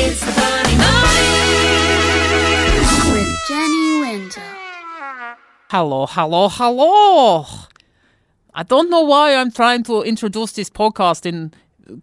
It's 0.00 0.20
the 0.20 0.30
funny 0.30 0.76
money 0.76 1.34
with 3.12 3.36
Jenny 3.48 4.00
Wynter. 4.00 5.36
Hello, 5.72 6.06
hello, 6.06 6.48
hello. 6.48 7.44
I 8.54 8.62
don't 8.62 8.90
know 8.90 9.00
why 9.00 9.34
I'm 9.34 9.50
trying 9.50 9.82
to 9.84 10.02
introduce 10.02 10.52
this 10.52 10.70
podcast 10.70 11.26
in 11.26 11.52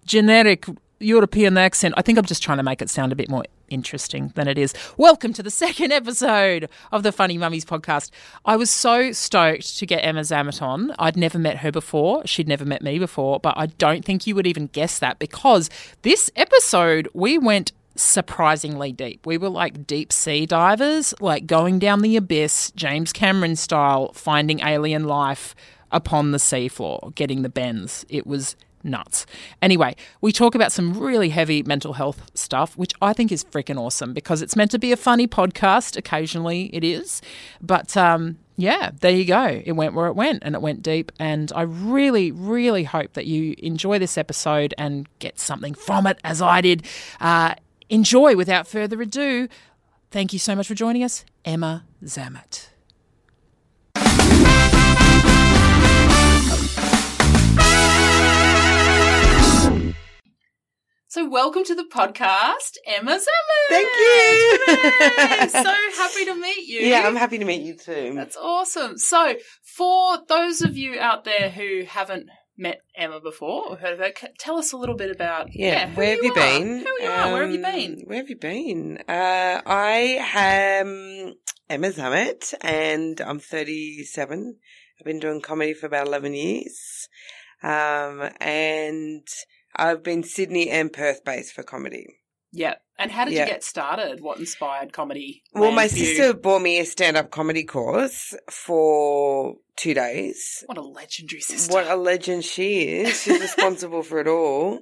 generic 0.03 0.65
European 0.99 1.57
accent. 1.57 1.93
I 1.95 2.01
think 2.01 2.17
I'm 2.17 2.25
just 2.25 2.43
trying 2.43 2.57
to 2.57 2.63
make 2.63 2.81
it 2.81 2.89
sound 2.89 3.13
a 3.13 3.15
bit 3.15 3.29
more 3.29 3.45
interesting 3.69 4.33
than 4.35 4.49
it 4.49 4.57
is. 4.57 4.73
Welcome 4.97 5.31
to 5.31 5.41
the 5.41 5.49
second 5.49 5.93
episode 5.93 6.67
of 6.91 7.03
the 7.03 7.13
Funny 7.13 7.37
Mummies 7.37 7.63
podcast. 7.63 8.11
I 8.43 8.57
was 8.57 8.69
so 8.69 9.13
stoked 9.13 9.77
to 9.77 9.85
get 9.85 10.03
Emma 10.03 10.21
Zammit 10.21 10.61
on. 10.61 10.93
I'd 10.99 11.15
never 11.15 11.39
met 11.39 11.59
her 11.59 11.71
before. 11.71 12.27
She'd 12.27 12.47
never 12.47 12.65
met 12.65 12.81
me 12.81 12.99
before, 12.99 13.39
but 13.39 13.53
I 13.57 13.67
don't 13.67 14.03
think 14.03 14.27
you 14.27 14.35
would 14.35 14.47
even 14.47 14.67
guess 14.67 14.99
that 14.99 15.17
because 15.17 15.69
this 16.01 16.29
episode 16.35 17.07
we 17.13 17.37
went 17.37 17.71
surprisingly 17.95 18.91
deep. 18.91 19.25
We 19.25 19.37
were 19.37 19.49
like 19.49 19.87
deep 19.87 20.11
sea 20.11 20.45
divers, 20.45 21.13
like 21.19 21.47
going 21.47 21.79
down 21.79 22.01
the 22.01 22.15
abyss, 22.15 22.71
James 22.75 23.13
Cameron 23.13 23.55
style, 23.55 24.11
finding 24.13 24.59
alien 24.61 25.05
life 25.05 25.55
upon 25.91 26.31
the 26.31 26.37
seafloor, 26.37 27.13
getting 27.15 27.41
the 27.41 27.49
bends. 27.49 28.05
It 28.09 28.27
was 28.27 28.55
nuts. 28.83 29.25
Anyway, 29.61 29.95
we 30.21 30.31
talk 30.31 30.55
about 30.55 30.71
some 30.71 30.93
really 30.93 31.29
heavy 31.29 31.63
mental 31.63 31.93
health 31.93 32.29
stuff, 32.35 32.77
which 32.77 32.93
I 33.01 33.13
think 33.13 33.31
is 33.31 33.43
freaking 33.43 33.79
awesome 33.79 34.13
because 34.13 34.41
it's 34.41 34.55
meant 34.55 34.71
to 34.71 34.79
be 34.79 34.91
a 34.91 34.97
funny 34.97 35.27
podcast. 35.27 35.97
Occasionally 35.97 36.69
it 36.73 36.83
is. 36.83 37.21
But 37.61 37.97
um, 37.97 38.37
yeah, 38.57 38.91
there 39.01 39.11
you 39.11 39.25
go. 39.25 39.61
It 39.65 39.73
went 39.73 39.93
where 39.93 40.07
it 40.07 40.15
went 40.15 40.43
and 40.43 40.55
it 40.55 40.61
went 40.61 40.81
deep. 40.83 41.11
And 41.19 41.51
I 41.55 41.63
really, 41.63 42.31
really 42.31 42.83
hope 42.83 43.13
that 43.13 43.25
you 43.25 43.55
enjoy 43.57 43.99
this 43.99 44.17
episode 44.17 44.73
and 44.77 45.09
get 45.19 45.39
something 45.39 45.73
from 45.73 46.07
it 46.07 46.19
as 46.23 46.41
I 46.41 46.61
did. 46.61 46.85
Uh, 47.19 47.55
enjoy 47.89 48.35
without 48.35 48.67
further 48.67 49.01
ado. 49.01 49.47
Thank 50.11 50.33
you 50.33 50.39
so 50.39 50.55
much 50.55 50.67
for 50.67 50.75
joining 50.75 51.03
us, 51.03 51.25
Emma 51.43 51.85
Zammit. 52.03 52.69
So, 61.15 61.29
welcome 61.29 61.63
to 61.63 61.73
the 61.73 61.85
podcast, 61.85 62.75
Emma 62.85 63.11
Zammit. 63.11 63.69
Thank 63.69 63.87
you. 63.87 64.59
Hooray! 64.67 65.47
so 65.47 65.73
happy 65.97 66.25
to 66.25 66.35
meet 66.35 66.67
you. 66.67 66.81
Yeah, 66.81 67.07
I'm 67.07 67.15
happy 67.15 67.37
to 67.37 67.45
meet 67.45 67.61
you 67.61 67.77
too. 67.77 68.11
That's 68.15 68.35
awesome. 68.35 68.97
So, 68.97 69.35
for 69.63 70.17
those 70.27 70.61
of 70.61 70.75
you 70.75 70.99
out 70.99 71.23
there 71.23 71.49
who 71.49 71.83
haven't 71.87 72.27
met 72.57 72.81
Emma 72.95 73.19
before 73.19 73.69
or 73.69 73.75
heard 73.77 73.93
of 73.93 73.99
her, 73.99 74.11
tell 74.39 74.57
us 74.57 74.71
a 74.71 74.77
little 74.77 74.95
bit 74.95 75.11
about 75.11 75.49
yeah, 75.53 75.87
who 75.89 75.95
where 75.97 76.15
have 76.15 76.23
you 76.23 76.31
are. 76.31 76.35
been? 76.35 76.67
Who 76.79 77.03
you 77.03 77.09
are? 77.09 77.31
Where 77.33 77.41
have 77.43 77.51
you 77.51 77.65
Um, 77.65 77.71
been? 77.71 78.01
Where 78.05 78.17
have 78.19 78.29
you 78.29 78.37
been? 78.37 78.97
Uh, 79.07 79.61
I 79.65 80.19
am 80.33 81.35
Emma 81.69 81.89
Zammit 81.91 82.53
and 82.61 83.19
I'm 83.21 83.39
37. 83.39 84.57
I've 84.99 85.05
been 85.05 85.19
doing 85.19 85.41
comedy 85.41 85.73
for 85.73 85.87
about 85.87 86.07
11 86.07 86.33
years. 86.33 87.09
Um, 87.61 88.29
and 88.39 89.27
I've 89.75 90.03
been 90.03 90.23
Sydney 90.23 90.69
and 90.69 90.93
Perth 90.93 91.23
based 91.25 91.53
for 91.53 91.63
comedy. 91.63 92.19
Yeah. 92.55 92.75
And 92.97 93.11
how 93.11 93.25
did 93.25 93.33
Yeah. 93.33 93.41
you 93.45 93.51
get 93.51 93.63
started? 93.63 94.21
What 94.21 94.39
inspired 94.39 94.93
comedy? 94.93 95.43
Well, 95.53 95.71
my 95.71 95.87
sister 95.87 96.33
bought 96.33 96.61
me 96.61 96.79
a 96.79 96.85
stand 96.85 97.17
up 97.17 97.29
comedy 97.29 97.65
course 97.65 98.33
for 98.49 99.55
two 99.75 99.93
days. 99.93 100.63
What 100.67 100.77
a 100.77 100.81
legendary 100.81 101.41
sister. 101.41 101.73
What 101.73 101.87
a 101.87 101.95
legend 101.97 102.45
she 102.45 102.83
is. 103.01 103.21
She's 103.21 103.41
responsible 103.41 104.01
for 104.01 104.19
it 104.19 104.27
all. 104.27 104.79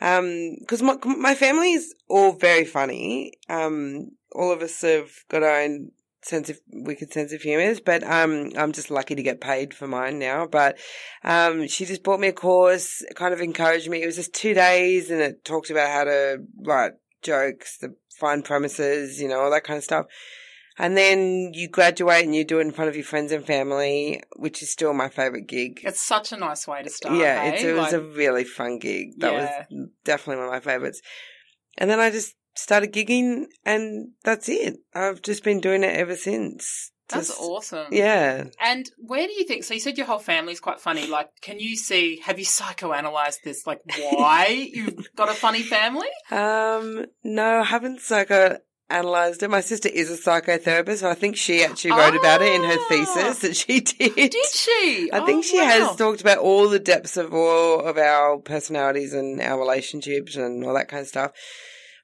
Um, 0.00 0.56
cause 0.68 0.80
my, 0.82 0.96
my 1.04 1.34
family 1.34 1.72
is 1.72 1.92
all 2.08 2.32
very 2.32 2.64
funny. 2.64 3.32
Um, 3.48 4.12
all 4.32 4.52
of 4.52 4.62
us 4.62 4.80
have 4.82 5.10
got 5.28 5.42
our 5.42 5.62
own 5.62 5.90
sense 6.22 6.48
of, 6.50 6.60
wicked 6.72 7.12
sense 7.12 7.32
of 7.32 7.42
humour, 7.42 7.74
but, 7.84 8.04
um, 8.04 8.52
I'm 8.56 8.70
just 8.70 8.90
lucky 8.92 9.16
to 9.16 9.22
get 9.24 9.40
paid 9.40 9.74
for 9.74 9.88
mine 9.88 10.20
now. 10.20 10.46
But, 10.46 10.78
um, 11.24 11.66
she 11.66 11.84
just 11.84 12.04
bought 12.04 12.20
me 12.20 12.28
a 12.28 12.32
course, 12.32 13.04
kind 13.16 13.34
of 13.34 13.40
encouraged 13.40 13.88
me. 13.88 14.00
It 14.02 14.06
was 14.06 14.16
just 14.16 14.32
two 14.34 14.54
days 14.54 15.10
and 15.10 15.20
it 15.20 15.44
talked 15.44 15.70
about 15.70 15.90
how 15.90 16.04
to 16.04 16.44
write 16.62 16.92
jokes, 17.22 17.78
the 17.78 17.94
find 18.18 18.44
premises, 18.44 19.20
you 19.20 19.28
know, 19.28 19.40
all 19.40 19.50
that 19.50 19.64
kind 19.64 19.78
of 19.78 19.84
stuff. 19.84 20.06
And 20.80 20.96
then 20.96 21.50
you 21.54 21.68
graduate 21.68 22.24
and 22.24 22.34
you 22.36 22.44
do 22.44 22.58
it 22.58 22.62
in 22.62 22.70
front 22.70 22.88
of 22.88 22.94
your 22.94 23.04
friends 23.04 23.32
and 23.32 23.44
family, 23.44 24.22
which 24.36 24.62
is 24.62 24.70
still 24.70 24.94
my 24.94 25.08
favourite 25.08 25.48
gig. 25.48 25.80
It's 25.82 26.00
such 26.00 26.30
a 26.30 26.36
nice 26.36 26.68
way 26.68 26.82
to 26.84 26.90
start. 26.90 27.16
yeah, 27.16 27.42
hey? 27.42 27.54
it's, 27.54 27.64
eh? 27.64 27.70
it 27.70 27.72
was 27.72 27.92
Like, 27.92 28.00
a 28.00 28.00
really 28.00 28.44
fun 28.44 28.78
gig. 28.78 29.18
That 29.18 29.32
Yeah. 29.32 29.64
was 29.68 29.88
definitely 30.04 30.36
one 30.36 30.46
of 30.46 30.52
my 30.52 30.60
favourites. 30.72 31.00
And 31.78 31.90
then 31.90 31.98
I 31.98 32.10
just 32.10 32.36
started 32.54 32.92
gigging 32.92 33.46
and 33.64 34.10
that's 34.22 34.48
it. 34.48 34.76
I've 34.94 35.20
just 35.22 35.42
been 35.42 35.58
doing 35.60 35.82
it 35.82 35.96
ever 35.96 36.14
since. 36.16 36.92
That's 37.08 37.28
Just- 37.28 37.40
awesome. 37.40 37.86
Yeah. 37.90 38.44
And 38.60 38.90
where 38.98 39.26
do 39.26 39.32
you 39.32 39.44
think? 39.44 39.64
So 39.64 39.74
you 39.74 39.80
said 39.80 39.96
your 39.96 40.06
whole 40.06 40.18
family's 40.18 40.60
quite 40.60 40.78
funny. 40.80 41.06
Like, 41.06 41.28
can 41.40 41.58
you 41.58 41.74
see? 41.76 42.20
Have 42.24 42.38
you 42.38 42.44
psychoanalyzed 42.44 43.42
this? 43.44 43.66
Like, 43.66 43.80
why 44.12 44.68
you've 44.74 45.08
got 45.16 45.28
a 45.30 45.34
funny 45.34 45.62
family? 45.62 46.08
Um, 46.30 47.06
no, 47.24 47.60
I 47.60 47.64
haven't 47.64 48.00
psychoanalyzed 48.00 49.42
it. 49.42 49.48
My 49.50 49.60
sister 49.60 49.88
is 49.88 50.10
a 50.10 50.16
psychotherapist, 50.16 50.98
so 50.98 51.08
I 51.10 51.14
think 51.14 51.36
she 51.36 51.64
actually 51.64 51.92
wrote 51.92 52.14
about 52.16 52.42
it 52.42 52.54
in 52.54 52.62
her 52.64 52.76
Ah. 52.78 52.86
thesis 52.88 53.38
that 53.40 53.56
she 53.56 53.80
did. 53.80 54.14
Did 54.14 54.34
she? 54.52 55.10
I 55.12 55.20
think 55.24 55.38
Oh, 55.38 55.42
she 55.42 55.58
wow. 55.58 55.64
has 55.66 55.96
talked 55.96 56.20
about 56.20 56.38
all 56.38 56.68
the 56.68 56.78
depths 56.78 57.16
of 57.16 57.32
all 57.32 57.80
of 57.80 57.96
our 57.98 58.38
personalities 58.38 59.14
and 59.14 59.40
our 59.40 59.58
relationships 59.58 60.36
and 60.36 60.64
all 60.64 60.74
that 60.74 60.88
kind 60.88 61.02
of 61.02 61.08
stuff. 61.08 61.32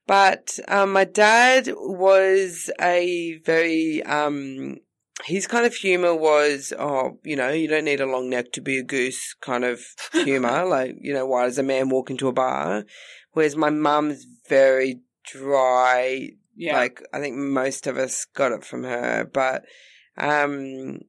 But 0.06 0.58
um, 0.68 0.92
my 0.92 1.04
dad 1.04 1.68
was 1.74 2.70
a 2.80 3.38
very 3.44 4.02
um, 4.02 4.76
his 5.22 5.46
kind 5.46 5.64
of 5.64 5.74
humor 5.74 6.14
was, 6.14 6.72
oh, 6.78 7.18
you 7.22 7.36
know, 7.36 7.50
you 7.50 7.68
don't 7.68 7.84
need 7.84 8.00
a 8.00 8.06
long 8.06 8.28
neck 8.28 8.52
to 8.52 8.60
be 8.60 8.78
a 8.78 8.82
goose 8.82 9.34
kind 9.40 9.64
of 9.64 9.80
humor. 10.12 10.64
like, 10.64 10.96
you 11.00 11.14
know, 11.14 11.26
why 11.26 11.44
does 11.44 11.58
a 11.58 11.62
man 11.62 11.88
walk 11.88 12.10
into 12.10 12.28
a 12.28 12.32
bar? 12.32 12.84
Whereas 13.32 13.56
my 13.56 13.70
mum's 13.70 14.26
very 14.48 15.00
dry. 15.24 16.30
Yeah. 16.56 16.76
Like, 16.76 17.02
I 17.12 17.20
think 17.20 17.36
most 17.36 17.86
of 17.86 17.96
us 17.96 18.26
got 18.34 18.52
it 18.52 18.64
from 18.64 18.84
her. 18.84 19.24
But, 19.32 19.64
um, 20.16 21.00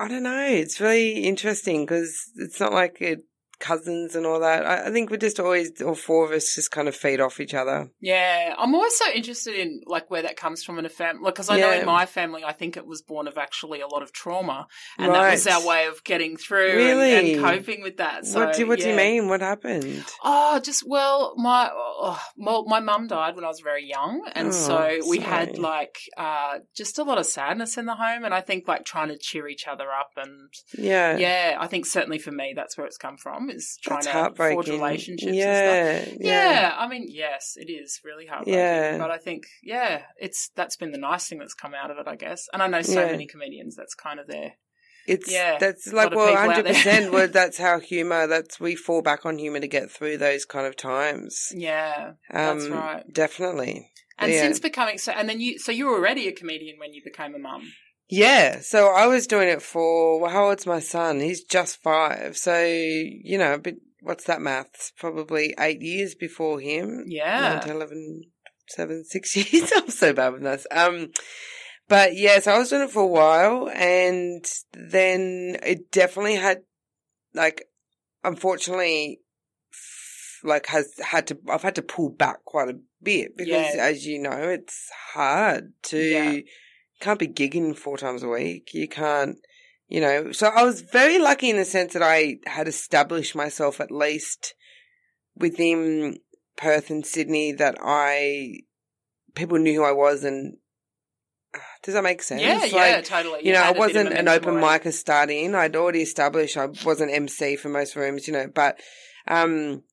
I 0.00 0.08
don't 0.08 0.22
know. 0.22 0.46
It's 0.46 0.80
really 0.80 1.24
interesting 1.24 1.84
because 1.84 2.30
it's 2.36 2.60
not 2.60 2.72
like 2.72 3.00
it, 3.00 3.24
cousins 3.60 4.14
and 4.14 4.26
all 4.26 4.40
that. 4.40 4.64
I, 4.66 4.86
I 4.88 4.90
think 4.90 5.10
we're 5.10 5.16
just 5.16 5.40
always, 5.40 5.80
all 5.82 5.94
four 5.94 6.24
of 6.24 6.30
us 6.32 6.54
just 6.54 6.70
kind 6.70 6.88
of 6.88 6.94
feed 6.94 7.20
off 7.20 7.40
each 7.40 7.54
other. 7.54 7.90
Yeah, 8.00 8.54
I'm 8.58 8.74
always 8.74 8.94
so 8.96 9.04
interested 9.12 9.54
in 9.54 9.80
like 9.86 10.10
where 10.10 10.22
that 10.22 10.36
comes 10.36 10.62
from 10.64 10.78
in 10.78 10.86
a 10.86 10.88
family. 10.90 11.22
Because 11.24 11.50
I 11.50 11.58
know 11.60 11.72
in 11.72 11.86
my 11.86 12.06
family, 12.06 12.44
I 12.44 12.52
think 12.52 12.76
it 12.76 12.86
was 12.86 13.02
born 13.02 13.26
of 13.28 13.36
actually 13.38 13.80
a 13.80 13.86
lot 13.86 14.02
of 14.02 14.12
trauma, 14.12 14.66
and 14.98 15.12
that 15.14 15.30
was 15.32 15.46
our 15.46 15.66
way 15.66 15.86
of 15.86 16.02
getting 16.04 16.36
through 16.36 16.68
and- 16.68 16.76
Really? 16.76 17.34
and, 17.34 17.44
coping 17.44 17.82
with 17.82 17.96
that. 17.98 18.26
So, 18.26 18.44
what 18.46 18.54
do, 18.56 18.66
what 18.66 18.78
do 18.78 18.88
you 18.88 18.96
mean? 18.96 19.28
What 19.28 19.40
happened? 19.40 20.04
Oh, 20.22 20.60
just 20.60 20.84
well, 20.86 21.34
my 21.36 21.70
oh, 21.72 22.20
well, 22.36 22.64
my 22.66 22.80
mum 22.80 23.06
died 23.08 23.34
when 23.34 23.44
I 23.44 23.48
was 23.48 23.60
very 23.60 23.86
young, 23.88 24.28
and 24.34 24.48
Oh, 24.48 24.52
so 24.52 24.98
we 25.08 25.18
had 25.18 25.58
like 25.58 25.96
uh, 26.16 26.58
just 26.76 26.98
a 26.98 27.02
lot 27.02 27.18
of 27.18 27.26
sadness 27.26 27.76
in 27.76 27.86
the 27.86 27.94
home, 27.94 28.24
and 28.24 28.32
I 28.34 28.40
think 28.40 28.66
like 28.68 28.84
trying 28.84 29.08
to 29.08 29.18
cheer 29.18 29.48
each 29.48 29.66
other 29.66 29.90
up, 29.90 30.10
and 30.16 30.52
Yeah. 30.76 31.16
yeah, 31.16 31.56
I 31.60 31.66
think 31.66 31.86
certainly 31.86 32.18
for 32.18 32.30
me 32.32 32.52
that's 32.54 32.76
where 32.76 32.86
it's 32.86 32.96
come 32.96 33.16
from 33.16 33.47
is 33.50 33.78
trying 33.82 33.96
That's 33.98 34.06
to 34.06 34.12
heartbreaking. 34.12 34.56
forge 34.56 34.68
relationships. 34.68 35.32
and 35.32 36.06
stuff. 36.06 36.18
Yeah. 36.20 36.32
Yeah. 36.32 36.74
I 36.76 36.88
mean, 36.88 37.06
yes, 37.08 37.54
it 37.56 37.70
is 37.70 38.00
really 38.04 38.26
heartbreaking. 38.26 38.54
Yeah. 38.60 38.98
But 38.98 39.10
I 39.10 39.18
think, 39.18 39.44
yeah, 39.62 40.02
it's 40.18 40.50
that's 40.54 40.76
been 40.76 40.92
the 40.92 40.98
nice 40.98 41.28
thing 41.28 41.38
that's 41.38 41.54
come 41.54 41.74
out 41.74 41.90
of 41.90 41.98
it, 41.98 42.06
I 42.08 42.16
guess. 42.16 42.46
And 42.52 42.62
I 42.62 42.66
know 42.66 42.82
so 42.82 43.00
Yeah. 43.00 43.12
many 43.12 43.26
comedians 43.26 43.76
that's 43.76 43.94
kind 43.94 44.18
of 44.20 44.26
their 44.26 44.52
It's 45.06 45.30
Yeah, 45.32 45.56
that's 45.58 45.90
like 45.92 46.14
well, 46.14 46.36
hundred 46.36 46.66
percent. 46.66 47.12
Well, 47.12 47.28
that's 47.32 47.58
how 47.58 47.80
humor. 47.80 48.26
That's 48.26 48.60
we 48.60 48.74
fall 48.76 49.00
back 49.02 49.24
on 49.24 49.38
humor 49.38 49.60
to 49.60 49.68
get 49.68 49.90
through 49.90 50.18
those 50.18 50.44
kind 50.44 50.66
of 50.66 50.76
times. 50.76 51.48
yeah. 51.54 52.12
That's 52.30 52.64
Um, 52.66 52.72
right. 52.72 53.04
Definitely. 53.12 53.90
And 54.18 54.32
yeah. 54.32 54.40
since 54.40 54.58
becoming 54.60 54.98
so, 54.98 55.12
and 55.12 55.28
then 55.28 55.40
you, 55.40 55.58
so 55.60 55.70
you 55.72 55.86
were 55.86 55.94
already 55.94 56.26
a 56.28 56.32
comedian 56.32 56.78
when 56.78 56.92
you 56.92 57.00
became 57.04 57.34
a 57.34 57.38
mum. 57.38 57.62
Yeah, 58.10 58.60
so 58.60 58.88
I 58.88 59.06
was 59.06 59.26
doing 59.26 59.48
it 59.48 59.60
for 59.62 60.20
well, 60.20 60.30
how 60.30 60.48
old's 60.48 60.66
my 60.66 60.80
son? 60.80 61.20
He's 61.20 61.44
just 61.44 61.82
five, 61.82 62.36
so 62.36 62.58
you 62.64 63.36
know, 63.38 63.58
but 63.58 63.74
what's 64.00 64.24
that 64.24 64.40
maths? 64.40 64.92
Probably 64.98 65.54
eight 65.58 65.82
years 65.82 66.14
before 66.14 66.58
him. 66.60 67.04
Yeah. 67.06 67.40
Nine, 67.54 67.60
10, 67.62 67.76
11, 67.76 68.22
seven, 68.68 69.04
six 69.04 69.36
years. 69.52 69.70
I'm 69.76 69.90
so 69.90 70.12
bad 70.14 70.32
with 70.32 70.42
this. 70.42 70.66
Um, 70.70 71.08
but 71.88 72.16
yeah, 72.16 72.38
so 72.40 72.52
I 72.52 72.58
was 72.58 72.70
doing 72.70 72.82
it 72.82 72.90
for 72.90 73.02
a 73.02 73.06
while, 73.06 73.68
and 73.74 74.44
then 74.72 75.56
it 75.62 75.90
definitely 75.90 76.36
had, 76.36 76.62
like, 77.34 77.64
unfortunately, 78.24 79.20
like 80.44 80.66
has 80.66 80.92
had 81.04 81.26
to. 81.26 81.38
I've 81.48 81.62
had 81.62 81.74
to 81.74 81.82
pull 81.82 82.10
back 82.10 82.44
quite 82.44 82.68
a 82.70 82.78
bit 83.02 83.36
because, 83.36 83.74
Yeah. 83.74 83.82
as 83.84 84.06
you 84.06 84.18
know, 84.18 84.30
it's 84.48 84.90
hard 85.12 85.72
to. 85.84 85.98
Yeah. 85.98 86.38
Can't 87.00 87.18
be 87.18 87.28
gigging 87.28 87.76
four 87.76 87.96
times 87.96 88.22
a 88.22 88.28
week. 88.28 88.70
You 88.74 88.88
can't. 88.88 89.38
You 89.88 90.02
know, 90.02 90.32
so 90.32 90.48
I 90.48 90.64
was 90.64 90.82
very 90.82 91.18
lucky 91.18 91.48
in 91.48 91.56
the 91.56 91.64
sense 91.64 91.94
that 91.94 92.02
I 92.02 92.36
had 92.46 92.68
established 92.68 93.34
myself 93.34 93.80
at 93.80 93.90
least 93.90 94.54
within 95.34 96.18
Perth 96.58 96.90
and 96.90 97.06
Sydney 97.06 97.52
that 97.52 97.78
I 97.80 98.60
people 99.34 99.58
knew 99.58 99.74
who 99.74 99.84
I 99.84 99.92
was 99.92 100.24
and 100.24 100.58
does 101.82 101.94
that 101.94 102.02
make 102.02 102.22
sense? 102.22 102.42
Yeah, 102.42 102.64
yeah, 102.64 103.00
totally. 103.00 103.46
You 103.46 103.52
know, 103.52 103.60
I 103.60 103.66
had 103.66 103.76
a 103.76 103.80
bit 103.80 103.96
of 103.96 103.96
wasn't 103.96 104.12
an 104.18 104.28
open 104.28 104.56
already. 104.56 104.84
micer 104.84 104.92
starting. 104.92 105.54
I'd 105.54 105.76
already 105.76 106.02
established 106.02 106.56
I 106.56 106.66
wasn't 106.84 107.12
MC 107.12 107.56
for 107.56 107.68
most 107.68 107.96
rooms, 107.96 108.26
you 108.26 108.34
know, 108.34 108.48
but 108.52 108.80
um 109.26 109.84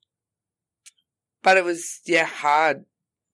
but 1.43 1.57
it 1.57 1.63
was 1.63 2.01
yeah, 2.05 2.25
hard. 2.25 2.85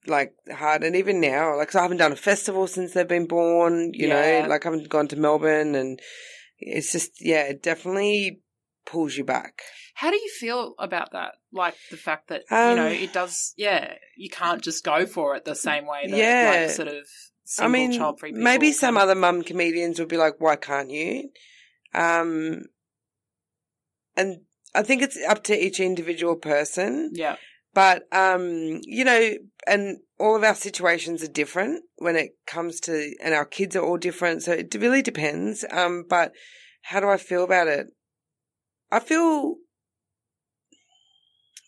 Like 0.08 0.34
hard 0.52 0.84
and 0.84 0.96
even 0.96 1.20
now, 1.22 1.56
like 1.58 1.76
I 1.76 1.84
haven't 1.84 1.98
done 1.98 2.12
a 2.12 2.16
festival 2.16 2.66
since 2.66 2.94
they've 2.94 3.08
been 3.08 3.28
born, 3.28 3.94
you 3.94 4.08
Yeah. 4.08 4.42
know, 4.44 4.48
like 4.50 4.66
I 4.66 4.70
haven't 4.70 4.90
gone 4.90 5.08
to 5.10 5.16
Melbourne 5.16 5.76
and 5.76 6.00
it's 6.58 6.92
just 6.92 7.12
yeah, 7.20 7.44
it 7.44 7.62
definitely 7.62 8.42
pulls 8.86 9.16
you 9.16 9.24
back. 9.24 9.62
How 9.94 10.10
do 10.10 10.18
you 10.18 10.30
feel 10.40 10.74
about 10.80 11.12
that? 11.12 11.36
Like 11.52 11.76
the 11.92 11.98
fact 11.98 12.30
that 12.30 12.46
you 12.50 12.58
Um, 12.58 12.76
know 12.78 12.88
it 12.88 13.14
does. 13.14 13.54
Yeah, 13.58 13.94
you 14.18 14.30
can't 14.30 14.64
just 14.64 14.84
go 14.84 15.06
for 15.06 15.36
it 15.36 15.46
the 15.46 15.54
same 15.56 15.86
way 15.86 16.08
that 16.08 16.18
Yeah. 16.18 16.66
like 16.68 16.70
sort 16.76 16.88
of 16.88 17.06
I 17.60 17.68
mean, 17.68 17.92
child 17.92 18.20
free 18.20 18.32
people. 18.32 18.44
maybe 18.44 18.72
some 18.72 18.98
other 18.98 19.14
mum 19.16 19.44
comedians 19.44 20.00
would 20.00 20.08
be 20.08 20.18
like, 20.18 20.36
"Why 20.40 20.56
can't 20.56 20.90
you?" 20.90 21.30
Um, 21.94 22.64
and 24.16 24.42
I 24.74 24.84
think 24.84 25.02
it's 25.02 25.18
up 25.28 25.44
to 25.46 25.54
each 25.66 25.80
individual 25.80 26.36
person. 26.38 27.12
Yeah, 27.14 27.36
But 27.74 28.04
um, 28.12 28.80
you 28.84 29.06
know, 29.06 29.34
and 29.66 30.00
all 30.20 30.36
of 30.36 30.44
our 30.44 30.56
situations 30.56 31.24
are 31.24 31.28
different 31.28 31.84
when 31.98 32.16
it 32.16 32.32
comes 32.46 32.80
to, 32.82 33.14
and 33.24 33.34
our 33.34 33.46
kids 33.46 33.76
are 33.76 33.84
all 33.84 33.98
different. 33.98 34.44
So 34.44 34.52
it 34.52 34.76
really 34.76 35.02
depends. 35.02 35.64
Um, 35.72 36.04
but 36.10 36.34
how 36.84 37.00
do 37.00 37.08
I 37.10 37.18
feel 37.18 37.44
about 37.44 37.68
it? 37.68 37.88
I 38.92 39.00
feel 39.00 39.56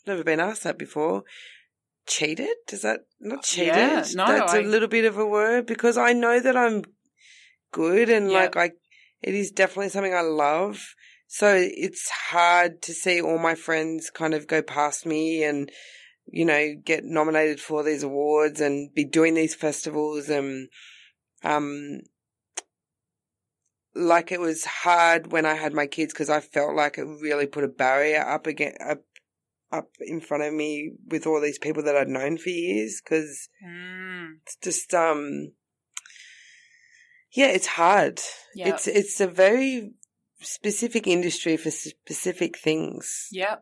never 0.06 0.24
been 0.24 0.40
asked 0.40 0.64
that 0.64 0.78
before. 0.78 1.24
Cheated? 2.06 2.58
Does 2.68 2.82
that 2.82 3.02
not 3.22 3.44
cheated? 3.44 3.76
Yeah, 3.76 4.04
no, 4.16 4.28
That's 4.28 4.54
a 4.54 4.58
I- 4.58 4.62
little 4.62 4.90
bit 4.90 5.06
of 5.06 5.18
a 5.18 5.26
word 5.26 5.66
because 5.66 5.98
I 5.98 6.12
know 6.12 6.40
that 6.40 6.58
I'm 6.58 6.84
good 7.72 8.10
and 8.10 8.30
Yeah. 8.30 8.40
like 8.40 8.58
I, 8.58 8.72
it 9.22 9.34
is 9.34 9.52
definitely 9.52 9.90
something 9.90 10.14
I 10.14 10.20
love. 10.22 10.84
So 11.36 11.56
it's 11.58 12.12
hard 12.12 12.84
to 12.84 12.94
see 12.94 13.20
all 13.20 13.40
my 13.40 13.56
friends 13.56 14.12
kind 14.12 14.36
of 14.36 14.46
go 14.46 14.62
past 14.62 15.04
me 15.04 15.44
and, 15.44 15.72
you 16.28 16.46
know, 16.46 16.76
get 16.86 17.06
nominated 17.06 17.60
for 17.60 17.82
these 17.82 18.04
awards 18.04 18.62
and 18.62 18.94
be 18.94 19.04
doing 19.04 19.34
these 19.34 19.56
festivals 19.56 20.30
and, 20.30 20.70
um, 21.44 22.02
like 23.96 24.32
it 24.32 24.40
was 24.40 24.64
hard 24.64 25.32
when 25.32 25.44
I 25.48 25.56
had 25.56 25.74
my 25.74 25.88
kids 25.88 26.14
because 26.14 26.30
I 26.30 26.40
felt 26.40 26.76
like 26.76 27.00
it 27.00 27.06
really 27.06 27.48
put 27.48 27.64
a 27.64 27.68
barrier 27.68 28.22
up 28.22 28.46
again, 28.46 28.76
up, 28.80 29.02
up 29.72 29.90
in 30.02 30.22
front 30.22 30.44
of 30.44 30.54
me 30.54 30.92
with 31.08 31.26
all 31.26 31.42
these 31.42 31.58
people 31.58 31.82
that 31.82 31.96
I'd 31.96 32.10
known 32.10 32.38
for 32.38 32.50
years 32.50 33.02
because 33.04 33.50
mm, 33.66 34.34
it's 34.44 34.58
just, 34.58 34.94
um, 34.94 35.54
yeah, 37.32 37.48
it's 37.48 37.66
hard. 37.66 38.22
yeah, 38.54 38.70
It's, 38.70 38.86
it's 38.86 39.20
a 39.20 39.26
very 39.26 39.94
specific 40.44 41.08
industry 41.08 41.58
for 41.58 41.72
specific 41.72 42.58
things. 42.58 43.28
yeah. 43.32 43.58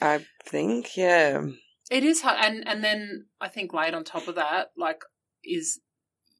I 0.00 0.24
think, 0.46 0.96
yeah. 0.96 1.42
It 1.90 2.04
is 2.04 2.20
hard, 2.22 2.38
and 2.40 2.68
and 2.68 2.84
then 2.84 3.26
I 3.40 3.48
think 3.48 3.72
laid 3.72 3.94
on 3.94 4.04
top 4.04 4.28
of 4.28 4.36
that, 4.36 4.70
like 4.76 5.00
is 5.42 5.80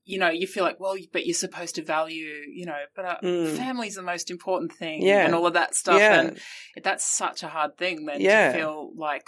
you 0.04 0.18
know 0.18 0.28
you 0.28 0.46
feel 0.46 0.62
like 0.62 0.78
well, 0.78 0.94
but 1.12 1.26
you're 1.26 1.34
supposed 1.34 1.74
to 1.76 1.82
value, 1.82 2.28
you 2.52 2.66
know, 2.66 2.78
but 2.94 3.04
uh, 3.04 3.16
Mm. 3.22 3.56
family's 3.56 3.94
the 3.96 4.02
most 4.02 4.30
important 4.30 4.72
thing, 4.72 5.02
Yeah. 5.02 5.24
and 5.24 5.34
all 5.34 5.46
of 5.46 5.54
that 5.54 5.74
stuff, 5.74 5.98
Yeah. 5.98 6.20
and 6.20 6.40
that's 6.84 7.04
such 7.04 7.42
a 7.42 7.48
hard 7.48 7.76
thing 7.78 8.04
then 8.06 8.20
Yeah. 8.20 8.52
to 8.52 8.58
feel 8.58 8.92
like 8.96 9.24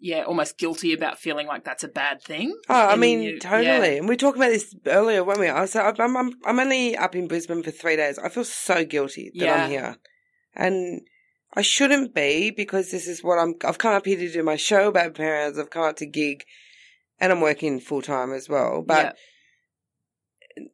yeah, 0.00 0.22
almost 0.22 0.56
guilty 0.58 0.92
about 0.92 1.18
feeling 1.18 1.46
like 1.46 1.64
that's 1.64 1.84
a 1.84 1.88
bad 1.88 2.22
thing. 2.22 2.56
Oh, 2.68 2.74
I 2.88 2.96
mean, 2.96 3.22
you- 3.22 3.38
totally. 3.38 3.64
yeah. 3.66 3.82
And 3.98 4.08
we 4.08 4.16
talked 4.16 4.36
about 4.38 4.48
this 4.50 4.74
earlier, 4.86 5.22
weren't 5.22 5.40
we? 5.40 5.48
I 5.48 5.60
was, 5.60 5.76
I'm, 5.76 6.16
I'm, 6.16 6.32
I'm 6.44 6.58
only 6.58 6.96
up 6.96 7.14
in 7.14 7.28
Brisbane 7.28 7.62
for 7.62 7.70
three 7.70 7.96
days. 7.96 8.18
I 8.18 8.28
feel 8.30 8.44
so 8.44 8.84
guilty 8.84 9.30
that 9.34 9.44
Yeah. 9.44 9.64
I'm 9.64 9.70
here. 9.70 9.96
And 10.54 11.02
I 11.54 11.62
shouldn't 11.62 12.14
be 12.14 12.50
because 12.50 12.90
this 12.90 13.06
is 13.06 13.22
what 13.22 13.38
I'm, 13.38 13.54
I've 13.64 13.78
come 13.78 13.94
up 13.94 14.06
here 14.06 14.16
to 14.18 14.32
do 14.32 14.42
my 14.42 14.56
show 14.56 14.88
about 14.88 15.14
parents. 15.14 15.58
I've 15.58 15.70
come 15.70 15.82
up 15.82 15.96
to 15.96 16.06
gig 16.06 16.44
and 17.20 17.30
I'm 17.32 17.40
working 17.40 17.78
full 17.80 18.02
time 18.02 18.32
as 18.32 18.48
well. 18.48 18.82
But, 18.86 19.16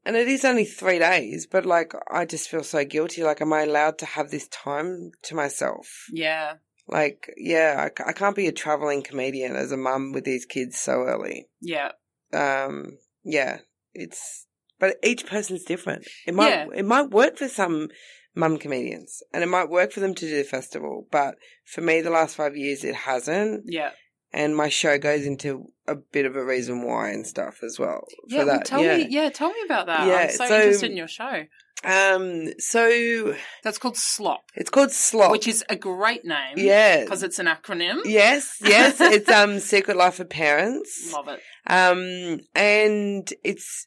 and 0.05 0.17
it 0.17 0.29
is 0.29 0.44
only 0.44 0.64
three 0.64 0.99
days, 0.99 1.46
but 1.46 1.67
like, 1.67 1.93
I 2.11 2.25
just 2.25 2.49
feel 2.49 2.62
so 2.64 2.84
guilty. 2.84 3.22
Like, 3.22 3.40
am 3.40 3.52
I 3.52 3.62
allowed 3.62 3.99
to 3.99 4.06
have 4.06 4.31
this 4.31 4.49
time 4.49 5.11
to 5.25 5.34
myself? 5.34 6.06
yeah, 6.12 6.55
Like, 6.88 7.32
yeah, 7.36 7.88
I, 7.98 8.08
I 8.10 8.12
can't 8.12 8.36
be 8.36 8.46
a 8.46 8.52
traveling 8.52 9.02
comedian 9.02 9.56
as 9.56 9.72
a 9.72 9.76
mum 9.76 10.12
with 10.12 10.24
these 10.24 10.44
kids 10.46 10.78
so 10.78 11.02
early 11.02 11.48
yeah, 11.60 11.92
um 12.32 12.98
yeah 13.24 13.58
it's 13.94 14.46
but 14.78 14.96
each 15.02 15.26
person's 15.26 15.64
different 15.64 16.06
it 16.26 16.34
might 16.34 16.50
Yeah. 16.50 16.66
it 16.74 16.84
might 16.84 17.10
work 17.10 17.38
for 17.38 17.48
some 17.48 17.88
mum 18.34 18.58
comedians 18.58 19.22
and 19.32 19.42
it 19.42 19.46
might 19.48 19.68
work 19.70 19.90
for 19.92 20.00
them 20.00 20.14
to 20.14 20.26
do 20.28 20.36
the 20.36 20.44
festival 20.44 21.06
but 21.10 21.36
for 21.64 21.80
me 21.80 22.02
the 22.02 22.10
last 22.10 22.36
five 22.36 22.56
years 22.56 22.84
it 22.84 22.94
hasn't 22.94 23.64
yeah. 23.66 23.90
And 24.36 24.56
my 24.56 24.68
show 24.68 24.98
goes 24.98 25.24
into 25.26 25.66
a 25.88 25.94
bit 25.96 26.26
of 26.26 26.36
a 26.36 26.44
reason 26.44 26.82
why 26.82 27.10
and 27.10 27.26
stuff 27.26 27.62
as 27.64 27.78
well 27.78 28.04
Yeah, 28.28 28.40
for 28.40 28.46
well, 28.46 28.56
that 28.58 28.66
tell 28.66 28.82
yeah. 28.84 28.96
me. 28.98 29.06
Yeah, 29.10 29.30
tell 29.30 29.48
me 29.50 29.60
about 29.64 29.86
that. 29.86 30.06
Yeah, 30.06 30.14
I'm 30.24 30.30
so, 30.30 30.46
so- 30.46 30.56
interested 30.56 30.90
in 30.92 30.96
your 30.96 31.08
show. 31.08 31.44
um 31.84 32.46
so 32.58 33.34
That's 33.64 33.78
called 33.78 33.96
Slop, 33.96 34.40
it's 34.54 34.70
called 34.70 34.90
slop 34.92 35.30
which 35.30 35.46
is 35.46 35.62
a 35.68 35.76
great 35.76 36.24
name. 36.24 36.54
yeah 36.56 37.02
because 37.02 37.22
it's 37.22 37.38
an 37.38 37.46
acronym. 37.46 37.98
yes 38.04 38.56
yes 38.62 38.96
it's 39.00 39.30
um 39.30 39.58
secret 39.60 39.96
life 39.96 40.19
of 40.20 40.28
parents 40.31 41.12
Love 41.12 41.28
it. 41.28 41.40
Um, 41.69 42.40
and 42.55 43.28
it's, 43.43 43.86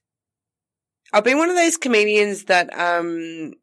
I've 1.14 1.24
been 1.24 1.38
one 1.38 1.50
of 1.50 1.56
those 1.56 1.78
comedians 1.78 2.44
that, 2.46 2.68
um, 2.78 3.54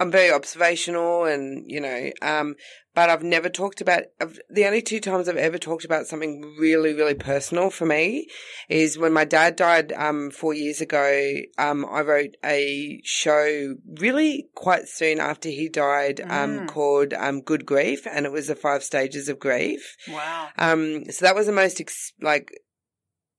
I'm 0.00 0.10
very 0.12 0.30
observational 0.32 1.24
and, 1.24 1.64
you 1.68 1.80
know, 1.80 2.10
um, 2.22 2.54
but 2.94 3.10
I've 3.10 3.22
never 3.22 3.48
talked 3.48 3.80
about, 3.80 4.04
I've, 4.20 4.38
the 4.48 4.64
only 4.64 4.80
two 4.80 5.00
times 5.00 5.28
I've 5.28 5.36
ever 5.36 5.58
talked 5.58 5.84
about 5.84 6.06
something 6.06 6.54
really, 6.58 6.94
really 6.94 7.14
personal 7.14 7.70
for 7.70 7.84
me 7.84 8.28
is 8.68 8.96
when 8.96 9.12
my 9.12 9.24
dad 9.24 9.56
died, 9.56 9.92
um, 9.92 10.30
four 10.30 10.54
years 10.54 10.80
ago. 10.80 11.34
Um, 11.58 11.84
I 11.88 12.02
wrote 12.02 12.36
a 12.44 13.00
show 13.04 13.74
really 13.98 14.48
quite 14.54 14.88
soon 14.88 15.18
after 15.20 15.48
he 15.48 15.68
died, 15.68 16.20
um, 16.20 16.60
Mm. 16.60 16.68
called, 16.68 17.12
um, 17.14 17.40
Good 17.40 17.66
Grief. 17.66 18.06
And 18.06 18.24
it 18.24 18.32
was 18.32 18.46
the 18.46 18.54
five 18.56 18.84
stages 18.84 19.28
of 19.28 19.38
grief. 19.40 19.96
Wow. 20.08 20.48
Um, 20.58 21.10
so 21.10 21.24
that 21.24 21.34
was 21.34 21.46
the 21.46 21.52
most 21.52 21.80
ex- 21.80 22.12
like 22.20 22.50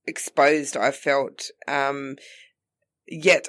exposed 0.05 0.75
I 0.75 0.91
felt. 0.91 1.51
Um, 1.67 2.15
yet 3.07 3.47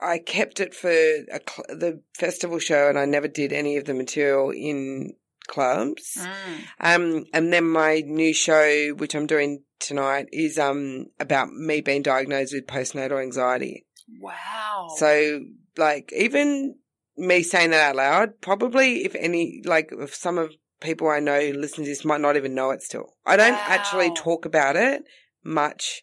I 0.00 0.18
kept 0.18 0.60
it 0.60 0.74
for 0.74 0.90
a 0.90 1.40
cl- 1.48 1.78
the 1.78 2.02
festival 2.14 2.58
show, 2.58 2.88
and 2.88 2.98
I 2.98 3.04
never 3.04 3.28
did 3.28 3.52
any 3.52 3.76
of 3.76 3.84
the 3.84 3.94
material 3.94 4.50
in 4.50 5.14
clubs. 5.46 6.18
Mm. 6.18 6.58
Um, 6.80 7.24
and 7.32 7.52
then 7.52 7.68
my 7.68 8.02
new 8.04 8.34
show, 8.34 8.90
which 8.96 9.14
I'm 9.14 9.26
doing 9.26 9.62
tonight, 9.78 10.28
is 10.32 10.58
um 10.58 11.06
about 11.20 11.50
me 11.52 11.80
being 11.80 12.02
diagnosed 12.02 12.54
with 12.54 12.66
postnatal 12.66 13.22
anxiety. 13.22 13.86
Wow. 14.20 14.88
So, 14.96 15.40
like, 15.76 16.12
even 16.14 16.76
me 17.16 17.42
saying 17.42 17.70
that 17.70 17.90
out 17.90 17.96
loud, 17.96 18.40
probably 18.40 19.04
if 19.04 19.14
any, 19.14 19.62
like, 19.64 19.90
if 19.92 20.14
some 20.14 20.38
of 20.38 20.52
people 20.80 21.08
I 21.08 21.20
know 21.20 21.40
who 21.40 21.54
listen 21.54 21.84
to 21.84 21.90
this 21.90 22.04
might 22.04 22.20
not 22.20 22.36
even 22.36 22.54
know 22.54 22.70
it 22.70 22.82
still. 22.82 23.16
I 23.24 23.36
don't 23.36 23.54
actually 23.54 24.12
talk 24.14 24.44
about 24.44 24.76
it 24.76 25.02
much 25.42 26.02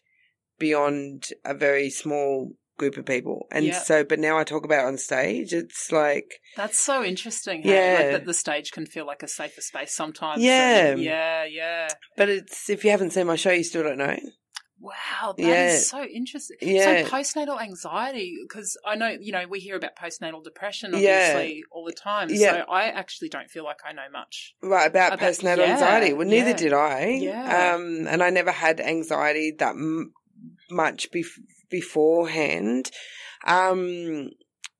beyond 0.58 1.28
a 1.44 1.54
very 1.54 1.90
small 1.90 2.52
group 2.76 2.96
of 2.96 3.06
people. 3.06 3.46
And 3.50 3.64
Yeah. 3.66 3.78
so, 3.80 4.04
but 4.04 4.18
now 4.18 4.38
I 4.38 4.44
talk 4.44 4.64
about 4.64 4.84
it 4.84 4.88
on 4.88 4.98
stage. 4.98 5.52
It's 5.52 5.92
like, 5.92 6.40
That's 6.56 6.78
so 6.78 7.04
interesting. 7.04 7.62
Hey? 7.62 7.74
Yeah. 7.74 7.98
Like 8.02 8.10
that 8.12 8.26
the 8.26 8.34
stage 8.34 8.72
can 8.72 8.86
feel 8.86 9.06
like 9.06 9.22
a 9.22 9.28
safer 9.28 9.60
space 9.60 9.94
sometimes. 9.94 10.42
Yeah. 10.42 10.94
Yeah, 10.96 11.44
yeah. 11.44 11.88
but 12.16 12.28
it's, 12.28 12.68
if 12.70 12.84
you 12.84 12.90
haven't 12.90 13.10
seen 13.10 13.26
my 13.26 13.36
show, 13.36 13.52
you 13.52 13.64
still 13.64 13.82
don't 13.84 13.98
know. 13.98 14.16
Wow, 14.80 15.32
that 15.38 15.42
is 15.42 15.46
Yeah. 15.48 15.78
so 15.78 16.02
interesting. 16.04 16.56
Yeah. 16.60 17.04
So 17.06 17.10
postnatal 17.10 17.58
anxiety, 17.62 18.36
because 18.46 18.76
I 18.84 18.96
know 18.96 19.16
you 19.18 19.32
know 19.32 19.46
we 19.48 19.58
hear 19.60 19.76
about 19.76 19.92
postnatal 19.96 20.44
depression 20.44 20.90
Yeah. 20.94 21.30
obviously 21.32 21.62
all 21.70 21.86
the 21.86 21.92
time. 21.94 22.28
Yeah. 22.30 22.50
So 22.66 22.70
I 22.70 22.84
actually 22.88 23.30
don't 23.30 23.48
feel 23.50 23.64
like 23.64 23.78
I 23.88 23.92
know 23.94 24.10
much. 24.12 24.54
Right, 24.62 24.86
about, 24.86 25.14
About- 25.14 25.20
postnatal 25.32 25.58
yeah, 25.58 25.72
anxiety. 25.74 26.12
Well, 26.12 26.26
neither 26.28 26.50
yeah. 26.50 26.56
did 26.56 26.72
I. 26.74 27.06
Yeah. 27.06 27.74
Um, 27.76 28.06
and 28.08 28.22
I 28.22 28.28
never 28.28 28.50
had 28.50 28.78
anxiety 28.78 29.54
that 29.58 29.70
m- 29.70 30.12
much 30.70 31.10
bef- 31.10 31.40
beforehand. 31.78 32.90
Um, 33.46 34.30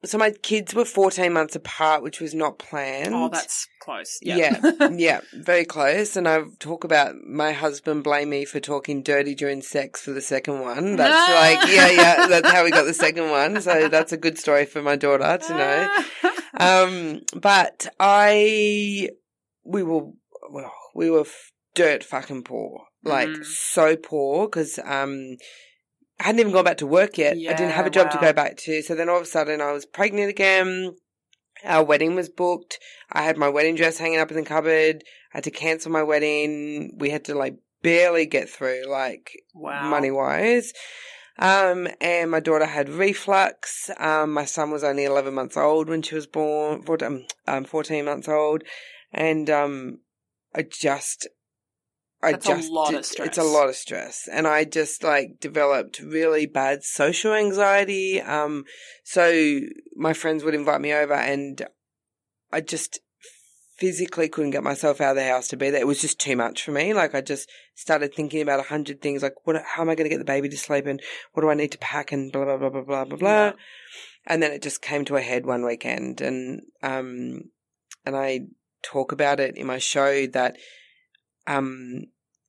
so 0.04 0.18
my 0.18 0.30
kids 0.30 0.74
were 0.74 0.84
14 0.84 1.32
months 1.32 1.56
apart, 1.56 2.02
which 2.02 2.20
was 2.20 2.34
not 2.34 2.58
planned. 2.58 3.14
Oh, 3.14 3.30
that's 3.32 3.66
close. 3.80 4.18
Yeah. 4.20 4.36
Yeah, 4.36 4.88
yeah, 4.96 5.20
very 5.32 5.64
close. 5.64 6.14
And 6.16 6.28
I 6.28 6.42
talk 6.58 6.84
about 6.84 7.14
my 7.26 7.52
husband 7.52 8.04
blame 8.04 8.28
me 8.28 8.44
for 8.44 8.60
talking 8.60 9.02
dirty 9.02 9.34
during 9.34 9.62
sex 9.62 10.02
for 10.02 10.10
the 10.12 10.20
second 10.20 10.60
one. 10.60 10.96
That's 10.96 11.30
like, 11.62 11.74
yeah, 11.74 11.90
yeah, 11.90 12.26
that's 12.26 12.50
how 12.50 12.64
we 12.64 12.70
got 12.70 12.84
the 12.84 12.92
second 12.94 13.30
one. 13.30 13.60
So 13.62 13.88
that's 13.88 14.12
a 14.12 14.18
good 14.18 14.38
story 14.38 14.66
for 14.66 14.82
my 14.82 14.96
daughter 14.96 15.38
to 15.46 15.54
know. 15.56 16.30
Um, 16.56 17.22
but 17.34 17.88
I, 17.98 19.08
we 19.64 19.82
were, 19.82 20.02
well, 20.52 20.72
we 20.94 21.10
were 21.10 21.22
f- 21.22 21.50
dirt 21.74 22.04
fucking 22.04 22.44
poor, 22.44 22.84
like 23.02 23.28
Mhm. 23.28 23.44
so 23.44 23.96
poor 23.96 24.46
because, 24.46 24.78
um, 24.84 25.36
I 26.20 26.24
hadn't 26.24 26.40
even 26.40 26.52
gone 26.52 26.64
back 26.64 26.78
to 26.78 26.86
work 26.86 27.18
yet. 27.18 27.34
I 27.34 27.54
didn't 27.54 27.70
have 27.70 27.86
a 27.86 27.88
Yeah, 27.90 27.92
job 28.02 28.10
to 28.12 28.18
go 28.18 28.32
back 28.32 28.56
to. 28.58 28.82
So 28.82 28.94
then 28.94 29.08
all 29.08 29.16
of 29.16 29.22
a 29.22 29.26
sudden 29.26 29.60
I 29.60 29.72
was 29.72 29.84
pregnant 29.86 30.30
again. 30.30 30.96
Our 31.64 31.84
wedding 31.84 32.14
was 32.14 32.28
booked. 32.28 32.78
I 33.12 33.22
had 33.22 33.36
my 33.36 33.48
wedding 33.48 33.74
dress 33.74 33.98
hanging 33.98 34.20
up 34.20 34.30
in 34.30 34.36
the 34.36 34.42
cupboard. 34.42 35.02
I 35.32 35.38
had 35.38 35.44
to 35.44 35.50
cancel 35.50 35.90
my 35.90 36.02
wedding. 36.02 36.96
We 36.98 37.10
had 37.10 37.24
to 37.26 37.34
like 37.34 37.56
barely 37.82 38.26
get 38.26 38.48
through, 38.48 38.84
like 38.88 39.32
Wow. 39.54 39.90
money 39.90 40.10
wise. 40.10 40.72
Um, 41.38 41.88
and 42.00 42.30
my 42.30 42.40
daughter 42.40 42.66
had 42.66 42.88
reflux. 42.88 43.90
Um, 43.98 44.32
my 44.32 44.44
son 44.44 44.70
was 44.70 44.84
only 44.84 45.04
11 45.04 45.34
months 45.34 45.56
old 45.56 45.88
when 45.88 46.02
she 46.02 46.14
was 46.14 46.26
born, 46.28 46.82
14, 46.82 47.26
um, 47.48 47.64
14 47.64 48.04
months 48.04 48.28
old. 48.28 48.62
And, 49.12 49.50
um, 49.50 49.98
I 50.54 50.62
just, 50.62 51.26
I 52.24 52.32
That's 52.32 52.48
a 52.48 52.56
just, 52.56 52.72
lot 52.72 52.94
of 52.94 53.00
It's 53.18 53.38
a 53.38 53.44
lot 53.44 53.68
of 53.68 53.76
stress. 53.76 54.28
And 54.30 54.46
I 54.46 54.64
just 54.64 55.02
like 55.02 55.40
developed 55.40 56.00
really 56.00 56.46
bad 56.46 56.82
social 56.82 57.34
anxiety. 57.34 58.20
Um, 58.20 58.64
so 59.04 59.60
my 59.94 60.12
friends 60.12 60.42
would 60.42 60.54
invite 60.54 60.80
me 60.80 60.92
over 60.92 61.14
and 61.14 61.66
I 62.52 62.60
just 62.60 63.00
physically 63.76 64.28
couldn't 64.28 64.52
get 64.52 64.62
myself 64.62 65.00
out 65.00 65.10
of 65.10 65.16
the 65.16 65.24
house 65.24 65.48
to 65.48 65.56
be 65.56 65.68
there. 65.70 65.80
It 65.80 65.86
was 65.86 66.00
just 66.00 66.20
too 66.20 66.36
much 66.36 66.62
for 66.62 66.70
me. 66.70 66.94
Like 66.94 67.14
I 67.14 67.20
just 67.20 67.50
started 67.74 68.14
thinking 68.14 68.40
about 68.40 68.60
a 68.60 68.64
hundred 68.64 69.02
things, 69.02 69.22
like 69.22 69.34
what, 69.44 69.60
how 69.62 69.82
am 69.82 69.90
I 69.90 69.94
going 69.94 70.04
to 70.04 70.14
get 70.14 70.18
the 70.18 70.24
baby 70.24 70.48
to 70.48 70.56
sleep, 70.56 70.86
and 70.86 71.02
what 71.32 71.42
do 71.42 71.50
I 71.50 71.54
need 71.54 71.72
to 71.72 71.78
pack, 71.78 72.12
and 72.12 72.30
blah 72.30 72.44
blah 72.44 72.56
blah 72.56 72.70
blah 72.70 72.82
blah 72.82 73.04
blah 73.04 73.18
blah. 73.18 73.44
Yeah. 73.46 73.52
And 74.26 74.42
then 74.42 74.52
it 74.52 74.62
just 74.62 74.80
came 74.80 75.04
to 75.06 75.16
a 75.16 75.20
head 75.20 75.44
one 75.44 75.64
weekend, 75.66 76.20
and 76.20 76.62
um, 76.82 77.50
and 78.06 78.16
I 78.16 78.46
talk 78.82 79.12
about 79.12 79.40
it 79.40 79.56
in 79.56 79.66
my 79.66 79.78
show 79.78 80.26
that 80.28 80.56
um. 81.46 82.04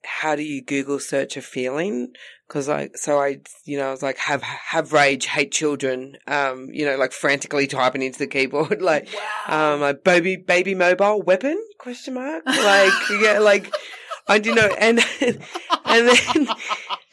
How 0.06 0.36
do 0.36 0.44
you 0.44 0.62
Google 0.62 1.00
search 1.00 1.38
a 1.38 1.42
feeling? 1.42 2.14
Because 2.48 2.70
I, 2.70 2.90
so 2.94 3.20
I, 3.20 3.40
you 3.64 3.78
know, 3.78 3.88
I 3.88 3.92
was 3.92 4.04
like, 4.04 4.18
have 4.20 4.42
have 4.44 4.94
rage, 4.94 5.26
hate 5.26 5.52
children, 5.52 6.18
um, 6.28 6.70
you 6.72 6.86
know, 6.86 6.96
like 6.96 7.12
frantically 7.12 7.66
typing 7.68 8.04
into 8.04 8.20
the 8.20 8.28
keyboard, 8.28 8.82
like, 8.84 9.08
Wow. 9.48 9.74
um, 9.76 9.82
a 9.82 9.94
baby 9.94 10.36
baby 10.36 10.76
mobile 10.76 11.22
weapon 11.22 11.60
question 11.80 12.14
mark 12.16 12.44
like 12.46 12.94
yeah 13.22 13.38
like 13.40 13.72
I 14.28 14.40
do 14.40 14.56
know 14.56 14.68
and 14.80 15.00
and 15.22 16.08
then 16.10 16.48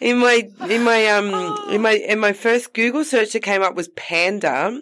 in 0.01 0.19
my 0.19 0.49
in 0.71 0.83
my 0.83 1.07
um 1.09 1.69
in 1.71 1.83
my 1.83 1.93
in 1.93 2.19
my 2.19 2.33
first 2.33 2.73
Google 2.73 3.05
search 3.05 3.33
that 3.33 3.43
came 3.43 3.61
up 3.63 3.75
was 3.75 3.89
panda 3.89 4.81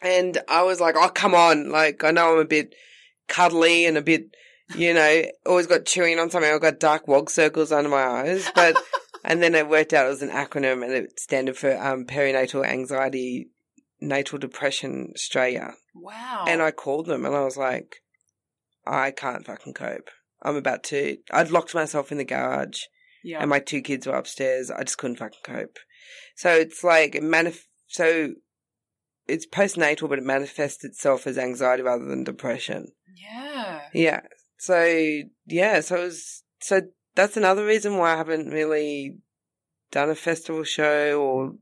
and 0.00 0.38
I 0.48 0.62
was 0.62 0.80
like 0.80 0.94
oh 0.96 1.08
come 1.08 1.34
on 1.34 1.70
like 1.70 2.04
I 2.04 2.12
know 2.12 2.32
I'm 2.34 2.38
a 2.38 2.44
bit 2.44 2.74
cuddly 3.26 3.84
and 3.86 3.96
a 3.96 4.02
bit 4.02 4.26
you 4.76 4.94
know 4.94 5.22
always 5.46 5.66
got 5.66 5.84
chewing 5.84 6.18
on 6.18 6.30
something 6.30 6.50
I've 6.50 6.60
got 6.60 6.80
dark 6.80 7.08
wog 7.08 7.30
circles 7.30 7.72
under 7.72 7.90
my 7.90 8.02
eyes 8.02 8.48
but 8.54 8.76
and 9.24 9.42
then 9.42 9.54
it 9.54 9.68
worked 9.68 9.92
out 9.92 10.06
it 10.06 10.10
was 10.10 10.22
an 10.22 10.30
acronym 10.30 10.84
and 10.84 10.92
it 10.92 11.18
standed 11.18 11.56
for 11.56 11.76
um 11.76 12.04
perinatal 12.04 12.66
anxiety 12.66 13.48
natal 14.00 14.38
depression 14.38 15.12
Australia 15.14 15.74
wow. 15.94 16.44
and 16.48 16.62
I 16.62 16.70
called 16.70 17.06
them 17.06 17.24
and 17.24 17.34
I 17.34 17.44
was 17.44 17.56
like, 17.56 18.02
I 18.86 19.10
can't 19.10 19.44
fucking 19.44 19.74
cope. 19.74 20.10
I'm 20.42 20.56
about 20.56 20.82
to. 20.84 21.18
I'd 21.30 21.50
locked 21.50 21.74
myself 21.74 22.10
in 22.10 22.18
the 22.18 22.24
garage 22.24 22.84
yeah. 23.22 23.40
and 23.40 23.50
my 23.50 23.60
two 23.60 23.82
kids 23.82 24.06
were 24.06 24.14
upstairs. 24.14 24.70
I 24.70 24.82
just 24.84 24.98
couldn't 24.98 25.16
fucking 25.18 25.40
cope. 25.44 25.78
So 26.34 26.50
it's 26.54 26.82
like, 26.82 27.14
it 27.14 27.22
manif- 27.22 27.66
so 27.88 28.32
it's 29.28 29.46
postnatal, 29.46 30.08
but 30.08 30.18
it 30.18 30.24
manifests 30.24 30.84
itself 30.84 31.26
as 31.26 31.36
anxiety 31.36 31.82
rather 31.82 32.06
than 32.06 32.24
depression. 32.24 32.92
yeah. 33.14 33.82
Yeah. 33.92 34.20
So, 34.60 35.22
yeah. 35.46 35.80
So 35.80 35.96
it 35.96 36.04
was, 36.04 36.44
so 36.60 36.82
that's 37.14 37.36
another 37.36 37.64
reason 37.64 37.96
why 37.96 38.12
I 38.12 38.16
haven't 38.16 38.50
really 38.50 39.16
done 39.90 40.10
a 40.10 40.14
festival 40.14 40.64
show 40.64 41.20
or, 41.20 41.54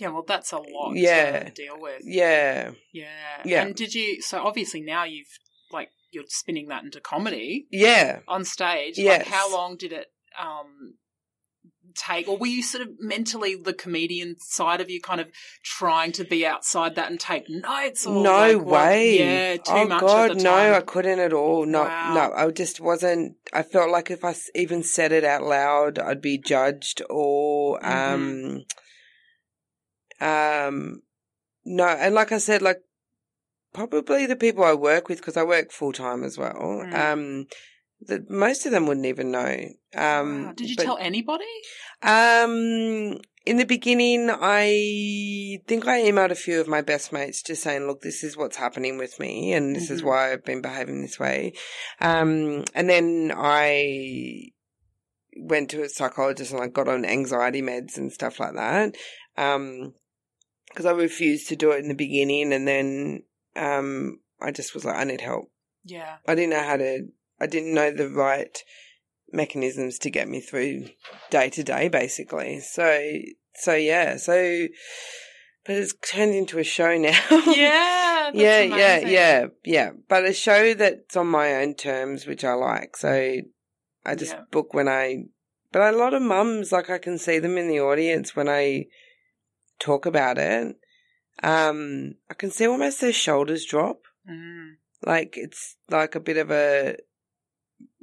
Yeah, 0.00 0.08
well, 0.08 0.24
that's 0.26 0.52
a 0.52 0.56
lot 0.58 0.94
Yeah. 0.94 1.44
to 1.44 1.50
deal 1.50 1.78
with. 1.78 2.00
yeah. 2.04 2.70
Yeah. 2.92 3.42
Yeah. 3.44 3.62
And 3.62 3.74
did 3.74 3.94
you, 3.94 4.22
so 4.22 4.40
obviously 4.42 4.80
now 4.80 5.04
you've, 5.04 5.38
like, 5.70 5.90
you're 6.10 6.24
spinning 6.28 6.68
that 6.68 6.84
into 6.84 7.00
comedy 7.00 7.66
Yeah. 7.70 8.20
on 8.26 8.44
stage. 8.44 8.96
Yes. 8.98 9.26
Like, 9.26 9.28
how 9.28 9.52
long 9.52 9.76
did 9.76 9.92
it 9.92 10.06
um, 10.38 10.94
take? 11.98 12.28
Or 12.28 12.38
were 12.38 12.46
you 12.46 12.62
sort 12.62 12.82
of 12.82 12.90
mentally 13.00 13.54
the 13.56 13.72
comedian 13.74 14.36
side 14.38 14.80
of 14.80 14.88
you 14.88 15.00
kind 15.00 15.20
of 15.20 15.28
trying 15.62 16.12
to 16.12 16.24
be 16.24 16.46
outside 16.46 16.94
that 16.94 17.10
and 17.10 17.18
take 17.18 17.44
notes? 17.48 18.06
Or 18.06 18.22
no 18.22 18.30
like, 18.30 18.56
what- 18.58 18.66
way. 18.66 19.18
yeah, 19.18 19.56
too 19.56 19.62
oh 19.72 19.86
much 19.86 20.00
God, 20.00 20.42
no. 20.42 20.54
I 20.74 20.80
couldn't 20.80 21.18
at 21.18 21.32
all. 21.32 21.66
No, 21.66 21.82
Wow. 21.82 22.14
no, 22.14 22.32
I 22.34 22.50
just 22.50 22.80
wasn't. 22.80 23.36
I 23.52 23.62
felt 23.62 23.90
like 23.90 24.10
if 24.10 24.24
I 24.24 24.34
even 24.54 24.82
said 24.82 25.12
it 25.12 25.24
out 25.24 25.42
loud, 25.42 25.98
I'd 25.98 26.20
be 26.22 26.38
judged 26.38 27.02
or, 27.10 27.78
Mm-hmm. 27.80 28.58
um, 30.22 30.68
um, 30.74 31.02
no. 31.64 31.84
And 31.86 32.14
like 32.14 32.32
I 32.32 32.38
said, 32.38 32.62
like 32.62 32.78
probably 33.74 34.26
the 34.26 34.36
people 34.36 34.64
I 34.64 34.74
work 34.74 35.08
with, 35.08 35.18
because 35.18 35.36
I 35.36 35.42
work 35.44 35.70
full 35.72 35.92
time 35.92 36.24
as 36.24 36.38
well. 36.38 36.54
Mm. 36.84 36.94
Um, 36.94 37.46
that 38.06 38.30
most 38.30 38.64
of 38.64 38.70
them 38.72 38.86
wouldn't 38.86 39.06
even 39.06 39.30
know. 39.32 39.56
Um, 39.94 40.44
Wow. 40.46 40.52
Did 40.56 40.70
you 40.70 40.76
tell 40.76 40.98
anybody? 40.98 41.44
Um, 42.02 43.18
in 43.46 43.56
the 43.56 43.64
beginning, 43.64 44.30
I 44.30 45.60
think 45.66 45.86
I 45.86 46.00
emailed 46.02 46.30
a 46.30 46.34
few 46.36 46.60
of 46.60 46.68
my 46.68 46.82
best 46.82 47.12
mates 47.12 47.42
just 47.42 47.62
saying, 47.62 47.86
look, 47.86 48.02
this 48.02 48.22
is 48.22 48.36
what's 48.36 48.56
happening 48.56 48.98
with 48.98 49.18
me 49.18 49.52
and 49.54 49.74
this 49.74 49.90
is 49.90 50.02
Mhm. 50.02 50.04
why 50.04 50.32
I've 50.32 50.44
been 50.44 50.60
behaving 50.60 51.00
this 51.02 51.18
way. 51.18 51.54
Um, 52.00 52.64
and 52.74 52.90
then 52.90 53.32
I 53.34 54.50
went 55.36 55.70
to 55.70 55.82
a 55.82 55.88
psychologist 55.88 56.52
and 56.52 56.60
I 56.62 56.66
got 56.66 56.88
on 56.88 57.04
anxiety 57.04 57.62
meds 57.62 57.96
and 57.96 58.12
stuff 58.12 58.38
like 58.38 58.54
that. 58.54 58.96
Um, 59.36 59.94
cause 60.74 60.84
I 60.84 60.90
refused 60.92 61.48
to 61.48 61.56
do 61.56 61.70
it 61.70 61.78
in 61.80 61.88
the 61.88 61.94
beginning 61.94 62.52
and 62.52 62.68
then, 62.68 63.22
um, 63.56 64.20
I 64.40 64.50
just 64.50 64.74
was 64.74 64.84
like, 64.84 64.96
I 64.96 65.04
need 65.04 65.20
help. 65.20 65.50
Yeah. 65.84 66.18
I 66.26 66.34
didn't 66.34 66.50
know 66.50 66.62
how 66.62 66.76
to, 66.76 67.08
I 67.40 67.46
didn't 67.46 67.72
know 67.74 67.90
the 67.90 68.10
right 68.10 68.62
mechanisms 69.32 69.98
to 70.00 70.10
get 70.10 70.28
me 70.28 70.40
through 70.40 70.86
day 71.30 71.50
to 71.50 71.62
day, 71.62 71.88
basically. 71.88 72.60
So, 72.60 73.00
so 73.54 73.74
yeah, 73.74 74.16
so, 74.16 74.66
but 75.64 75.76
it's 75.76 75.94
turned 75.94 76.34
into 76.34 76.58
a 76.58 76.64
show 76.64 76.96
now. 76.96 77.18
Yeah. 77.54 78.30
yeah, 78.34 78.60
yeah, 78.60 78.98
yeah, 78.98 79.46
yeah. 79.64 79.90
But 80.08 80.26
a 80.26 80.34
show 80.34 80.74
that's 80.74 81.16
on 81.16 81.28
my 81.28 81.54
own 81.56 81.74
terms, 81.74 82.26
which 82.26 82.44
I 82.44 82.52
like. 82.52 82.96
So 82.96 83.36
I 84.04 84.14
just 84.14 84.32
Yeah. 84.34 84.42
book 84.50 84.74
when 84.74 84.86
I, 84.88 85.24
but 85.72 85.94
a 85.94 85.96
lot 85.96 86.12
of 86.14 86.20
mums, 86.22 86.70
like 86.72 86.90
I 86.90 86.98
can 86.98 87.16
see 87.18 87.38
them 87.38 87.56
in 87.56 87.68
the 87.68 87.80
audience 87.80 88.36
when 88.36 88.48
I 88.48 88.86
talk 89.78 90.04
about 90.04 90.36
it. 90.38 90.76
Um, 91.42 92.16
I 92.28 92.34
can 92.34 92.50
see 92.50 92.66
almost 92.66 93.00
their 93.00 93.12
shoulders 93.12 93.64
drop 93.64 94.02
Mm. 94.28 94.72
like 95.06 95.38
it's 95.38 95.76
like 95.88 96.14
a 96.14 96.20
bit 96.20 96.36
of 96.36 96.50
a 96.50 96.96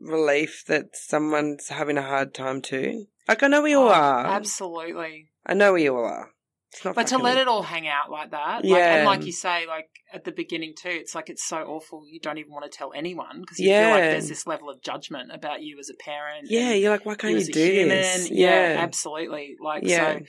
relief 0.05 0.63
that 0.67 0.95
someone's 0.95 1.69
having 1.69 1.97
a 1.97 2.01
hard 2.03 2.33
time 2.33 2.62
too. 2.62 3.07
Like 3.27 3.43
I 3.43 3.47
know 3.47 3.62
we 3.62 3.74
all 3.74 3.89
Oh, 3.89 3.93
are. 3.93 4.25
Absolutely. 4.25 5.29
I 5.45 5.53
know 5.53 5.74
we 5.74 5.89
all 5.89 6.05
are. 6.05 6.31
It's 6.71 6.83
not 6.83 6.95
But 6.95 7.07
to 7.07 7.17
let 7.17 7.38
it 7.38 7.47
all 7.47 7.62
hang 7.62 7.88
out 7.88 8.12
like 8.12 8.31
that, 8.31 8.65
like, 8.65 8.65
Yeah. 8.65 8.95
and 8.97 9.05
like 9.05 9.25
you 9.25 9.31
say, 9.31 9.65
like 9.65 9.88
at 10.12 10.25
the 10.25 10.31
beginning 10.31 10.74
too, 10.77 10.89
it's 10.89 11.15
like 11.15 11.29
it's 11.29 11.43
so 11.47 11.57
awful. 11.59 12.03
You 12.05 12.19
don't 12.19 12.38
even 12.38 12.51
want 12.51 12.69
to 12.69 12.75
tell 12.77 12.91
anyone 12.93 13.39
because 13.41 13.59
you 13.59 13.69
feel 13.69 13.89
like 13.91 14.03
there's 14.03 14.27
this 14.27 14.45
level 14.45 14.69
of 14.69 14.81
judgment 14.81 15.31
about 15.31 15.62
you 15.62 15.79
as 15.79 15.89
a 15.89 15.93
parent. 16.03 16.47
Yeah, 16.50 16.74
you're 16.74 16.89
like, 16.91 17.05
why 17.05 17.15
can't 17.15 17.33
you, 17.33 17.39
a 17.39 17.43
do 17.45 17.65
human. 17.65 17.89
this? 17.89 18.29
Yeah, 18.29 18.75
absolutely. 18.79 19.55
Like 19.62 19.83
Yeah. 19.85 20.19
so, 20.19 20.25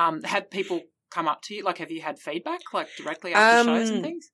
um, 0.00 0.22
have 0.22 0.48
people 0.50 0.80
come 1.10 1.26
up 1.26 1.42
to 1.42 1.54
you? 1.54 1.64
Like, 1.64 1.78
have 1.78 1.90
you 1.90 2.02
had 2.02 2.20
feedback 2.20 2.60
like 2.72 2.88
directly 2.96 3.34
after 3.34 3.68
shows 3.68 3.88
and 3.90 3.98
Um, 3.98 4.04
things? 4.04 4.30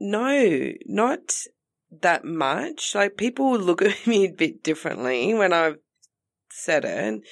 No, 0.00 0.72
not 0.86 1.20
that 2.02 2.24
much. 2.24 2.94
Like 2.94 3.16
people 3.16 3.56
look 3.58 3.82
at 3.90 4.06
me 4.06 4.26
a 4.26 4.32
bit 4.32 4.62
differently 4.62 5.34
when 5.34 5.52
I've 5.52 5.78
said 6.50 6.84
it. 6.84 7.22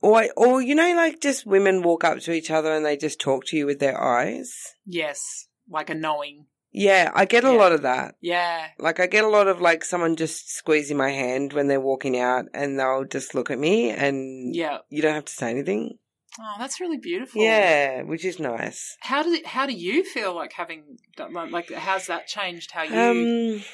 or 0.00 0.26
or 0.36 0.62
you 0.62 0.74
know, 0.74 0.94
like 0.94 1.20
just 1.20 1.46
women 1.46 1.82
walk 1.82 2.04
up 2.04 2.18
to 2.20 2.32
each 2.32 2.50
other 2.50 2.72
and 2.72 2.84
they 2.84 2.96
just 2.96 3.20
talk 3.20 3.44
to 3.46 3.56
you 3.56 3.66
with 3.66 3.78
their 3.80 4.00
eyes. 4.00 4.52
Yes, 4.86 5.48
like 5.68 5.90
a 5.90 5.94
knowing. 5.94 6.46
Yeah, 6.70 7.10
I 7.14 7.24
get 7.24 7.44
a 7.44 7.48
Yeah. 7.48 7.54
lot 7.58 7.72
of 7.72 7.82
that. 7.82 8.14
Yeah. 8.20 8.66
Like 8.78 9.00
I 9.00 9.06
get 9.06 9.24
a 9.24 9.28
lot 9.28 9.48
of 9.48 9.60
like 9.60 9.82
someone 9.84 10.16
just 10.16 10.50
squeezing 10.54 10.98
my 10.98 11.10
hand 11.10 11.52
when 11.54 11.66
they're 11.66 11.80
walking 11.80 12.18
out 12.18 12.44
and 12.52 12.78
they'll 12.78 13.04
just 13.04 13.34
look 13.34 13.50
at 13.50 13.58
me 13.58 13.90
and 13.90 14.54
Yeah. 14.54 14.78
you 14.90 15.00
don't 15.02 15.14
have 15.14 15.24
to 15.24 15.32
say 15.32 15.50
anything. 15.50 15.98
Oh, 16.40 16.54
that's 16.58 16.80
really 16.80 16.98
beautiful. 16.98 17.42
Yeah, 17.42 18.02
which 18.02 18.24
is 18.24 18.38
nice. 18.38 18.96
How 19.00 19.22
do 19.22 19.40
how 19.44 19.66
do 19.66 19.72
you 19.72 20.04
feel 20.04 20.34
like 20.34 20.52
having 20.52 20.98
done- 21.16 21.32
like, 21.50 21.72
how's 21.72 22.06
that 22.06 22.26
changed 22.26 22.70
how 22.70 22.82
you 22.82 22.94
Um 22.94 23.64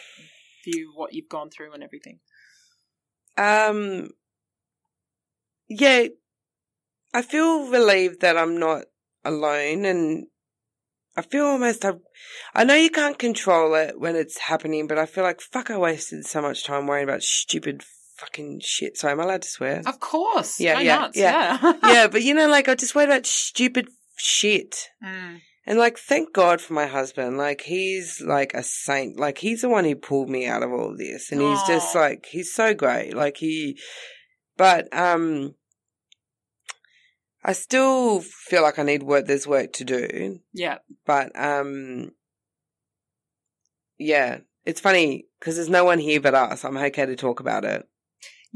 view 0.64 0.92
what 0.94 1.12
you've 1.12 1.28
gone 1.28 1.50
through 1.50 1.72
and 1.74 1.82
everything? 1.82 2.20
um 3.36 4.10
yeah, 5.68 6.06
I 7.12 7.22
feel 7.22 7.68
relieved 7.68 8.20
that 8.20 8.36
I'm 8.36 8.58
not 8.58 8.84
alone 9.24 9.84
and 9.84 10.26
I 11.16 11.22
feel 11.22 11.46
almost 11.46 11.84
I 11.84 11.94
I 12.54 12.64
know 12.64 12.74
you 12.74 12.90
can't 12.90 13.18
control 13.18 13.74
it 13.74 13.98
when 13.98 14.16
it's 14.16 14.38
happening, 14.38 14.86
but 14.86 14.98
I 14.98 15.06
feel 15.06 15.24
like 15.24 15.40
fuck 15.40 15.70
I 15.70 15.78
wasted 15.78 16.24
so 16.26 16.40
much 16.42 16.64
time 16.64 16.86
worrying 16.86 17.04
about 17.08 17.22
stupid 17.22 17.82
fucking 18.16 18.60
shit. 18.62 18.96
Sorry, 18.96 19.12
am 19.12 19.20
I 19.20 19.24
allowed 19.24 19.42
to 19.42 19.48
swear? 19.48 19.82
Of 19.86 20.00
course. 20.00 20.60
Yeah, 20.60 20.74
Go 20.74 20.80
yeah, 20.80 20.98
nuts, 20.98 21.18
yeah. 21.18 21.58
yeah. 21.62 21.74
yeah, 21.92 22.06
but 22.08 22.22
you 22.24 22.34
know, 22.34 22.48
like 22.48 22.68
I 22.68 22.74
just 22.74 22.94
worried 22.94 23.08
about 23.08 23.26
stupid 23.26 23.88
shit. 24.16 24.88
Mm. 25.04 25.40
And 25.66 25.78
like, 25.78 25.98
thank 25.98 26.34
God 26.34 26.60
for 26.60 26.74
my 26.74 26.86
husband. 26.86 27.38
Like, 27.38 27.62
he's 27.62 28.20
like 28.20 28.52
a 28.52 28.62
saint. 28.62 29.18
Like, 29.18 29.38
he's 29.38 29.62
the 29.62 29.68
one 29.68 29.84
who 29.84 29.94
pulled 29.94 30.28
me 30.28 30.46
out 30.46 30.62
of 30.62 30.70
all 30.72 30.90
of 30.90 30.98
this. 30.98 31.32
And 31.32 31.40
he's 31.40 31.62
just 31.62 31.94
like, 31.94 32.26
he's 32.26 32.52
so 32.52 32.74
great. 32.74 33.14
Like, 33.14 33.38
he, 33.38 33.78
but, 34.58 34.94
um, 34.94 35.54
I 37.42 37.54
still 37.54 38.20
feel 38.20 38.62
like 38.62 38.78
I 38.78 38.82
need 38.82 39.02
work. 39.02 39.26
There's 39.26 39.46
work 39.46 39.72
to 39.74 39.84
do. 39.84 40.40
Yeah. 40.52 40.78
But, 41.06 41.32
um, 41.34 42.12
yeah, 43.98 44.38
it's 44.66 44.80
funny 44.80 45.26
because 45.38 45.56
there's 45.56 45.70
no 45.70 45.84
one 45.84 45.98
here 45.98 46.20
but 46.20 46.34
us. 46.34 46.64
I'm 46.64 46.76
okay 46.76 47.06
to 47.06 47.16
talk 47.16 47.40
about 47.40 47.64
it. 47.64 47.88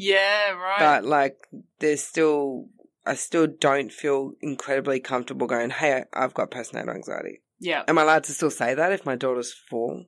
Yeah, 0.01 0.53
right. 0.53 0.79
But 0.79 1.05
like, 1.05 1.37
there's 1.81 2.03
still, 2.05 2.69
I 3.05 3.15
still 3.15 3.49
don't 3.49 3.93
feel 3.93 4.33
incredibly 4.41 5.01
comfortable 5.01 5.49
going, 5.49 5.71
hey, 5.71 6.05
I've 6.15 6.35
got 6.35 6.53
postnatal 6.53 6.95
anxiety. 6.95 7.43
yeah. 7.59 7.83
Am 7.89 7.99
I 7.99 8.03
allowed 8.03 8.23
to 8.25 8.33
still 8.33 8.51
say 8.53 8.75
that 8.75 8.93
if 8.93 9.05
my 9.05 9.17
daughter's 9.17 9.53
four? 9.53 10.05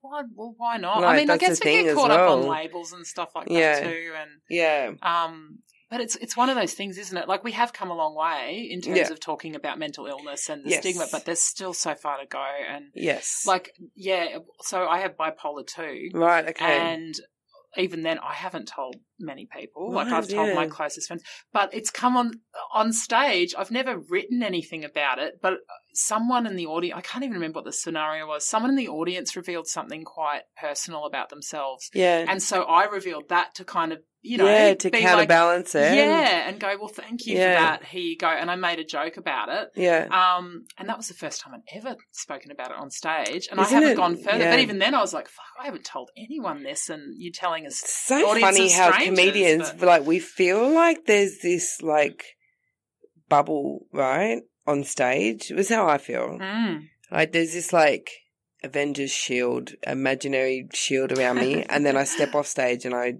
Why, 0.00 0.22
well, 0.34 0.54
why 0.56 0.76
not? 0.78 1.04
I 1.04 1.16
mean, 1.16 1.28
I 1.28 1.36
guess 1.36 1.62
we 1.62 1.82
get 1.82 1.94
caught 1.94 2.10
up 2.10 2.30
on 2.30 2.46
labels 2.48 2.92
and 2.92 3.06
stuff 3.06 3.34
like 3.34 3.48
Yeah. 3.50 3.80
that 3.80 3.82
too, 3.90 4.12
and 4.18 4.30
Yeah. 4.48 4.92
um, 5.02 5.58
but 5.90 6.00
it's 6.00 6.14
it's 6.16 6.36
one 6.36 6.48
of 6.48 6.54
those 6.56 6.74
things, 6.74 6.96
isn't 6.96 7.16
it? 7.16 7.26
Like 7.28 7.42
we 7.42 7.52
have 7.52 7.72
come 7.72 7.90
a 7.90 7.94
long 7.94 8.14
way 8.14 8.68
in 8.70 8.80
terms 8.80 8.96
Yeah. 8.96 9.10
of 9.10 9.18
talking 9.20 9.56
about 9.56 9.78
mental 9.80 10.06
illness 10.06 10.48
and 10.48 10.64
the 10.64 10.70
Yes. 10.70 10.80
stigma, 10.80 11.06
but 11.10 11.24
there's 11.24 11.42
still 11.42 11.74
so 11.74 11.94
far 11.96 12.20
to 12.20 12.26
go. 12.26 12.38
And 12.68 12.92
Yes. 12.94 13.42
like, 13.46 13.72
yeah, 13.96 14.38
so 14.62 14.86
I 14.88 15.00
have 15.00 15.16
bipolar 15.16 15.66
too, 15.66 16.10
right. 16.14 16.46
Okay. 16.50 16.64
and 16.78 17.14
even 17.76 18.02
then, 18.02 18.18
I 18.18 18.34
haven't 18.34 18.68
told 18.68 18.96
many 19.18 19.46
people. 19.46 19.92
Like 19.92 20.08
I've 20.08 20.28
told 20.28 20.54
my 20.54 20.66
closest 20.66 21.08
friends, 21.08 21.22
but 21.52 21.72
it's 21.74 21.90
come 21.90 22.16
on 22.16 22.32
on 22.72 22.92
stage. 22.92 23.54
I've 23.56 23.70
never 23.70 23.98
written 23.98 24.42
anything 24.42 24.84
about 24.84 25.18
it, 25.18 25.34
but 25.42 25.54
someone 25.94 26.46
in 26.46 26.56
the 26.56 26.66
audience, 26.66 26.96
I 26.98 27.00
can't 27.00 27.24
even 27.24 27.34
remember 27.34 27.58
what 27.58 27.64
the 27.64 27.72
scenario 27.72 28.26
was. 28.26 28.46
Someone 28.46 28.70
in 28.70 28.76
the 28.76 28.88
audience 28.88 29.34
revealed 29.36 29.66
something 29.66 30.04
quite 30.04 30.42
personal 30.60 31.04
about 31.06 31.30
themselves, 31.30 31.90
yeah. 31.94 32.24
and 32.28 32.42
so 32.42 32.62
I 32.62 32.84
revealed 32.84 33.28
that 33.30 33.54
to 33.56 33.64
kind 33.64 33.92
of 33.92 33.98
you 34.22 34.38
know 34.38 34.46
yeah, 34.46 34.74
to 34.74 34.90
counterbalance 34.90 35.72
like, 35.74 35.84
it. 35.84 35.96
yeah, 35.96 36.48
and 36.48 36.58
go 36.58 36.74
well, 36.80 36.88
thank 36.88 37.26
you 37.26 37.36
Yeah. 37.36 37.54
for 37.54 37.60
that. 37.78 37.84
Here 37.88 38.00
you 38.00 38.16
go, 38.16 38.26
and 38.26 38.50
I 38.50 38.56
made 38.56 38.80
a 38.80 38.84
joke 38.84 39.18
about 39.18 39.48
it. 39.48 39.68
Yeah. 39.76 40.08
Um, 40.10 40.64
and 40.76 40.88
that 40.88 40.96
was 40.96 41.06
the 41.06 41.14
first 41.14 41.40
time 41.40 41.54
I'd 41.54 41.76
ever 41.76 41.96
spoken 42.10 42.50
about 42.50 42.72
it 42.72 42.76
on 42.76 42.90
stage, 42.90 43.46
and 43.50 43.60
Isn't 43.60 43.60
I 43.60 43.68
haven't 43.68 43.90
it- 43.90 43.96
gone 43.96 44.16
further. 44.16 44.38
yeah. 44.38 44.50
But 44.50 44.60
even 44.60 44.78
then, 44.80 44.94
I 44.96 45.00
was 45.00 45.14
like, 45.14 45.28
"Fuck, 45.28 45.44
I 45.60 45.64
haven't 45.66 45.84
told 45.84 46.10
anyone 46.16 46.64
this," 46.64 46.88
and 46.90 47.14
you're 47.16 47.32
telling 47.32 47.66
us 47.66 47.82
It's 47.82 48.06
so 48.06 48.28
audience 48.30 48.56
funny 48.56 48.66
of 48.66 48.72
how 48.72 48.90
comedians, 49.06 49.70
but- 49.72 49.86
like, 49.86 50.06
we 50.06 50.18
feel 50.18 50.68
like 50.68 51.06
there's 51.06 51.38
this, 51.38 51.80
like, 51.82 52.24
bubble, 53.28 53.86
right? 53.92 54.42
On 54.66 54.84
stage. 54.84 55.50
It 55.50 55.56
was 55.56 55.68
how 55.68 55.88
I 55.88 55.98
feel. 55.98 56.38
Mm. 56.40 56.88
Like, 57.10 57.32
there's 57.32 57.52
this, 57.52 57.72
like, 57.72 58.10
Avengers 58.62 59.10
shield, 59.10 59.72
imaginary 59.86 60.68
shield 60.72 61.12
around 61.12 61.36
me, 61.36 61.64
and 61.68 61.86
then 61.86 61.96
I 61.96 62.04
step 62.04 62.34
off 62.34 62.46
stage 62.56 62.84
and 62.84 62.94
I, 62.94 63.14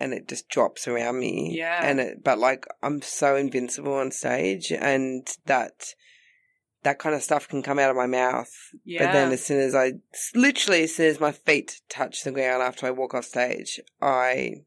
and 0.00 0.12
it 0.12 0.28
just 0.28 0.48
drops 0.48 0.88
around 0.88 1.18
me. 1.18 1.54
Yeah. 1.56 1.78
And 1.82 2.00
it, 2.00 2.24
but 2.24 2.38
like, 2.38 2.66
I'm 2.82 3.02
so 3.02 3.36
invincible 3.36 3.94
on 3.94 4.10
stage, 4.10 4.72
and 4.72 5.26
that, 5.46 5.94
that 6.82 6.98
kind 6.98 7.14
of 7.14 7.22
stuff 7.22 7.48
can 7.48 7.62
come 7.62 7.78
out 7.78 7.90
of 7.90 7.96
my 7.96 8.06
mouth. 8.06 8.50
Yeah. 8.84 9.06
But 9.06 9.12
then 9.12 9.32
as 9.32 9.44
soon 9.44 9.60
as 9.60 9.74
I, 9.74 9.92
literally 10.34 10.84
as 10.84 10.96
soon 10.96 11.06
as 11.06 11.20
my 11.20 11.32
feet 11.32 11.80
touch 11.88 12.24
the 12.24 12.32
ground 12.32 12.62
after 12.62 12.86
I 12.86 12.90
walk 12.90 13.14
off 13.14 13.24
stage, 13.24 13.78
I 14.00 14.64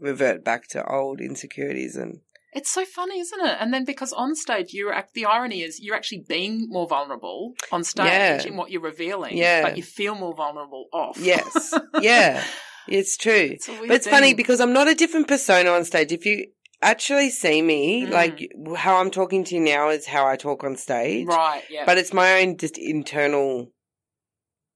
revert 0.00 0.44
back 0.44 0.66
to 0.68 0.84
old 0.90 1.20
insecurities 1.20 1.96
and 1.96 2.20
It's 2.52 2.70
so 2.72 2.84
funny, 2.84 3.20
isn't 3.20 3.40
it? 3.46 3.56
And 3.60 3.72
then 3.72 3.84
because 3.84 4.12
on 4.12 4.34
stage, 4.34 4.72
you're 4.72 4.92
act- 4.92 5.14
the 5.14 5.24
irony 5.26 5.62
is 5.62 5.78
you're 5.80 5.94
actually 5.94 6.24
being 6.28 6.66
more 6.68 6.88
vulnerable 6.88 7.54
on 7.70 7.84
stage 7.84 8.06
Yeah. 8.06 8.42
in 8.46 8.56
what 8.56 8.70
you're 8.72 8.80
revealing, 8.82 9.36
Yeah. 9.36 9.62
but 9.62 9.76
you 9.76 9.82
feel 9.84 10.14
more 10.16 10.34
vulnerable 10.34 10.86
off. 10.92 11.16
yes, 11.20 11.72
yeah, 12.00 12.42
it's 12.88 13.16
true. 13.16 13.50
It's 13.54 13.68
a 13.68 13.72
weird 13.72 13.88
But 13.88 13.94
it's 13.98 14.08
funny 14.08 14.34
because 14.34 14.60
I'm 14.60 14.72
not 14.72 14.88
a 14.88 14.94
different 14.96 15.28
persona 15.28 15.70
on 15.70 15.84
stage. 15.84 16.10
If 16.12 16.26
you 16.26 16.48
actually 16.82 17.30
see 17.30 17.60
me, 17.62 18.06
Mm. 18.06 18.10
like 18.10 18.36
how 18.76 18.96
I'm 18.96 19.10
talking 19.12 19.44
to 19.44 19.54
you 19.54 19.60
now 19.60 19.90
is 19.90 20.06
how 20.06 20.26
I 20.26 20.36
talk 20.36 20.64
on 20.64 20.74
stage. 20.76 21.26
right, 21.28 21.62
yeah, 21.70 21.84
But 21.86 21.98
it's 21.98 22.12
my 22.12 22.40
own 22.40 22.56
just 22.56 22.78
internal 22.78 23.70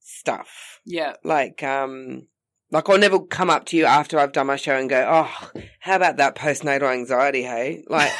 stuff. 0.00 0.80
yeah, 0.84 1.14
Like, 1.24 1.62
um, 1.62 2.28
like 2.74 2.88
I'll 2.90 2.98
never 2.98 3.20
come 3.20 3.48
up 3.48 3.64
to 3.66 3.76
you 3.76 3.84
after 3.86 4.18
I've 4.18 4.32
done 4.32 4.48
my 4.48 4.56
show 4.56 4.76
and 4.76 4.90
go, 4.90 5.06
"Oh, 5.10 5.50
how 5.80 5.96
about 5.96 6.16
that 6.18 6.34
postnatal 6.34 6.92
anxiety?" 6.92 7.42
Hey, 7.42 7.84
like, 7.88 8.10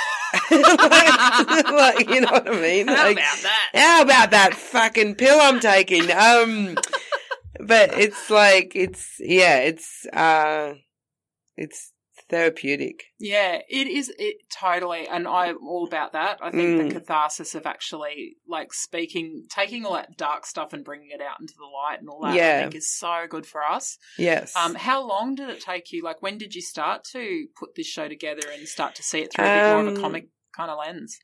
like, 0.51 0.71
like, 1.71 2.09
you 2.09 2.21
know 2.21 2.31
what 2.31 2.49
I 2.49 2.61
mean? 2.61 2.89
How 2.89 2.95
Like, 3.05 3.17
about 3.17 3.39
that? 3.43 3.71
how 3.75 4.03
about 4.03 4.31
that 4.31 4.55
fucking 4.55 5.17
pill 5.17 5.39
I'm 5.41 5.61
taking? 5.61 6.11
Um, 6.11 6.77
but 7.61 7.99
it's 7.99 8.31
like 8.31 8.73
it's 8.75 9.17
yeah, 9.21 9.59
it's 9.59 10.07
uh, 10.13 10.75
it's 11.57 11.93
therapeutic. 12.29 13.05
Yeah, 13.19 13.61
it 13.69 13.87
is. 13.87 14.13
It 14.19 14.37
totally, 14.51 15.07
and 15.07 15.29
I'm 15.29 15.59
all 15.67 15.87
about 15.87 16.13
that. 16.13 16.39
I 16.43 16.51
think 16.51 16.81
Mm. 16.81 16.89
the 16.89 16.95
catharsis 17.01 17.55
of 17.55 17.67
actually 17.67 18.37
like 18.49 18.73
speaking, 18.73 19.47
taking 19.51 19.85
all 19.85 19.95
that 19.95 20.17
dark 20.17 20.47
stuff 20.47 20.73
and 20.73 20.85
bringing 20.85 21.11
it 21.11 21.21
out 21.21 21.41
into 21.41 21.55
the 21.57 21.65
light 21.67 22.01
and 22.01 22.09
all 22.09 22.23
that. 22.23 22.33
I 22.33 22.37
Yeah. 22.37 22.61
think 22.63 22.75
is 22.77 22.91
so 22.91 23.27
good 23.29 23.47
for 23.47 23.63
us. 23.65 23.99
Yes. 24.19 24.55
Um, 24.57 24.75
how 24.75 25.03
long 25.07 25.35
did 25.35 25.49
it 25.51 25.61
take 25.61 25.93
you? 25.93 26.03
Like, 26.03 26.23
when 26.23 26.39
did 26.39 26.55
you 26.55 26.63
start 26.63 27.05
to 27.13 27.47
put 27.59 27.75
this 27.75 27.87
show 27.87 28.09
together 28.09 28.49
and 28.53 28.67
start 28.69 28.95
to 28.97 29.03
see 29.03 29.21
it 29.21 29.33
through 29.33 29.45
a 29.47 29.49
bit 29.49 29.69
more 29.69 29.81
of 29.81 29.87
a 29.87 29.91
Um, 29.91 29.97
comic 30.01 30.29
kind 30.57 30.71
of 30.71 30.79
lens? 30.79 31.19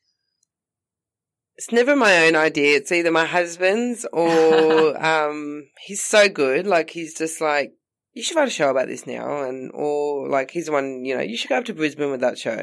it's 1.56 1.72
never 1.72 1.94
my 1.94 2.26
own 2.26 2.36
idea. 2.36 2.76
It's 2.76 2.90
either 2.92 3.10
my 3.10 3.26
husband's 3.26 4.06
or 4.12 4.96
um 5.04 5.68
he's 5.86 6.02
so 6.02 6.28
good. 6.28 6.66
Like 6.66 6.90
he's 6.90 7.14
just 7.16 7.40
like 7.40 7.72
you 8.12 8.22
should 8.22 8.36
write 8.36 8.48
a 8.48 8.50
show 8.50 8.70
about 8.70 8.88
this 8.88 9.06
now, 9.06 9.42
and 9.44 9.70
or 9.74 10.28
like 10.28 10.50
he's 10.50 10.66
the 10.66 10.72
one 10.72 11.04
you 11.04 11.16
know 11.16 11.22
you 11.22 11.36
should 11.36 11.48
go 11.48 11.58
up 11.58 11.64
to 11.66 11.74
Brisbane 11.74 12.10
with 12.10 12.20
that 12.20 12.38
show. 12.38 12.56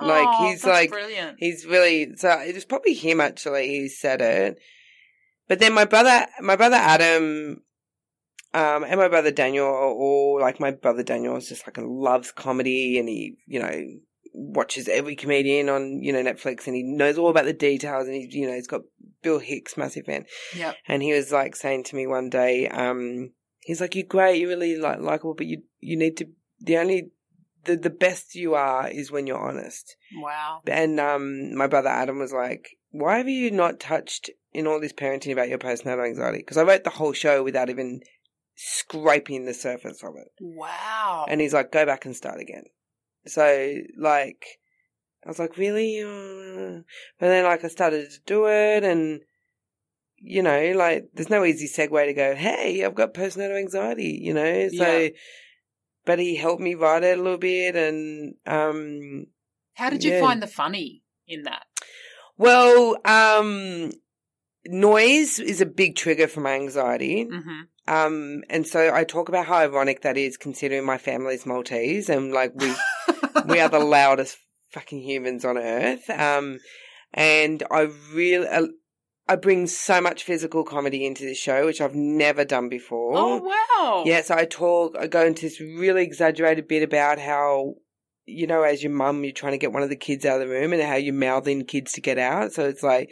Like 0.00 0.26
Oh, 0.28 0.46
he's 0.48 0.62
that's 0.62 0.64
like 0.80 0.90
brilliant. 0.90 1.36
he's 1.38 1.66
really 1.66 2.14
so 2.16 2.30
it 2.40 2.54
was 2.54 2.64
probably 2.64 2.94
him 2.94 3.20
actually 3.20 3.78
who 3.78 3.88
said 3.88 4.20
it. 4.22 4.58
But 5.48 5.58
then 5.58 5.74
my 5.74 5.84
brother, 5.84 6.26
my 6.40 6.56
brother 6.56 6.76
Adam, 6.76 7.62
um, 8.54 8.84
and 8.84 8.98
my 8.98 9.08
brother 9.08 9.30
Daniel, 9.30 9.66
are 9.66 9.90
all 9.90 10.38
like 10.40 10.60
my 10.60 10.70
brother 10.70 11.02
Daniel 11.02 11.36
is 11.36 11.48
just 11.48 11.66
like 11.66 11.76
a 11.78 11.82
loves 11.82 12.32
comedy, 12.32 12.98
and 12.98 13.08
he 13.08 13.36
you 13.46 13.60
know 13.60 13.82
watches 14.34 14.88
every 14.88 15.14
comedian 15.14 15.68
on 15.68 16.02
you 16.02 16.12
know 16.12 16.22
Netflix, 16.22 16.66
and 16.66 16.74
he 16.76 16.82
knows 16.82 17.18
all 17.18 17.28
about 17.30 17.44
the 17.44 17.52
details, 17.52 18.06
and 18.06 18.14
he's 18.16 18.34
you 18.34 18.46
know 18.46 18.54
he's 18.54 18.66
got 18.68 18.82
Bill 19.22 19.40
Hicks, 19.40 19.76
massive 19.76 20.06
fan, 20.06 20.24
Yeah. 20.56 20.72
and 20.88 21.02
he 21.02 21.12
was 21.12 21.32
like 21.32 21.54
saying 21.56 21.84
to 21.84 21.96
me 21.96 22.06
one 22.06 22.30
day, 22.30 22.68
um, 22.68 23.32
he's 23.62 23.80
like, 23.80 23.94
"You're 23.94 24.06
great, 24.06 24.38
you're 24.38 24.48
really 24.48 24.76
like 24.76 25.00
likable, 25.00 25.34
but 25.34 25.46
you 25.46 25.62
you 25.80 25.96
need 25.96 26.16
to 26.18 26.28
the 26.60 26.76
only 26.76 27.10
the 27.64 27.76
the 27.76 27.90
best 27.90 28.34
you 28.34 28.54
are 28.54 28.88
is 28.88 29.10
when 29.10 29.26
you're 29.26 29.38
honest." 29.38 29.96
Wow. 30.16 30.62
And 30.66 31.00
um, 31.00 31.54
my 31.54 31.66
brother 31.66 31.88
Adam 31.88 32.18
was 32.18 32.32
like, 32.32 32.76
"Why 32.90 33.18
have 33.18 33.28
you 33.28 33.50
not 33.50 33.80
touched 33.80 34.30
in 34.52 34.66
all 34.66 34.80
this 34.80 34.92
parenting 34.92 35.32
about 35.32 35.48
your 35.48 35.58
postnatal 35.58 36.06
anxiety?" 36.06 36.38
Because 36.38 36.58
I 36.58 36.62
wrote 36.62 36.84
the 36.84 36.90
whole 36.90 37.12
show 37.12 37.42
without 37.42 37.70
even 37.70 38.02
scraping 38.54 39.46
the 39.46 39.54
surface 39.54 40.02
of 40.02 40.14
it. 40.16 40.28
Wow. 40.40 41.26
And 41.28 41.40
he's 41.40 41.54
like, 41.54 41.72
"Go 41.72 41.86
back 41.86 42.04
and 42.04 42.16
start 42.16 42.40
again." 42.40 42.64
So 43.26 43.76
like, 43.96 44.44
I 45.24 45.28
was 45.28 45.38
like, 45.38 45.56
"Really?" 45.56 46.02
Uh... 46.02 46.82
But 47.18 47.28
then 47.28 47.44
like 47.44 47.64
I 47.64 47.68
started 47.68 48.10
to 48.10 48.20
do 48.26 48.46
it, 48.46 48.84
and 48.84 49.20
you 50.22 50.42
know, 50.42 50.72
like 50.76 51.08
there's 51.14 51.30
no 51.30 51.44
easy 51.44 51.66
segue 51.66 52.06
to 52.06 52.14
go, 52.14 52.34
"Hey, 52.34 52.84
I've 52.84 52.94
got 52.94 53.14
postnatal 53.14 53.58
anxiety," 53.58 54.18
you 54.22 54.32
know. 54.34 54.68
So, 54.68 54.96
Yeah. 54.98 55.08
but 56.04 56.18
he 56.18 56.36
helped 56.36 56.62
me 56.62 56.74
write 56.74 57.04
it 57.04 57.18
a 57.18 57.22
little 57.22 57.38
bit, 57.38 57.76
and 57.76 58.34
um, 58.46 59.26
How 59.74 59.90
did 59.90 60.04
you 60.04 60.12
Yeah. 60.12 60.20
find 60.20 60.42
the 60.42 60.46
funny 60.46 61.02
in 61.26 61.42
that? 61.44 61.64
Well, 62.36 62.96
um, 63.04 63.92
noise 64.66 65.38
is 65.38 65.60
a 65.60 65.66
big 65.66 65.96
trigger 65.96 66.28
for 66.28 66.40
my 66.40 66.54
anxiety. 66.54 67.24
hmm 67.24 67.62
Um, 67.88 68.42
and 68.48 68.66
so 68.66 68.94
I 68.94 69.02
talk 69.04 69.28
about 69.28 69.46
how 69.46 69.56
ironic 69.56 70.02
that 70.02 70.16
is 70.16 70.36
considering 70.36 70.84
my 70.84 70.98
family's 70.98 71.44
Maltese 71.46 72.08
and 72.08 72.32
like 72.32 72.52
we, 72.54 72.72
we 73.44 73.58
are 73.58 73.68
the 73.68 73.80
loudest 73.98 74.38
fucking 74.70 75.02
humans 75.02 75.44
on 75.44 75.58
earth. 75.58 76.08
Um, 76.08 76.58
and 77.12 77.62
I 77.70 77.88
really, 78.14 78.46
uh, 78.46 78.66
I 79.28 79.36
bring 79.36 79.66
so 79.66 80.00
much 80.00 80.24
physical 80.24 80.64
comedy 80.64 81.06
into 81.06 81.24
the 81.24 81.34
show, 81.34 81.66
which 81.66 81.80
I've 81.80 81.94
never 81.94 82.44
done 82.44 82.68
before. 82.68 83.12
Oh 83.16 83.36
wow! 83.38 84.02
Yeah, 84.04 84.22
so 84.22 84.34
I 84.34 84.44
talk, 84.44 84.96
I 84.98 85.06
go 85.06 85.24
into 85.24 85.42
this 85.42 85.60
really 85.60 86.02
exaggerated 86.02 86.66
bit 86.68 86.82
about 86.82 87.18
how, 87.18 87.74
you 88.26 88.46
know, 88.46 88.62
as 88.62 88.82
your 88.82 88.92
mum, 88.92 89.22
you're 89.24 89.32
trying 89.32 89.52
to 89.52 89.58
get 89.58 89.72
one 89.72 89.82
of 89.82 89.90
the 89.90 89.96
kids 89.96 90.24
out 90.24 90.40
of 90.40 90.48
the 90.48 90.52
room 90.52 90.72
and 90.72 90.82
how 90.82 90.96
you're 90.96 91.14
mouthing 91.14 91.64
kids 91.64 91.92
to 91.92 92.00
get 92.00 92.18
out. 92.18 92.52
So 92.52 92.64
it's 92.64 92.82
like, 92.82 93.10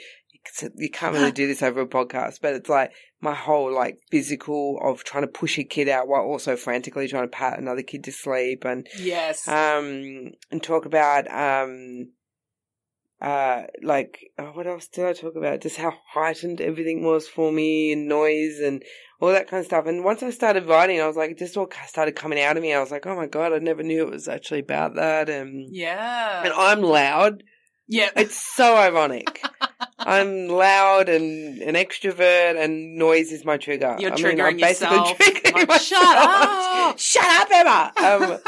you 0.77 0.91
can't 0.91 1.15
really 1.15 1.33
do 1.33 1.47
this 1.47 1.63
over 1.63 1.83
a 1.83 1.87
podcast, 1.87 2.41
but 2.43 2.55
it's 2.55 2.69
like 2.69 2.93
my 3.21 3.35
whole 3.35 3.73
like 3.73 3.99
physical 4.11 4.81
of 4.83 5.05
trying 5.05 5.23
to 5.23 5.29
push 5.29 5.59
a 5.59 5.65
kid 5.65 5.89
out 5.89 6.09
while 6.09 6.23
also 6.23 6.57
frantically 6.57 7.07
trying 7.07 7.25
to 7.25 7.29
pat 7.29 7.59
another 7.59 7.83
kid 7.83 8.03
to 8.05 8.13
sleep 8.13 8.65
and, 8.65 8.87
Yes. 8.99 9.47
um, 9.47 10.33
and 10.51 10.63
talk 10.63 10.87
about, 10.87 11.31
um, 11.31 12.13
uh, 13.21 13.65
like, 13.83 14.31
oh, 14.39 14.53
what 14.53 14.67
else 14.67 14.89
did 14.89 15.05
I 15.05 15.13
talk 15.13 15.37
about? 15.37 15.61
Just 15.61 15.77
how 15.77 15.93
heightened 16.13 16.61
everything 16.61 17.05
was 17.05 17.29
for 17.29 17.53
me 17.53 17.93
and 17.93 18.09
noise 18.09 18.59
and 18.61 18.83
all 19.21 19.29
that 19.29 19.49
kind 19.49 19.61
of 19.61 19.67
stuff. 19.67 19.87
And 19.87 20.05
once 20.05 20.23
I 20.23 20.31
started 20.31 20.67
writing, 20.67 21.01
I 21.01 21.07
was 21.07 21.17
like, 21.17 21.33
it 21.33 21.39
just 21.39 21.57
all 21.57 21.69
started 21.87 22.17
coming 22.17 22.41
out 22.41 22.57
of 22.57 22.63
me. 22.63 22.73
I 22.73 22.81
was 22.81 22.91
like, 22.91 23.07
oh 23.07 23.17
my 23.17 23.27
God, 23.27 23.53
I 23.53 23.59
never 23.59 23.83
knew 23.83 24.03
it 24.03 24.11
was 24.11 24.29
actually 24.29 24.61
about 24.61 24.95
that. 24.95 25.29
And, 25.29 25.67
yeah. 25.71 26.45
and 26.45 26.53
I'm 26.55 26.81
loud. 26.81 27.43
yeah. 27.87 28.11
It's 28.17 28.37
so 28.37 28.77
ironic. 28.77 29.43
I'm 30.01 30.49
loud 30.49 31.09
and 31.09 31.59
an 31.63 31.75
extrovert, 31.75 32.63
and 32.63 32.97
noise 32.97 33.33
is 33.33 33.45
my 33.45 33.57
trigger. 33.57 33.97
You're 33.99 34.13
I 34.13 34.17
mean, 34.17 34.41
I'm 34.41 34.55
triggering 34.57 34.61
basically 34.61 34.97
yourself. 34.97 35.19
triggering 35.19 35.55
Like, 35.55 35.69
myself. 35.69 35.83
shut 35.83 36.17
up. 36.19 36.99
Shut 36.99 37.25
up, 37.27 37.49
Emma. 37.53 37.93
Um, 37.97 38.39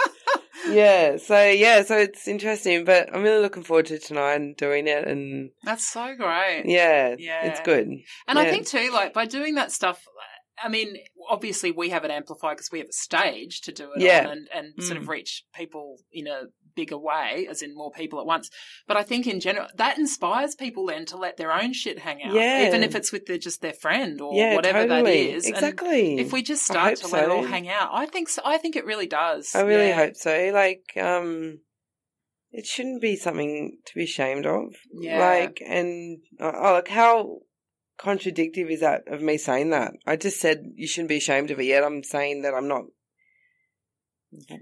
yeah. 0.70 1.16
So 1.16 1.48
yeah. 1.48 1.82
So 1.82 1.96
it's 1.98 2.26
interesting, 2.28 2.84
but 2.84 3.14
I'm 3.14 3.22
really 3.22 3.40
looking 3.42 3.62
forward 3.62 3.86
to 3.86 3.98
tonight 3.98 4.34
and 4.34 4.56
doing 4.56 4.86
it, 4.86 5.06
and 5.06 5.50
That's 5.64 5.86
so 5.86 6.14
great. 6.16 6.62
yeah, 6.66 7.14
Yeah. 7.18 7.46
it's 7.46 7.60
good. 7.60 7.88
And 8.28 8.38
I 8.38 8.50
think 8.50 8.66
too, 8.66 8.90
like 8.92 9.12
by 9.12 9.26
doing 9.26 9.54
that 9.56 9.72
stuff, 9.72 10.04
I 10.62 10.68
mean, 10.68 10.96
obviously 11.28 11.72
we 11.72 11.88
have 11.90 12.04
an 12.04 12.10
amplifier 12.12 12.54
because 12.54 12.70
we 12.70 12.78
have 12.78 12.88
a 12.88 12.92
stage 12.92 13.62
to 13.62 13.72
do 13.72 13.90
it 13.96 14.02
Yeah. 14.02 14.26
on 14.28 14.32
and, 14.32 14.48
and 14.76 14.84
sort 14.84 14.96
of 14.98 15.04
Mm. 15.04 15.08
reach 15.08 15.44
people 15.54 15.96
in 16.12 16.26
a 16.28 16.42
bigger 16.74 16.98
way, 16.98 17.46
as 17.50 17.62
in 17.62 17.74
more 17.74 17.90
people 17.90 18.20
at 18.20 18.26
once. 18.26 18.50
But 18.86 18.96
I 18.96 19.02
think 19.02 19.26
in 19.26 19.40
general, 19.40 19.66
that 19.76 19.98
inspires 19.98 20.54
people 20.54 20.86
then 20.86 21.06
to 21.06 21.16
let 21.16 21.36
their 21.36 21.52
own 21.52 21.72
shit 21.72 21.98
hang 22.00 22.22
out, 22.22 22.34
Yeah. 22.34 22.66
even 22.66 22.82
if 22.82 22.94
it's 22.94 23.12
with 23.12 23.26
their, 23.26 23.38
just 23.38 23.60
their 23.60 23.72
friend 23.72 24.20
or 24.20 24.34
yeah, 24.34 24.54
whatever 24.54 24.80
that 24.86 24.88
totally. 24.88 25.30
is. 25.32 25.46
And 25.46 25.54
Exactly. 25.54 26.18
if 26.18 26.32
we 26.32 26.42
just 26.42 26.64
start 26.64 26.96
to 26.96 27.08
let 27.08 27.24
it 27.24 27.30
all 27.30 27.44
hang 27.44 27.68
out, 27.68 27.90
I 27.92 28.06
think 28.06 28.28
so, 28.28 28.42
I 28.44 28.58
think 28.58 28.76
it 28.76 28.84
really 28.84 29.06
does. 29.06 29.54
I 29.54 29.62
really 29.62 29.88
Yeah. 29.88 29.96
hope 29.96 30.16
so. 30.16 30.50
Like, 30.52 30.84
um, 30.96 31.60
it 32.50 32.66
shouldn't 32.66 33.00
be 33.00 33.16
something 33.16 33.78
to 33.86 33.94
be 33.94 34.04
ashamed 34.04 34.46
of. 34.46 34.74
Yeah. 34.92 35.18
Like, 35.18 35.62
and 35.66 36.18
oh, 36.40 36.72
like 36.74 36.88
how 36.88 37.38
contradictive 37.98 38.68
is 38.70 38.80
that 38.80 39.02
of 39.06 39.22
me 39.22 39.38
saying 39.38 39.70
that? 39.70 39.92
I 40.06 40.16
just 40.16 40.40
said 40.40 40.64
you 40.74 40.86
shouldn't 40.86 41.08
be 41.08 41.16
ashamed 41.18 41.50
of 41.50 41.60
it. 41.60 41.64
Yet 41.64 41.84
I'm 41.84 42.02
saying 42.02 42.42
that 42.42 42.54
I'm 42.54 42.68
not 42.68 42.84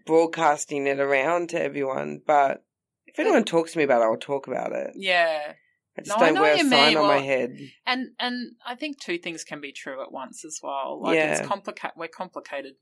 broadcasting 0.06 0.86
it 0.86 1.00
around 1.00 1.50
to 1.50 1.62
everyone. 1.62 2.20
But 2.26 2.64
if 3.06 3.18
anyone 3.18 3.44
talks 3.44 3.72
to 3.72 3.78
me 3.78 3.84
about 3.84 4.02
it, 4.02 4.04
I'll 4.04 4.16
talk 4.16 4.46
about 4.46 4.72
it. 4.72 4.92
Yeah. 4.94 5.52
I 5.98 6.02
just 6.02 6.16
No, 6.18 6.24
don't 6.24 6.34
know 6.34 6.42
wear 6.42 6.54
a 6.54 6.58
sign 6.58 6.70
mean. 6.70 6.96
on 6.96 7.06
my 7.06 7.18
head. 7.18 7.56
And 7.86 8.10
and 8.20 8.52
I 8.64 8.76
think 8.76 9.00
two 9.00 9.18
things 9.18 9.42
can 9.44 9.60
be 9.60 9.72
true 9.72 10.00
at 10.02 10.12
once 10.12 10.44
as 10.44 10.60
well. 10.62 11.00
Like 11.02 11.16
Yeah. 11.16 11.32
it's 11.38 11.46
complicated. 11.46 11.92
We're 11.96 12.08
complicated, 12.08 12.74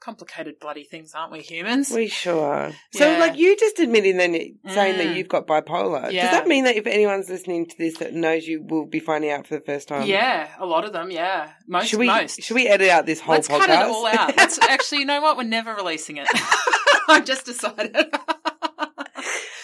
complicated 0.00 0.54
bloody 0.60 0.84
things, 0.84 1.12
aren't 1.14 1.32
we? 1.32 1.40
Humans. 1.40 1.90
We 1.90 2.08
sure 2.08 2.44
are. 2.44 2.72
So, 2.92 3.10
Yeah. 3.10 3.18
like, 3.18 3.36
you 3.36 3.56
just 3.56 3.78
admitting 3.78 4.16
then 4.16 4.32
saying 4.68 4.94
Mm. 4.94 4.98
that 4.98 5.16
you've 5.16 5.28
got 5.28 5.46
bipolar. 5.46 6.12
Yeah. 6.12 6.22
Does 6.22 6.30
that 6.32 6.46
mean 6.46 6.64
that 6.64 6.76
if 6.76 6.86
anyone's 6.86 7.28
listening 7.28 7.66
to 7.66 7.76
this 7.78 7.96
that 7.98 8.12
knows 8.12 8.46
you 8.46 8.62
will 8.62 8.86
be 8.86 9.00
finding 9.00 9.30
out 9.30 9.46
for 9.46 9.54
the 9.54 9.64
first 9.64 9.88
time? 9.88 10.06
yeah, 10.06 10.48
a 10.58 10.66
lot 10.66 10.84
of 10.84 10.92
them. 10.92 11.10
Yeah, 11.10 11.50
most. 11.66 11.88
Should 11.88 11.98
we 12.00 12.06
most. 12.06 12.42
should 12.42 12.54
we 12.54 12.66
edit 12.68 12.88
out 12.90 13.06
this 13.06 13.20
whole 13.20 13.34
Let's 13.36 13.48
podcast? 13.48 13.58
cut 13.66 13.70
it 13.70 13.90
all 13.90 14.06
out. 14.06 14.36
Let's 14.36 14.58
actually. 14.62 14.98
You 15.00 15.06
know 15.06 15.20
what? 15.20 15.36
We're 15.36 15.44
never 15.44 15.74
releasing 15.74 16.16
it. 16.18 16.28
I've 17.08 17.24
just 17.24 17.44
decided. 17.46 17.92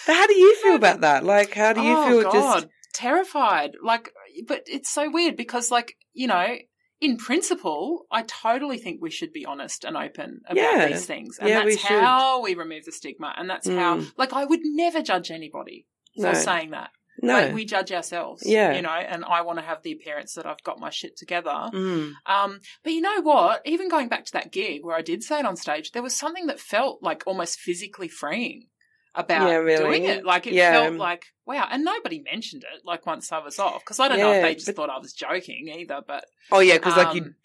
But 0.05 0.15
how 0.15 0.27
do 0.27 0.35
you 0.35 0.55
feel 0.57 0.75
about 0.75 1.01
that? 1.01 1.23
Like, 1.23 1.53
how 1.53 1.73
do 1.73 1.81
you 1.81 1.95
oh, 1.97 2.07
feel? 2.07 2.31
God. 2.31 2.61
Just 2.61 2.67
terrified. 2.93 3.71
Like, 3.81 4.11
but 4.47 4.63
it's 4.65 4.89
so 4.89 5.09
weird 5.09 5.37
because, 5.37 5.71
like, 5.71 5.95
you 6.13 6.27
know. 6.27 6.55
In 7.01 7.17
principle, 7.17 8.05
I 8.11 8.21
totally 8.23 8.77
think 8.77 9.01
we 9.01 9.09
should 9.11 9.33
be 9.33 9.45
honest 9.45 9.83
and 9.83 9.97
open 9.97 10.41
about 10.45 10.55
Yeah. 10.61 10.87
these 10.87 11.05
things. 11.05 11.37
And 11.37 11.49
Yeah, 11.49 11.65
we 11.65 11.71
that's 11.71 11.81
should. 11.85 11.99
how 12.01 12.41
we 12.41 12.53
remove 12.55 12.85
the 12.85 12.91
stigma. 12.93 13.33
And 13.37 13.49
that's 13.49 13.67
how, 13.67 13.97
Mm. 13.97 14.13
like, 14.17 14.31
I 14.33 14.45
would 14.45 14.61
never 14.63 15.01
judge 15.01 15.29
anybody 15.31 15.85
for 16.15 16.27
No. 16.27 16.33
saying 16.33 16.71
that. 16.71 16.91
no. 17.21 17.33
Like, 17.33 17.53
we 17.53 17.63
judge 17.63 17.91
ourselves. 17.91 18.41
Yeah. 18.43 18.73
You 18.73 18.81
know, 18.81 18.89
and 18.89 19.23
I 19.23 19.41
want 19.41 19.59
to 19.59 19.63
have 19.65 19.83
the 19.83 19.91
appearance 19.91 20.33
that 20.33 20.47
I've 20.47 20.63
got 20.63 20.79
my 20.79 20.89
shit 20.89 21.15
together. 21.15 21.69
Mm. 21.71 22.13
Um, 22.25 22.59
but 22.83 22.91
you 22.93 23.01
know 23.01 23.21
what? 23.21 23.61
Even 23.65 23.87
going 23.87 24.09
back 24.09 24.25
to 24.25 24.31
that 24.33 24.51
gig 24.51 24.83
where 24.83 24.95
I 24.95 25.03
did 25.03 25.21
say 25.23 25.37
it 25.39 25.45
on 25.45 25.55
stage, 25.55 25.91
there 25.91 26.01
was 26.01 26.15
something 26.15 26.47
that 26.47 26.59
felt 26.59 27.03
like 27.03 27.21
almost 27.27 27.59
physically 27.59 28.07
freeing 28.07 28.67
about 29.15 29.47
Yeah, 29.47 29.55
really? 29.57 29.83
doing 29.99 30.03
it. 30.05 30.25
Like 30.25 30.47
it 30.47 30.53
Yeah. 30.53 30.71
felt 30.73 30.95
like 30.95 31.25
wow, 31.45 31.67
and 31.69 31.83
nobody 31.83 32.21
mentioned 32.21 32.63
it. 32.63 32.81
Like 32.85 33.05
once 33.05 33.31
I 33.31 33.39
was 33.39 33.59
off, 33.59 33.81
because 33.83 33.99
I 33.99 34.07
don't 34.07 34.17
know 34.19 34.31
if 34.33 34.41
they 34.41 34.53
just 34.55 34.65
but- 34.67 34.75
thought 34.75 34.89
I 34.89 34.97
was 34.99 35.13
joking 35.13 35.67
either. 35.77 36.01
But 36.07 36.25
Oh 36.51 36.59
yeah, 36.59 36.75
because 36.75 36.97
like 36.97 37.15
you, 37.15 37.21
Um, 37.23 37.35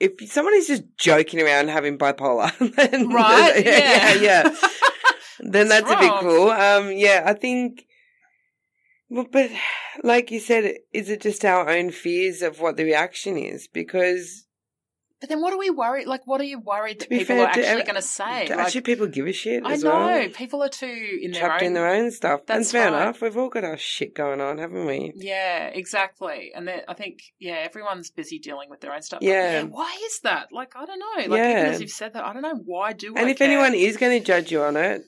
if 0.00 0.30
someone 0.30 0.54
is 0.54 0.66
just 0.66 0.82
joking 0.98 1.40
around 1.40 1.68
having 1.68 1.98
bipolar, 1.98 2.50
then 2.90 3.08
Right? 3.12 3.54
yeah, 3.64 4.14
Yeah. 4.14 4.42
yeah, 4.50 4.56
then 5.40 5.68
that's 5.68 5.90
a 5.90 5.96
bit 5.96 6.12
cool. 6.20 6.50
Um, 6.50 6.92
yeah, 6.92 7.22
I 7.26 7.34
think. 7.34 7.84
Well, 9.08 9.26
but 9.30 9.50
like 10.02 10.30
you 10.30 10.40
said, 10.40 10.74
is 10.92 11.10
it 11.10 11.20
just 11.20 11.44
our 11.44 11.68
own 11.68 11.90
fears 11.90 12.42
of 12.42 12.60
what 12.60 12.76
the 12.76 12.84
reaction 12.84 13.36
is? 13.36 13.68
Because 13.68 14.46
but 15.22 15.28
then 15.28 15.40
what 15.40 15.52
are 15.54 15.58
we 15.58 15.70
worried? 15.70 16.06
Like, 16.08 16.26
what 16.26 16.40
are 16.40 16.44
you 16.44 16.58
worried 16.58 16.98
that 17.00 17.08
people 17.08 17.36
fair, 17.36 17.44
are 17.44 17.48
actually 17.48 17.84
going 17.84 17.94
to 17.94 18.02
say? 18.02 18.46
do 18.48 18.54
Like, 18.56 18.66
actually 18.66 18.80
people 18.82 19.06
give 19.06 19.26
a 19.26 19.32
shit. 19.32 19.62
I 19.64 19.76
know 19.76 19.90
well? 19.90 20.28
people 20.30 20.62
are 20.62 20.68
too 20.68 21.18
in 21.22 21.30
their 21.30 21.52
own. 21.54 21.62
in 21.62 21.72
their 21.74 21.86
own 21.88 22.10
stuff. 22.10 22.40
That's 22.44 22.72
fair 22.72 22.88
enough. 22.88 23.22
We've 23.22 23.36
all 23.36 23.48
got 23.48 23.62
our 23.64 23.76
shit 23.78 24.14
going 24.14 24.40
on, 24.40 24.58
haven't 24.58 24.84
we? 24.84 25.12
Yeah, 25.14 25.68
exactly. 25.68 26.50
And 26.54 26.68
I 26.68 26.94
think, 26.94 27.20
yeah, 27.38 27.54
everyone's 27.64 28.10
busy 28.10 28.38
dealing 28.40 28.68
with 28.68 28.80
their 28.80 28.92
own 28.92 29.02
stuff. 29.02 29.20
Yeah. 29.22 29.62
why 29.62 29.96
is 30.04 30.18
that? 30.24 30.48
Like, 30.52 30.74
I 30.76 30.84
don't 30.84 30.98
know. 30.98 31.30
Like, 31.30 31.38
Yeah. 31.38 31.50
even 31.60 31.72
as 31.72 31.80
you've 31.80 31.90
said 31.90 32.14
that, 32.14 32.24
I 32.24 32.32
don't 32.32 32.42
know 32.42 32.60
why 32.64 32.92
do 32.92 33.14
I 33.16 33.20
And 33.20 33.30
if 33.30 33.38
care? 33.38 33.46
anyone 33.46 33.74
is 33.74 33.96
going 33.96 34.18
to 34.18 34.24
judge 34.26 34.50
you 34.50 34.62
on 34.62 34.76
it, 34.76 35.02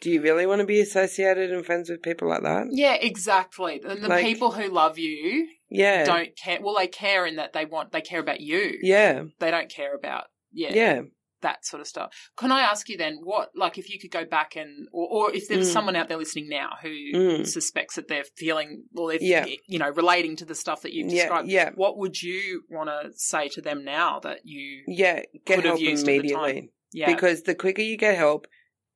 do 0.00 0.10
you 0.10 0.22
really 0.22 0.46
want 0.46 0.60
to 0.60 0.64
be 0.66 0.78
associated 0.80 1.50
and 1.50 1.66
friends 1.66 1.90
with 1.90 2.00
people 2.02 2.28
like 2.28 2.42
that? 2.44 2.66
Yeah, 2.70 2.94
exactly. 2.94 3.82
And 3.84 4.00
the 4.02 4.08
Like- 4.08 4.24
people 4.24 4.52
who 4.52 4.68
love 4.68 4.96
you 4.96 5.48
Yeah. 5.70 6.04
don't 6.04 6.36
care. 6.36 6.58
Well, 6.62 6.74
they 6.76 6.86
care 6.88 7.26
in 7.26 7.36
that 7.36 7.52
they 7.52 7.64
want, 7.64 7.92
they 7.92 8.00
care 8.00 8.20
about 8.20 8.40
you. 8.40 8.78
Yeah. 8.82 9.24
They 9.38 9.50
don't 9.50 9.68
care 9.70 9.94
about, 9.94 10.24
yeah, 10.52 10.72
Yeah. 10.74 11.00
that 11.42 11.64
sort 11.64 11.80
of 11.80 11.86
stuff. 11.86 12.12
Can 12.36 12.50
I 12.50 12.62
ask 12.62 12.88
you 12.88 12.96
then, 12.96 13.18
what, 13.22 13.50
like, 13.54 13.78
if 13.78 13.88
you 13.90 13.98
could 14.00 14.10
go 14.10 14.24
back 14.24 14.56
and, 14.56 14.88
or, 14.92 15.06
or 15.28 15.32
if 15.34 15.46
there's 15.46 15.68
Mm. 15.70 15.72
someone 15.72 15.94
out 15.96 16.08
there 16.08 16.16
listening 16.16 16.48
now 16.48 16.70
who 16.82 16.88
Mm. 16.88 17.46
suspects 17.46 17.94
that 17.96 18.08
they're 18.08 18.24
feeling, 18.36 18.84
well, 18.92 19.10
if, 19.10 19.22
Yeah. 19.22 19.46
you 19.66 19.78
know, 19.78 19.90
relating 19.90 20.34
to 20.36 20.44
the 20.44 20.54
stuff 20.56 20.82
that 20.82 20.92
you've 20.92 21.10
described, 21.10 21.48
yeah. 21.48 21.70
what 21.76 21.96
would 21.98 22.20
you 22.22 22.64
want 22.70 22.88
to 22.90 23.12
say 23.16 23.48
to 23.50 23.60
them 23.60 23.84
now 23.84 24.18
that 24.20 24.40
you, 24.44 24.82
Yeah. 24.88 25.22
Get 25.44 25.64
help 25.64 25.78
immediately. 25.80 26.70
yeah, 26.92 27.06
Because 27.14 27.42
the 27.42 27.54
quicker 27.54 27.82
you 27.82 27.96
get 27.96 28.16
help, 28.16 28.46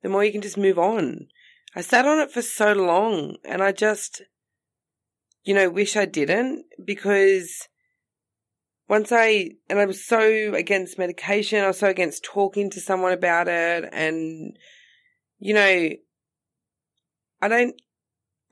the 0.02 0.08
more 0.08 0.24
you 0.24 0.32
can 0.32 0.40
just 0.42 0.58
move 0.58 0.78
on. 0.78 1.28
I 1.76 1.80
sat 1.80 2.06
on 2.06 2.18
it 2.18 2.32
for 2.32 2.42
so 2.42 2.72
long 2.72 3.36
and 3.44 3.62
I 3.62 3.70
just, 3.72 4.22
you 5.44 5.54
know, 5.54 5.68
wish 5.70 5.96
I 5.96 6.04
didn't 6.04 6.64
because 6.84 7.68
once 8.88 9.10
I, 9.12 9.50
and 9.68 9.78
I 9.78 9.86
was 9.86 10.04
so 10.06 10.54
against 10.54 10.98
medication, 10.98 11.62
I 11.64 11.68
was 11.68 11.78
so 11.78 11.88
against 11.88 12.24
talking 12.24 12.70
to 12.70 12.80
someone 12.80 13.12
about 13.12 13.48
it 13.48 13.88
and, 13.92 14.56
you 15.38 15.54
know, 15.54 15.90
I 17.40 17.48
don't, 17.48 17.74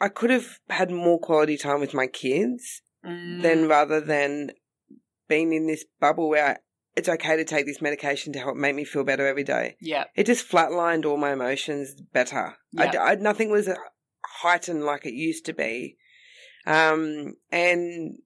I 0.01 0.09
could 0.09 0.31
have 0.31 0.59
had 0.69 0.91
more 0.91 1.21
quality 1.21 1.57
time 1.57 1.81
with 1.81 1.95
my 1.95 2.07
kids 2.07 2.83
Mm, 3.03 3.41
than 3.43 3.67
rather 3.67 3.99
than 3.99 4.51
being 5.27 5.55
in 5.55 5.67
this 5.67 5.87
bubble 6.01 6.29
where 6.29 6.59
it's 6.97 7.09
okay 7.09 7.35
to 7.37 7.45
take 7.47 7.65
this 7.65 7.81
medication 7.81 8.31
to 8.35 8.39
help 8.39 8.57
make 8.57 8.75
me 8.75 8.85
feel 8.85 9.05
better 9.05 9.27
every 9.27 9.43
day. 9.43 9.77
yeah, 9.81 10.05
It 10.15 10.27
just 10.27 10.47
flatlined 10.47 11.07
all 11.07 11.17
my 11.17 11.33
emotions 11.33 11.95
better. 12.13 12.57
I, 12.77 12.91
Yeah. 12.93 13.03
I- 13.03 13.15
nothing 13.15 13.51
was 13.51 13.71
heightened 14.43 14.85
like 14.85 15.07
it 15.07 15.15
used 15.15 15.47
to 15.47 15.55
be. 15.55 15.97
Um, 16.67 17.35
and 17.51 18.19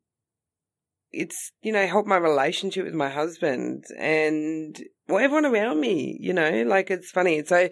it's, 1.13 1.53
you 1.63 1.73
know, 1.73 1.87
helped 1.87 2.09
my 2.09 2.17
relationship 2.17 2.85
with 2.85 2.95
my 2.95 3.09
husband 3.09 3.85
and 3.99 4.77
well, 5.09 5.23
everyone 5.23 5.47
around 5.47 5.81
me, 5.81 6.17
you 6.21 6.33
know, 6.33 6.65
like 6.67 6.91
it's 6.91 7.11
funny. 7.11 7.45
So, 7.45 7.69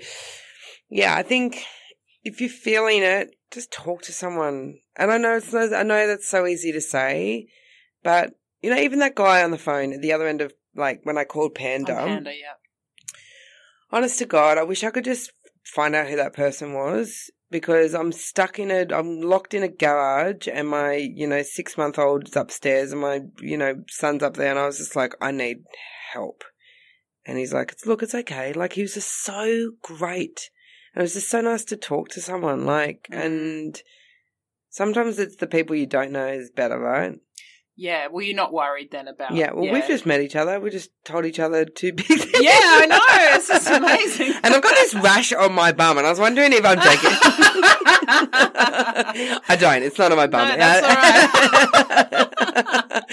yeah, 0.88 1.14
I 1.16 1.22
think 1.22 1.64
if 2.24 2.40
you're 2.40 2.50
feeling 2.50 3.02
it, 3.02 3.34
just 3.50 3.72
talk 3.72 4.02
to 4.02 4.12
someone. 4.12 4.78
And 4.96 5.10
I 5.10 5.18
know 5.18 5.36
it's 5.36 5.54
I 5.54 5.82
know 5.82 6.06
that's 6.06 6.28
so 6.28 6.46
easy 6.46 6.72
to 6.72 6.80
say, 6.80 7.48
but 8.02 8.34
you 8.62 8.70
know, 8.70 8.80
even 8.80 9.00
that 9.00 9.14
guy 9.14 9.42
on 9.42 9.50
the 9.50 9.58
phone 9.58 9.92
at 9.92 10.02
the 10.02 10.12
other 10.12 10.28
end 10.28 10.40
of 10.40 10.52
like 10.74 11.00
when 11.04 11.18
I 11.18 11.24
called 11.24 11.54
Panda, 11.54 11.98
On 11.98 12.08
Panda, 12.08 12.30
yeah. 12.30 12.54
honest 13.90 14.18
to 14.20 14.26
God, 14.26 14.58
I 14.58 14.62
wish 14.62 14.84
I 14.84 14.90
could 14.90 15.04
just 15.04 15.32
find 15.64 15.94
out 15.94 16.08
who 16.08 16.16
that 16.16 16.34
person 16.34 16.72
was 16.72 17.30
because 17.52 17.94
I'm 17.94 18.10
stuck 18.10 18.58
in 18.58 18.70
a, 18.72 18.86
I'm 18.92 19.20
locked 19.20 19.54
in 19.54 19.62
a 19.62 19.68
garage 19.68 20.48
and 20.52 20.68
my, 20.68 20.94
you 20.94 21.28
know, 21.28 21.42
six 21.42 21.78
month 21.78 21.98
old's 21.98 22.34
upstairs 22.34 22.90
and 22.90 23.00
my, 23.00 23.20
you 23.40 23.56
know, 23.56 23.84
son's 23.88 24.24
up 24.24 24.34
there 24.36 24.50
and 24.50 24.58
I 24.58 24.66
was 24.66 24.78
just 24.78 24.96
like, 24.96 25.14
I 25.20 25.30
need 25.30 25.58
help. 26.12 26.42
And 27.24 27.38
he's 27.38 27.52
like, 27.52 27.70
it's, 27.70 27.86
look, 27.86 28.02
it's 28.02 28.14
okay. 28.14 28.52
Like 28.52 28.72
he 28.72 28.82
was 28.82 28.94
just 28.94 29.24
so 29.24 29.72
great. 29.82 30.50
And 30.94 31.02
it 31.02 31.04
was 31.04 31.14
just 31.14 31.30
so 31.30 31.40
nice 31.40 31.64
to 31.66 31.76
talk 31.76 32.08
to 32.10 32.20
someone 32.20 32.66
like, 32.66 33.06
mm-hmm. 33.10 33.20
and 33.20 33.82
sometimes 34.70 35.18
it's 35.20 35.36
the 35.36 35.46
people 35.46 35.76
you 35.76 35.86
don't 35.86 36.10
know 36.10 36.26
is 36.26 36.50
better, 36.50 36.80
right? 36.80 37.20
Yeah, 37.74 38.08
well, 38.08 38.22
you're 38.22 38.36
not 38.36 38.52
worried 38.52 38.90
then 38.92 39.08
about. 39.08 39.34
Yeah, 39.34 39.52
well, 39.52 39.72
we've 39.72 39.86
just 39.86 40.04
met 40.04 40.20
each 40.20 40.36
other. 40.36 40.60
We 40.60 40.68
just 40.70 40.90
told 41.04 41.24
each 41.24 41.38
other 41.40 41.64
two 41.64 41.92
big 41.94 42.06
things. 42.06 42.30
Yeah, 42.40 42.50
I 42.54 42.86
know. 42.86 43.00
It's 43.36 43.48
just 43.48 43.66
amazing. 43.70 44.34
and 44.42 44.54
I've 44.54 44.62
got 44.62 44.74
this 44.74 44.92
rash 44.94 45.32
on 45.32 45.54
my 45.54 45.72
bum, 45.72 45.96
and 45.96 46.06
I 46.06 46.10
was 46.10 46.18
wondering 46.20 46.52
if 46.52 46.64
I'm 46.66 46.76
joking. 46.78 47.10
I 49.48 49.56
don't. 49.58 49.82
It's 49.82 49.98
not 49.98 50.12
on 50.12 50.18
my 50.18 50.26
bum. 50.26 50.48
No, 50.48 50.56
that's 50.56 50.86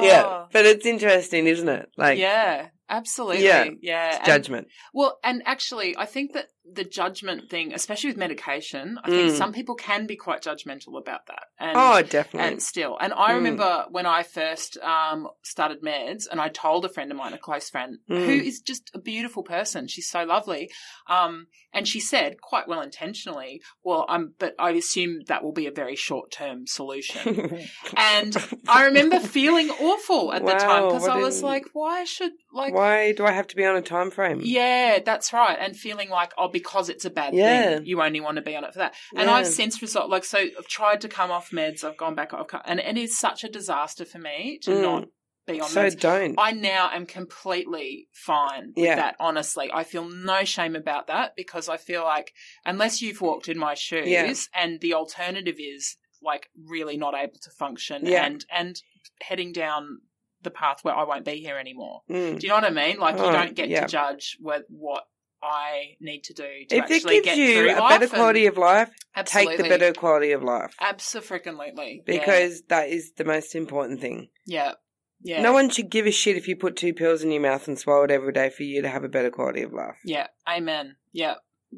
yeah, 0.00 0.22
Oh. 0.24 0.46
but 0.52 0.66
it's 0.66 0.86
interesting, 0.86 1.46
isn't 1.46 1.68
it? 1.68 1.90
Like, 1.96 2.18
yeah, 2.18 2.68
absolutely. 2.88 3.44
Yeah, 3.44 3.70
Yeah, 3.80 4.08
it's 4.08 4.16
And- 4.18 4.26
judgment. 4.26 4.68
well, 4.94 5.18
and 5.22 5.42
actually, 5.46 5.96
I 5.96 6.06
think 6.06 6.32
that 6.34 6.48
the 6.70 6.84
judgment 6.84 7.48
thing, 7.48 7.72
especially 7.72 8.10
with 8.10 8.18
medication, 8.18 8.98
I 9.02 9.08
think 9.08 9.32
Mm. 9.32 9.36
some 9.38 9.52
people 9.54 9.74
can 9.74 10.06
be 10.06 10.16
quite 10.16 10.42
judgmental 10.42 10.98
about 10.98 11.26
that. 11.28 11.44
And, 11.58 11.72
oh, 11.74 12.02
definitely. 12.02 12.46
and 12.46 12.62
still, 12.62 12.98
and 13.00 13.14
I 13.14 13.30
Mm. 13.32 13.34
remember 13.36 13.86
when 13.88 14.04
I 14.04 14.22
first 14.22 14.76
um, 14.82 15.28
started 15.42 15.80
meds, 15.82 16.24
and 16.30 16.42
I 16.42 16.48
told 16.50 16.84
a 16.84 16.90
friend 16.90 17.10
of 17.10 17.16
mine, 17.16 17.32
a 17.32 17.38
close 17.38 17.70
friend, 17.70 17.98
Mm. 18.10 18.26
who 18.26 18.32
is 18.32 18.60
just 18.60 18.90
a 18.92 18.98
beautiful 18.98 19.42
person. 19.42 19.88
She's 19.88 20.10
so 20.10 20.24
lovely, 20.24 20.70
um, 21.08 21.46
and 21.72 21.88
she 21.88 22.00
said, 22.00 22.40
quite 22.42 22.68
well 22.68 22.82
intentionally, 22.82 23.62
"Well, 23.82 24.04
I'm, 24.08 24.34
but 24.38 24.54
I 24.58 24.70
assume 24.72 25.20
that 25.28 25.42
will 25.42 25.52
be 25.52 25.66
a 25.66 25.70
very 25.70 25.96
short 25.96 26.30
term 26.30 26.66
solution." 26.66 27.66
and 27.96 28.36
I 28.68 28.84
remember 28.84 29.20
feeling 29.20 29.70
awful 29.70 30.32
at 30.34 30.44
the 30.44 30.52
time 30.52 30.88
because 30.88 31.08
I 31.08 31.16
was 31.16 31.42
like, 31.42 31.64
"Why 31.72 32.04
should 32.04 32.32
like?" 32.52 32.72
Why 32.74 33.12
do 33.12 33.24
I 33.24 33.32
have 33.32 33.46
to 33.48 33.56
be 33.56 33.64
on 33.64 33.76
a 33.76 33.82
time 33.82 34.10
frame? 34.10 34.40
Yeah, 34.42 34.98
that's 35.04 35.32
right. 35.32 35.56
And 35.60 35.76
feeling 35.76 36.08
like, 36.10 36.32
oh, 36.38 36.48
because 36.48 36.88
it's 36.88 37.04
a 37.04 37.10
bad 37.10 37.34
Yeah. 37.34 37.76
thing, 37.76 37.86
you 37.86 38.00
only 38.02 38.20
want 38.20 38.36
to 38.36 38.42
be 38.42 38.56
on 38.56 38.64
it 38.64 38.72
for 38.72 38.78
that. 38.80 38.94
And 39.16 39.28
Yeah. 39.28 39.34
I've 39.36 39.46
since 39.46 39.80
resort 39.82 40.08
like 40.08 40.24
so 40.24 40.38
I've 40.38 40.66
tried 40.68 41.00
to 41.02 41.08
come 41.08 41.30
off 41.30 41.50
meds, 41.50 41.84
I've 41.84 41.96
gone 41.96 42.14
back, 42.14 42.32
I've 42.34 42.48
come, 42.48 42.62
and 42.64 42.80
it 42.80 42.96
is 42.98 43.18
such 43.18 43.44
a 43.44 43.48
disaster 43.48 44.04
for 44.04 44.18
me 44.18 44.58
to 44.62 44.70
Mm. 44.70 44.82
not 44.82 45.08
be 45.46 45.60
on 45.60 45.68
So 45.70 45.86
meds. 45.86 45.98
don't. 45.98 46.34
I 46.38 46.52
now 46.52 46.90
am 46.92 47.06
completely 47.06 48.08
fine 48.12 48.72
with 48.76 48.84
Yeah. 48.84 48.96
that, 48.96 49.16
honestly. 49.18 49.70
I 49.72 49.82
feel 49.84 50.04
no 50.08 50.44
shame 50.44 50.76
about 50.76 51.06
that 51.06 51.34
because 51.36 51.68
I 51.70 51.78
feel 51.78 52.02
like 52.04 52.34
unless 52.66 53.00
you've 53.00 53.20
walked 53.22 53.48
in 53.48 53.58
my 53.58 53.72
shoes 53.74 54.48
and 54.54 54.80
the 54.80 54.92
alternative 54.94 55.56
is 55.58 55.96
like 56.20 56.50
really 56.66 56.96
not 56.96 57.14
able 57.14 57.38
to 57.40 57.50
function 57.50 58.06
and 58.06 58.44
and 58.50 58.82
heading 59.22 59.52
down 59.52 60.00
the 60.42 60.50
path 60.50 60.78
where 60.82 60.94
I 60.94 61.04
won't 61.04 61.24
be 61.24 61.36
here 61.40 61.58
anymore. 61.58 62.02
Mm. 62.10 62.38
Do 62.38 62.46
you 62.46 62.48
know 62.48 62.56
what 62.56 62.64
I 62.64 62.70
mean? 62.70 62.98
Like 62.98 63.16
you 63.16 63.24
Oh, 63.24 63.32
don't 63.32 63.54
get 63.54 63.68
yeah. 63.68 63.82
to 63.82 63.86
judge 63.88 64.36
what 64.40 64.64
what 64.68 65.04
I 65.42 65.94
need 66.00 66.24
to 66.24 66.34
do 66.34 66.42
to 66.68 66.76
If 66.76 66.90
it 66.90 66.94
actually 66.94 67.14
gives 67.16 67.26
get 67.26 67.36
you 67.38 67.54
through 67.54 67.70
a 67.76 67.88
better 67.88 68.08
quality 68.08 68.46
of 68.46 68.58
life, 68.58 68.90
absolutely. 69.14 69.56
take 69.56 69.62
the 69.64 69.68
better 69.68 69.92
quality 69.92 70.32
of 70.32 70.42
life. 70.42 70.74
Absolutely. 70.80 72.02
Because 72.04 72.62
that 72.68 72.88
is 72.88 73.12
the 73.16 73.24
most 73.24 73.54
important 73.54 74.00
thing. 74.00 74.28
yeah, 74.46 74.72
yeah, 75.20 75.36
yeah. 75.36 75.42
No 75.42 75.52
one 75.52 75.70
should 75.70 75.90
give 75.90 76.06
a 76.06 76.10
shit 76.10 76.36
if 76.36 76.48
you 76.48 76.56
put 76.56 76.76
two 76.76 76.92
pills 76.92 77.22
in 77.22 77.30
your 77.32 77.42
mouth 77.42 77.66
and 77.68 77.78
swallow 77.78 78.04
it 78.04 78.10
every 78.10 78.32
day 78.32 78.50
for 78.50 78.62
you 78.62 78.82
to 78.82 78.88
have 78.88 79.04
a 79.04 79.08
better 79.08 79.30
quality 79.30 79.62
of 79.62 79.72
life. 79.72 79.96
Yeah, 80.04 80.26
amen. 80.48 80.96
Yeah, 81.12 81.34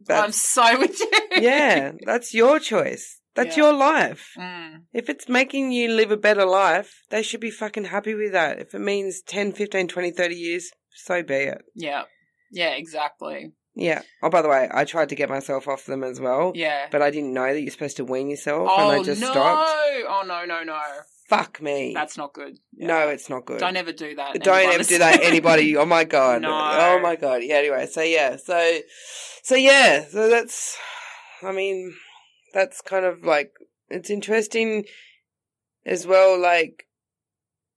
I'm 0.09 0.33
so 0.33 0.79
with 0.79 0.99
you. 1.01 1.11
yeah, 1.43 1.93
that's 2.05 2.33
your 2.35 2.59
choice. 2.61 3.21
That's 3.35 3.57
Yeah. 3.57 3.65
your 3.65 3.73
life. 3.73 4.33
Mm, 4.37 4.83
If 4.93 5.09
it's 5.09 5.29
making 5.29 5.73
you 5.73 5.89
live 5.89 6.11
a 6.11 6.17
better 6.17 6.45
life, 6.45 7.03
they 7.11 7.23
should 7.23 7.41
be 7.41 7.51
fucking 7.51 7.85
happy 7.85 8.15
with 8.15 8.33
that. 8.33 8.59
If 8.59 8.75
it 8.75 8.81
means 8.81 9.23
10, 9.23 9.53
15, 9.53 9.87
20, 9.89 10.11
30 10.11 10.35
years, 10.35 10.71
so 10.95 11.23
be 11.23 11.35
it. 11.35 11.63
yeah, 11.75 12.05
yeah, 12.51 12.71
exactly. 12.71 13.53
Yeah. 13.77 14.03
Oh, 14.21 14.31
by 14.31 14.43
the 14.43 14.49
way, 14.49 14.69
I 14.73 14.85
tried 14.85 15.11
to 15.11 15.15
get 15.15 15.29
myself 15.29 15.69
off 15.69 15.87
them 15.87 16.03
as 16.03 16.21
well, 16.21 16.53
Yeah. 16.57 16.89
but 16.91 17.03
I 17.03 17.11
didn't 17.11 17.33
know 17.33 17.53
that 17.55 17.61
you're 17.61 17.71
supposed 17.71 17.97
to 17.99 18.05
wean 18.05 18.29
yourself, 18.29 18.69
oh 18.71 18.91
and 18.91 19.01
I 19.01 19.05
just 19.05 19.21
no! 19.21 19.31
stopped. 19.31 19.71
Oh 20.09 20.23
no, 20.27 20.45
no, 20.45 20.65
no! 20.65 20.81
Fuck 21.29 21.63
me. 21.63 21.93
That's 21.95 22.17
not 22.19 22.33
good. 22.33 22.59
Yeah. 22.77 22.89
No, 22.89 23.09
it's 23.09 23.31
not 23.31 23.47
good. 23.47 23.61
Don't 23.61 23.77
ever 23.77 23.93
do 23.93 24.17
that. 24.17 24.43
Don't 24.43 24.69
ever 24.75 24.83
do 24.83 24.99
that, 24.99 25.23
anybody. 25.23 25.77
Oh 25.77 25.87
my 25.87 26.03
god. 26.03 26.43
No. 26.49 26.51
Oh 26.53 26.99
my 27.01 27.15
god. 27.15 27.43
Yeah. 27.45 27.55
Anyway, 27.59 27.87
so 27.87 28.03
yeah, 28.03 28.35
so 28.37 28.79
so 29.45 29.55
yeah, 29.55 30.05
so 30.09 30.29
that's. 30.29 30.77
I 31.45 31.53
mean, 31.53 31.95
that's 32.53 32.81
kind 32.81 33.05
of 33.05 33.25
like 33.25 33.53
it's 33.89 34.11
interesting 34.11 34.85
as 35.87 36.07
well, 36.07 36.39
like 36.39 36.87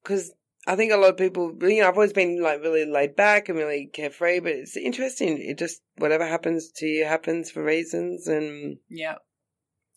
because 0.03 0.33
I 0.67 0.75
think 0.75 0.91
a 0.93 0.97
lot 0.97 1.09
of 1.11 1.17
people, 1.17 1.53
you 1.61 1.81
know, 1.81 1.87
I've 1.89 1.95
always 1.95 2.13
been 2.13 2.41
like 2.41 2.61
really 2.61 2.85
laid 2.85 3.15
back 3.15 3.49
and 3.49 3.57
really 3.57 3.89
carefree, 3.91 4.39
but 4.39 4.53
it's 4.53 4.77
interesting. 4.77 5.37
It 5.39 5.57
just 5.57 5.81
whatever 5.97 6.25
happens 6.25 6.71
to 6.77 6.85
you 6.85 7.05
happens 7.05 7.51
for 7.51 7.63
reasons, 7.63 8.27
and 8.27 8.77
Yeah. 8.89 9.15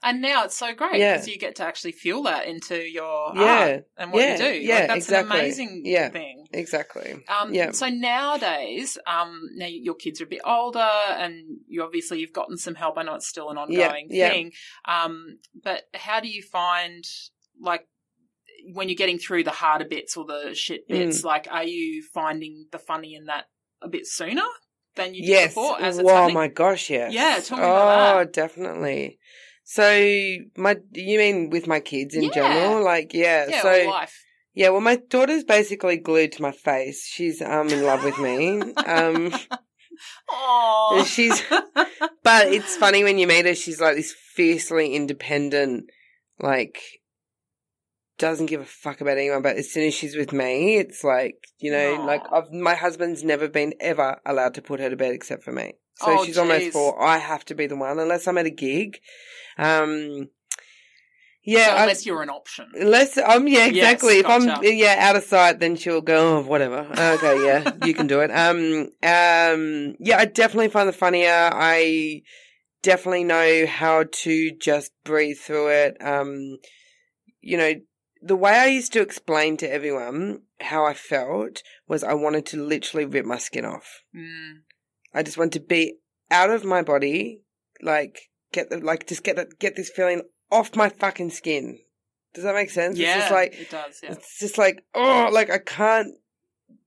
And 0.02 0.20
now 0.20 0.44
it's 0.44 0.56
so 0.56 0.72
great 0.74 1.00
Yeah. 1.00 1.14
because 1.14 1.26
you 1.28 1.38
get 1.38 1.56
to 1.56 1.64
actually 1.64 1.92
fuel 1.92 2.22
that 2.24 2.46
into 2.46 2.76
your 2.78 3.32
Yeah. 3.34 3.42
art 3.42 3.84
and 3.96 4.12
what 4.12 4.20
Yeah. 4.22 4.32
you 4.32 4.38
do. 4.38 4.58
Yeah, 4.60 4.78
like, 4.80 4.88
that's 4.88 5.04
exactly. 5.06 5.36
an 5.38 5.44
amazing 5.44 5.82
Yeah. 5.84 6.08
thing. 6.10 6.46
exactly. 6.52 7.24
Um, 7.28 7.52
Yeah. 7.52 7.70
So 7.72 7.88
nowadays, 7.88 8.98
um, 9.06 9.40
now 9.54 9.66
your 9.66 9.94
kids 9.94 10.20
are 10.20 10.24
a 10.24 10.28
bit 10.28 10.42
older, 10.44 10.78
and 10.80 11.58
you 11.66 11.82
obviously 11.82 12.20
you've 12.20 12.32
gotten 12.32 12.56
some 12.56 12.74
help. 12.74 12.98
I 12.98 13.02
know 13.02 13.14
it's 13.14 13.26
still 13.26 13.50
an 13.50 13.58
ongoing 13.58 14.08
yeah. 14.10 14.28
thing. 14.30 14.52
Um, 14.86 15.38
but 15.54 15.84
how 15.94 16.20
do 16.20 16.28
you 16.28 16.42
find 16.42 17.04
like 17.60 17.86
when 18.72 18.88
you're 18.88 18.96
getting 18.96 19.18
through 19.18 19.44
the 19.44 19.50
harder 19.50 19.84
bits 19.86 20.16
or 20.16 20.24
the 20.24 20.54
shit 20.54 20.88
Mm. 20.88 20.98
bits? 20.98 21.24
Like, 21.24 21.46
are 21.50 21.64
you 21.64 22.02
finding 22.14 22.66
the 22.70 22.78
funny 22.78 23.14
in 23.14 23.24
that 23.26 23.46
a 23.82 23.88
bit 23.88 24.06
sooner 24.06 24.42
than 24.94 25.14
you 25.14 25.22
did 25.22 25.28
Yes. 25.30 25.48
before? 25.54 25.80
As 25.80 25.98
oh 25.98 26.06
happening? 26.06 26.34
my 26.34 26.48
gosh, 26.48 26.90
yes. 26.90 27.12
Yeah, 27.12 27.40
oh, 27.52 27.56
about 27.56 28.18
that. 28.18 28.32
definitely. 28.32 29.18
So 29.68 29.82
my, 30.56 30.76
you 30.92 31.18
mean 31.18 31.50
with 31.50 31.66
my 31.66 31.80
kids 31.80 32.14
in 32.14 32.22
Yeah. 32.22 32.30
general? 32.32 32.84
Like, 32.84 33.12
yeah. 33.12 33.46
yeah, 33.48 33.62
so 33.62 33.90
life. 33.90 34.14
yeah, 34.54 34.68
well, 34.68 34.80
my 34.80 34.94
daughter's 34.94 35.42
basically 35.42 35.96
glued 35.96 36.30
to 36.32 36.42
my 36.42 36.52
face. 36.52 37.04
She's 37.04 37.42
um 37.42 37.68
in 37.68 37.82
love 37.82 38.04
with 38.04 38.18
me. 38.18 38.62
Um, 38.86 39.34
Oh, 40.30 41.04
she's, 41.08 41.42
but 42.22 42.48
it's 42.48 42.76
funny 42.76 43.02
when 43.02 43.18
you 43.18 43.26
meet 43.26 43.46
her. 43.46 43.54
She's 43.54 43.80
like 43.80 43.96
this 43.96 44.12
fiercely 44.12 44.94
independent, 44.94 45.86
like 46.38 46.78
doesn't 48.18 48.46
give 48.46 48.60
a 48.60 48.64
fuck 48.66 49.00
about 49.00 49.16
anyone. 49.16 49.40
But 49.42 49.56
as 49.56 49.70
soon 49.72 49.84
as 49.88 49.94
she's 49.94 50.14
with 50.16 50.32
me, 50.32 50.76
it's 50.76 51.02
like 51.02 51.36
you 51.58 51.70
know, 51.72 51.96
Aw. 52.02 52.04
like 52.04 52.22
I've, 52.30 52.52
my 52.52 52.74
husband's 52.74 53.24
never 53.24 53.48
been 53.48 53.72
ever 53.80 54.20
allowed 54.26 54.54
to 54.54 54.62
put 54.62 54.80
her 54.80 54.90
to 54.90 54.96
bed 54.96 55.12
except 55.14 55.42
for 55.42 55.52
me. 55.52 55.72
So 55.96 56.12
Oh, 56.18 56.24
she's 56.24 56.36
almost 56.38 56.66
jeez. 56.66 56.72
for 56.72 57.02
I 57.02 57.18
have 57.18 57.44
to 57.46 57.54
be 57.54 57.66
the 57.66 57.76
one 57.76 57.98
unless 57.98 58.26
I'm 58.28 58.38
at 58.38 58.46
a 58.46 58.50
gig. 58.50 58.98
Um, 59.58 60.28
So 60.28 60.28
yeah, 61.52 61.74
I- 61.76 61.82
unless 61.82 62.04
you're 62.04 62.22
an 62.22 62.28
option. 62.30 62.66
Unless 62.74 63.16
um 63.18 63.46
yeah 63.48 63.66
Yes, 63.66 63.68
exactly 63.68 64.18
if 64.18 64.26
I'm 64.26 64.46
gotcha. 64.46 64.74
yeah 64.74 64.96
out 64.98 65.16
of 65.16 65.22
sight 65.24 65.60
then 65.60 65.76
she'll 65.76 66.00
go 66.00 66.38
oh 66.38 66.42
whatever 66.42 66.80
okay 66.98 67.44
yeah 67.44 67.72
you 67.86 67.94
can 67.94 68.06
do 68.08 68.20
it 68.20 68.30
um 68.32 68.88
um 69.02 69.94
yeah 70.00 70.18
I 70.18 70.24
definitely 70.24 70.68
find 70.68 70.88
the 70.88 70.92
funnier 70.92 71.50
I 71.52 72.22
definitely 72.82 73.24
know 73.24 73.66
how 73.66 74.04
to 74.24 74.50
just 74.58 74.90
breathe 75.04 75.38
through 75.38 75.68
it 75.68 75.96
um 76.00 76.58
you 77.40 77.56
know 77.56 77.74
the 78.22 78.36
way 78.36 78.52
I 78.58 78.66
used 78.66 78.92
to 78.94 79.00
explain 79.02 79.56
to 79.58 79.72
everyone 79.72 80.42
how 80.60 80.84
I 80.84 80.94
felt 80.94 81.62
was 81.86 82.02
I 82.02 82.14
wanted 82.14 82.44
to 82.46 82.56
literally 82.62 83.06
rip 83.06 83.24
my 83.24 83.38
skin 83.38 83.64
off 83.64 84.02
Mm. 84.14 84.62
I 85.16 85.22
just 85.22 85.38
want 85.38 85.52
to 85.54 85.60
be 85.60 85.96
out 86.30 86.50
of 86.50 86.64
my 86.64 86.82
body 86.82 87.40
like 87.82 88.30
get 88.52 88.70
the 88.70 88.78
like 88.78 89.06
just 89.06 89.24
get 89.24 89.36
that 89.36 89.58
get 89.58 89.74
this 89.76 89.90
feeling 89.90 90.22
off 90.52 90.76
my 90.76 90.88
fucking 90.88 91.30
skin. 91.30 91.78
Does 92.34 92.44
that 92.44 92.54
make 92.54 92.70
sense? 92.70 92.98
Yeah, 92.98 93.14
It's 93.14 93.22
just 93.22 93.32
like 93.32 93.52
it 93.54 93.70
does. 93.70 94.00
Yeah. 94.02 94.12
it's 94.12 94.38
just 94.38 94.58
like 94.58 94.84
oh, 94.94 95.30
like 95.32 95.50
I 95.50 95.58
can't. 95.58 96.12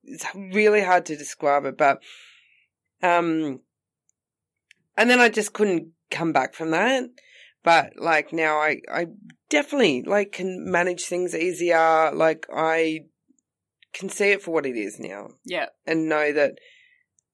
It's 0.03 0.25
really 0.35 0.81
hard 0.81 1.05
to 1.07 1.17
describe 1.17 1.65
it, 1.65 1.77
but 1.77 2.01
um, 3.01 3.59
and 4.97 5.09
then 5.09 5.19
I 5.19 5.29
just 5.29 5.53
couldn't 5.53 5.89
come 6.11 6.31
back 6.31 6.53
from 6.53 6.71
that. 6.71 7.03
But 7.63 7.93
like 7.97 8.31
now, 8.31 8.57
I 8.57 8.81
I 8.91 9.07
definitely 9.49 10.03
like 10.03 10.31
can 10.31 10.69
manage 10.71 11.03
things 11.05 11.35
easier. 11.35 12.11
Like 12.13 12.45
I 12.53 13.01
can 13.93 14.09
see 14.09 14.31
it 14.31 14.41
for 14.41 14.51
what 14.51 14.65
it 14.65 14.77
is 14.77 14.99
now, 14.99 15.29
Yeah. 15.45 15.67
and 15.85 16.07
know 16.07 16.31
that 16.31 16.59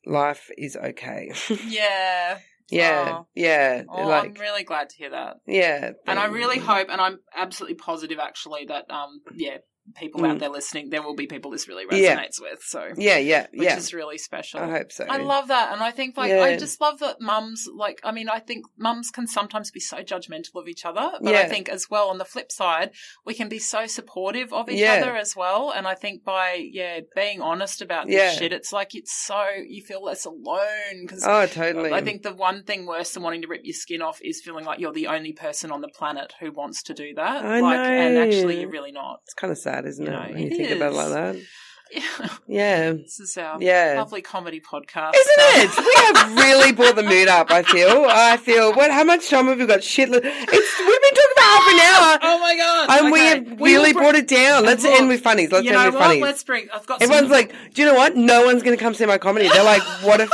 life 0.05 0.49
is 0.57 0.75
okay. 0.75 1.31
Yeah. 1.67 2.39
Yeah, 2.71 3.17
Oh. 3.19 3.27
yeah, 3.35 3.83
Oh, 3.87 4.07
like 4.07 4.29
I'm 4.29 4.33
really 4.41 4.63
glad 4.63 4.89
to 4.89 4.97
hear 4.97 5.11
that. 5.11 5.37
yeah. 5.45 5.91
And 6.07 6.17
I 6.17 6.25
really 6.25 6.57
hope, 6.57 6.87
and 6.89 6.99
I'm 6.99 7.19
absolutely 7.35 7.75
positive 7.75 8.17
actually 8.17 8.65
that, 8.65 8.89
um, 8.89 9.21
yeah, 9.35 9.57
people 9.95 10.21
Mm. 10.21 10.31
out 10.31 10.39
there 10.39 10.49
listening, 10.49 10.89
there 10.89 11.01
will 11.03 11.13
be 11.15 11.27
people 11.27 11.51
this 11.51 11.67
really 11.67 11.85
Yeah. 11.91 12.15
resonates 12.17 12.41
with. 12.41 12.61
So, 12.63 12.91
Yeah, 12.97 13.17
yeah, 13.17 13.47
which 13.51 13.61
yeah. 13.63 13.77
is 13.77 13.93
really 13.93 14.17
special. 14.17 14.59
I 14.59 14.69
hope 14.69 14.91
so. 14.91 15.05
I 15.07 15.17
love 15.17 15.47
that. 15.49 15.71
And 15.73 15.81
I 15.83 15.91
think, 15.91 16.17
like, 16.17 16.31
I 16.33 16.57
just 16.57 16.81
love 16.81 16.99
that 16.99 17.21
mums, 17.21 17.67
like, 17.71 17.99
I 18.03 18.11
mean, 18.11 18.27
I 18.27 18.39
think 18.39 18.65
mums 18.77 19.11
can 19.11 19.27
sometimes 19.27 19.69
be 19.71 19.79
so 19.79 19.97
judgmental 19.97 20.55
of 20.55 20.67
each 20.67 20.85
other. 20.85 21.11
But 21.21 21.35
I 21.35 21.47
think, 21.47 21.69
as 21.69 21.89
well, 21.89 22.09
on 22.09 22.17
the 22.17 22.25
flip 22.25 22.51
side, 22.51 22.91
we 23.25 23.33
can 23.35 23.47
be 23.49 23.59
so 23.59 23.85
supportive 23.85 24.51
of 24.53 24.69
each 24.69 24.79
Yeah. 24.79 24.95
other 24.95 25.15
as 25.15 25.35
well. 25.35 25.69
And 25.71 25.87
I 25.87 25.93
think 25.95 26.23
by, 26.23 26.53
yeah, 26.71 27.01
being 27.15 27.41
honest 27.41 27.81
about 27.81 28.07
this 28.07 28.15
Yeah. 28.15 28.31
shit, 28.31 28.53
it's 28.53 28.73
like 28.73 28.95
it's 28.95 29.11
so, 29.13 29.45
you 29.67 29.83
feel 29.83 30.01
less 30.03 30.25
alone. 30.25 31.01
Because 31.01 31.23
Oh, 31.25 31.45
totally. 31.45 31.91
I 31.93 32.01
think 32.01 32.23
the 32.23 32.33
one 32.33 32.63
thing 32.63 32.85
worse 32.85 33.11
than 33.13 33.23
wanting 33.23 33.41
to 33.43 33.47
rip 33.47 33.61
your 33.63 33.73
skin 33.73 34.01
off 34.01 34.19
is 34.21 34.41
feeling 34.41 34.65
like 34.65 34.79
you're 34.79 34.93
the 34.93 35.07
only 35.07 35.33
person 35.33 35.71
on 35.71 35.81
the 35.81 35.89
planet 35.89 36.33
who 36.39 36.51
wants 36.51 36.81
to 36.83 36.93
do 36.93 37.13
that. 37.15 37.45
I 37.45 37.59
like, 37.59 37.77
and 37.79 38.17
actually, 38.17 38.61
you're 38.61 38.69
really 38.69 38.91
not. 38.91 39.19
it's 39.25 39.33
kind 39.33 39.51
of 39.51 39.57
sad, 39.57 39.74
isn't 39.83 40.05
You 40.05 40.11
it? 40.11 40.15
know, 40.15 40.27
when 40.29 40.37
you 40.39 40.47
it 40.47 40.55
think 40.57 40.71
about 40.71 40.93
it 40.93 40.95
like 40.95 41.09
that. 41.09 41.35
Yeah. 41.91 42.29
Yeah. 42.47 42.91
This 42.93 43.19
is 43.19 43.37
our 43.37 43.61
Yeah. 43.61 43.93
lovely 43.97 44.21
comedy 44.23 44.59
podcast. 44.59 45.13
Isn't 45.13 45.35
it? 45.37 45.77
We 45.77 45.93
have 46.19 46.35
really 46.43 46.71
brought 46.71 46.95
the 46.95 47.03
mood 47.03 47.27
up. 47.27 47.51
I 47.51 47.61
feel. 47.61 48.05
I 48.09 48.37
feel. 48.37 48.73
What? 48.73 48.89
How 48.89 49.03
much 49.03 49.29
time 49.29 49.45
have 49.45 49.59
we 49.59 49.67
got? 49.67 49.83
Shit. 49.83 50.09
It's. 50.11 50.23
We've 50.23 50.25
been 50.25 51.13
talking 51.13 51.31
about 51.35 51.45
half 51.45 51.67
an 51.73 51.79
hour, 51.79 52.19
Oh 52.23 52.39
my 52.39 52.55
god! 52.57 52.89
and 53.03 53.11
we 53.11 53.19
have 53.19 53.59
We 53.61 53.75
really 53.75 53.93
brought 53.93 54.15
it 54.15 54.27
down. 54.27 54.65
Let's 54.65 54.83
Look, 54.83 54.93
end 54.99 55.09
with 55.09 55.21
funnies. 55.21 55.51
Let's 55.51 55.67
end 55.67 55.75
with 55.85 55.93
what? 55.93 56.03
funnies. 56.03 56.23
Let's 56.23 56.43
bring. 56.43 56.67
I've 56.73 56.87
got. 56.87 57.03
Everyone's 57.03 57.29
like, 57.29 57.53
do 57.75 57.83
you 57.83 57.87
know 57.87 57.93
what? 57.95 58.15
No 58.17 58.43
one's 58.45 58.63
going 58.63 58.75
to 58.75 58.83
come 58.83 58.95
see 58.95 59.05
my 59.05 59.19
comedy. 59.19 59.47
They're 59.47 59.63
like, 59.63 59.83
what 60.03 60.19
a 60.21 60.27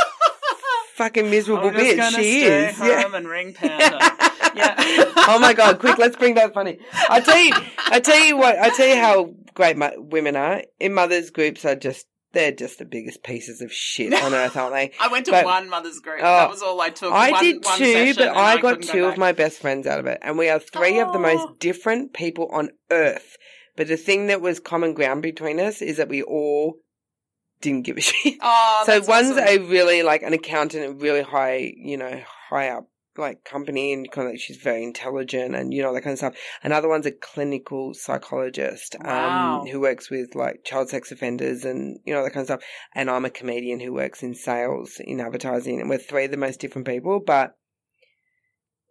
fucking 0.95 1.29
miserable 1.29 1.69
bitch 1.71 2.15
she 2.15 2.43
is. 2.43 2.79
Yeah. 2.79 3.13
and 3.13 3.27
ring 3.27 3.53
panda. 3.53 3.99
Yeah. 4.55 4.75
oh 5.29 5.37
my 5.39 5.53
god! 5.53 5.79
Quick, 5.79 5.97
let's 5.97 6.15
bring 6.15 6.35
that 6.35 6.53
funny. 6.53 6.77
I 7.09 7.19
tell 7.21 7.37
you, 7.39 7.53
I 7.89 7.99
tell 7.99 8.19
you 8.19 8.37
what. 8.37 8.57
I 8.57 8.69
tell 8.75 8.87
you 8.87 8.95
how 8.95 9.33
great 9.53 9.77
mo- 9.77 9.93
women 9.97 10.35
are. 10.35 10.63
In 10.79 10.93
mothers 10.93 11.29
groups 11.29 11.65
are 11.65 11.75
just 11.75 12.07
they're 12.33 12.51
just 12.53 12.79
the 12.79 12.85
biggest 12.85 13.23
pieces 13.23 13.61
of 13.61 13.73
shit 13.73 14.13
on 14.13 14.33
earth, 14.33 14.55
aren't 14.55 14.73
they? 14.73 14.91
I 15.01 15.09
went 15.09 15.25
to 15.25 15.31
But- 15.31 15.45
one 15.45 15.69
mother's 15.69 15.99
group. 15.99 16.19
Oh, 16.19 16.23
that 16.23 16.49
was 16.49 16.61
all 16.61 16.79
I 16.79 16.89
took. 16.89 17.11
I 17.11 17.31
one, 17.31 17.43
did 17.43 17.63
one 17.65 17.77
too, 17.77 17.85
session 17.93 18.15
but 18.17 18.27
and 18.29 18.37
I 18.37 18.55
couldn't 18.57 18.81
got 18.81 18.87
go 18.87 18.93
two 18.93 19.05
of 19.05 19.11
back. 19.11 19.17
my 19.19 19.31
best 19.33 19.59
friends 19.59 19.85
out 19.87 19.99
of 19.99 20.05
it, 20.05 20.19
and 20.21 20.37
we 20.37 20.47
are 20.49 20.59
three 20.59 20.99
of 20.99 21.11
the 21.11 21.19
Oh. 21.19 21.21
most 21.21 21.59
different 21.59 22.13
people 22.13 22.47
on 22.53 22.69
earth. 22.89 23.35
But 23.77 23.87
the 23.87 23.97
thing 23.97 24.27
that 24.27 24.41
was 24.41 24.59
common 24.59 24.93
ground 24.93 25.21
between 25.23 25.59
us 25.59 25.81
is 25.81 25.97
that 25.97 26.09
we 26.09 26.21
all 26.21 26.75
didn't 27.61 27.83
give 27.83 27.97
a 27.97 28.01
shit. 28.09 28.35
Oh, 28.41 28.83
so 28.85 28.93
that's 28.93 29.07
one's 29.07 29.31
awesome. 29.31 29.45
a 29.47 29.57
really 29.59 30.03
like 30.03 30.23
an 30.23 30.33
accountant, 30.33 30.85
a 30.85 30.91
really 30.93 31.21
high, 31.21 31.73
you 31.77 31.97
know, 31.97 32.21
high 32.49 32.69
up 32.69 32.87
like 33.17 33.43
company, 33.43 33.93
and 33.93 34.09
kind 34.11 34.29
of 34.33 34.39
she's 34.39 34.57
very 34.57 34.83
intelligent, 34.83 35.55
and 35.55 35.73
you 35.73 35.81
know 35.81 35.93
that 35.93 36.01
kind 36.01 36.13
of 36.13 36.17
stuff. 36.19 36.35
Another 36.63 36.87
one's 36.87 37.05
a 37.05 37.11
clinical 37.11 37.93
psychologist 37.93 38.95
Wow. 39.03 39.61
um, 39.61 39.67
who 39.67 39.79
works 39.79 40.09
with 40.09 40.35
like 40.35 40.63
child 40.63 40.89
sex 40.89 41.11
offenders 41.11 41.65
and 41.65 41.99
you 42.05 42.13
know 42.13 42.23
that 42.23 42.33
kind 42.33 42.41
of 42.41 42.47
stuff. 42.47 42.63
And 42.95 43.09
I'm 43.09 43.25
a 43.25 43.29
comedian 43.29 43.79
who 43.79 43.93
works 43.93 44.23
in 44.23 44.33
sales 44.35 44.99
in 44.99 45.19
advertising, 45.19 45.79
and 45.81 45.89
we're 45.89 45.97
three 45.97 46.25
of 46.25 46.31
the 46.31 46.37
most 46.37 46.59
different 46.59 46.87
people, 46.87 47.19
but. 47.25 47.55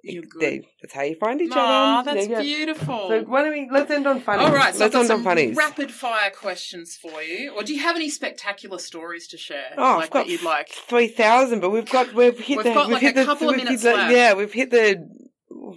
You're 0.03 0.23
good. 0.23 0.41
they- 0.43 0.69
that's 0.81 0.95
how 0.95 1.03
you 1.03 1.17
find 1.17 1.41
each 1.41 1.53
Aw, 1.55 2.01
other. 2.01 2.15
that's 2.15 2.29
you 2.29 2.37
beautiful. 2.57 3.09
So 3.09 3.21
why 3.23 3.43
don't 3.43 3.53
we 3.53 3.69
let's 3.71 3.91
end 3.91 4.07
on 4.07 4.21
funny. 4.21 4.45
all 4.45 4.53
right, 4.53 4.75
so 4.75 4.81
let's 4.85 4.95
I've 4.95 5.03
end 5.11 5.13
on 5.27 5.37
some 5.37 5.55
rapid 5.55 5.91
fire 5.93 6.31
questions 6.31 6.97
for 6.97 7.23
you. 7.23 7.51
Or 7.55 7.63
do 7.63 7.75
you 7.75 7.81
have 7.81 7.97
any 7.97 8.09
spectacular 8.11 8.79
stories 8.79 9.27
to 9.29 9.37
share? 9.37 9.75
Oh, 9.77 9.83
like 9.97 10.05
I've 10.05 10.11
got 10.11 10.25
that 10.27 10.31
you'd 10.33 10.43
like. 10.43 10.69
three 10.71 11.09
thousand, 11.09 11.61
but 11.61 11.71
we've 11.71 11.89
got 11.91 12.15
we've 12.15 12.39
hit 12.39 12.57
We've 12.59 12.65
the 12.65 12.75
got, 12.75 12.87
we've 12.89 12.95
like, 12.95 13.03
hit 13.03 13.17
a 13.17 13.21
the, 13.21 13.25
couple 13.27 13.51
of 13.51 13.57
minutes 13.57 13.83
the- 13.83 13.93
left. 13.95 14.13
Yeah, 14.13 14.35
we've 14.35 14.53
hit 14.53 14.71
the. 14.71 15.09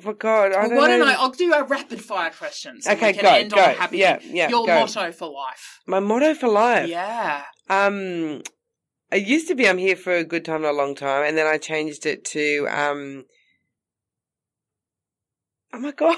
For 0.01 0.13
God, 0.13 0.53
I 0.53 0.59
Well, 0.61 0.69
don't 0.69 0.77
why 0.77 0.87
don't. 0.87 1.07
I? 1.07 1.13
I'll 1.13 1.29
do 1.31 1.53
a 1.53 1.63
rapid 1.63 2.01
fire 2.03 2.29
questions. 2.31 2.85
and 2.87 2.97
Okay, 2.97 3.07
we 3.07 3.13
can 3.13 3.23
go, 3.23 3.29
end 3.29 3.51
go. 3.51 3.61
on 3.61 3.75
happy. 3.75 3.97
Yeah, 3.97 4.19
yeah, 4.23 4.49
Your 4.49 4.65
go. 4.65 4.79
motto 4.79 5.11
for 5.11 5.29
life. 5.31 5.79
My 5.87 5.99
motto 5.99 6.33
for 6.35 6.47
life. 6.47 6.87
Yeah. 6.89 7.43
Um, 7.69 8.41
it 9.11 9.27
used 9.27 9.47
to 9.49 9.55
be 9.55 9.67
"I'm 9.67 9.77
here 9.77 9.95
for 9.95 10.13
a 10.15 10.23
good 10.23 10.45
time, 10.45 10.61
not 10.61 10.71
a 10.71 10.77
long 10.77 10.95
time," 10.95 11.25
and 11.25 11.37
then 11.37 11.47
I 11.47 11.57
changed 11.57 12.05
it 12.05 12.23
to 12.25 12.67
um. 12.69 13.25
Oh 15.73 15.79
my 15.79 15.91
god! 15.91 16.17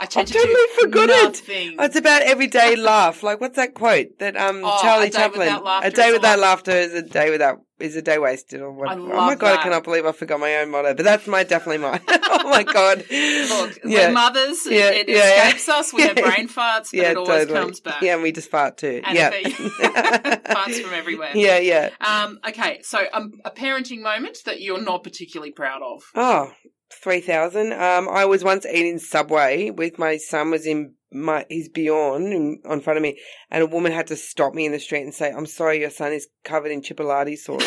I 0.00 0.06
changed 0.06 0.32
totally 0.32 0.52
it 0.54 0.80
forgot 0.80 1.10
it. 1.10 1.42
it's 1.48 1.96
about 1.96 2.22
everyday 2.22 2.76
laugh. 2.76 3.24
Like 3.24 3.40
what's 3.40 3.56
that 3.56 3.74
quote 3.74 4.18
that 4.20 4.36
um 4.36 4.62
Oh, 4.64 4.78
Charlie 4.80 5.10
Chaplin? 5.10 5.48
a 5.82 5.90
day 5.90 6.12
without 6.12 6.38
laughter 6.38 6.70
is 6.70 6.94
a 6.94 7.02
day 7.02 7.30
without 7.30 7.58
is 7.80 7.96
a 7.96 8.02
day 8.02 8.18
wasted. 8.18 8.60
Or 8.60 8.70
what? 8.70 8.96
Oh 8.96 9.06
my 9.06 9.34
god! 9.34 9.40
that. 9.54 9.58
I 9.58 9.62
cannot 9.64 9.82
believe 9.82 10.06
I 10.06 10.12
forgot 10.12 10.38
my 10.38 10.54
own 10.58 10.70
motto, 10.70 10.94
but 10.94 11.04
that's 11.04 11.26
my 11.26 11.42
definitely 11.42 11.78
mine. 11.78 12.00
oh 12.08 12.48
my 12.48 12.62
god! 12.62 12.98
Look, 12.98 13.78
yeah. 13.84 14.06
we're 14.06 14.12
mothers. 14.12 14.64
It- 14.66 14.72
Yeah, 14.74 14.90
it 14.90 15.08
yeah, 15.08 15.16
yeah. 15.16 15.46
escapes 15.46 15.68
us. 15.68 15.92
We 15.92 16.02
have 16.02 16.16
Yeah. 16.16 16.24
brain 16.32 16.48
farts, 16.58 16.90
but 16.90 16.94
yeah, 16.94 17.10
it 17.10 17.16
always 17.16 17.40
totally. 17.46 17.58
comes 17.60 17.80
back. 17.80 18.00
Yeah, 18.02 18.14
and 18.14 18.22
we 18.22 18.30
just 18.30 18.50
fart 18.50 18.76
too. 18.78 19.00
And 19.04 19.16
yeah. 19.16 19.30
farts 19.40 20.80
from 20.80 20.94
everywhere. 20.94 21.32
yeah, 21.34 21.58
yeah. 21.58 21.90
Um, 22.00 22.38
okay, 22.48 22.80
so 22.82 23.00
um, 23.12 23.32
a 23.44 23.50
parenting 23.50 24.02
moment 24.02 24.38
that 24.44 24.60
you're 24.60 24.80
not 24.80 25.02
particularly 25.02 25.50
proud 25.52 25.82
of. 25.82 26.02
Oh, 26.14 26.52
3,000. 26.92 27.72
Um, 27.72 28.08
I 28.08 28.24
was 28.24 28.44
once 28.44 28.66
eating 28.66 28.98
Subway 28.98 29.70
with 29.70 29.98
my 29.98 30.16
son 30.16 30.50
was 30.50 30.66
in 30.66 30.94
my, 31.12 31.46
his 31.48 31.68
Beyond 31.68 32.32
in, 32.32 32.60
on 32.68 32.80
front 32.80 32.96
of 32.98 33.02
me 33.02 33.18
and 33.50 33.62
a 33.62 33.66
woman 33.66 33.92
had 33.92 34.06
to 34.08 34.16
stop 34.16 34.54
me 34.54 34.66
in 34.66 34.72
the 34.72 34.78
street 34.80 35.02
and 35.02 35.14
say, 35.14 35.30
I'm 35.30 35.46
sorry, 35.46 35.80
your 35.80 35.90
son 35.90 36.12
is 36.12 36.28
covered 36.44 36.70
in 36.70 36.82
chipotle 36.82 37.36
sauce. 37.36 37.64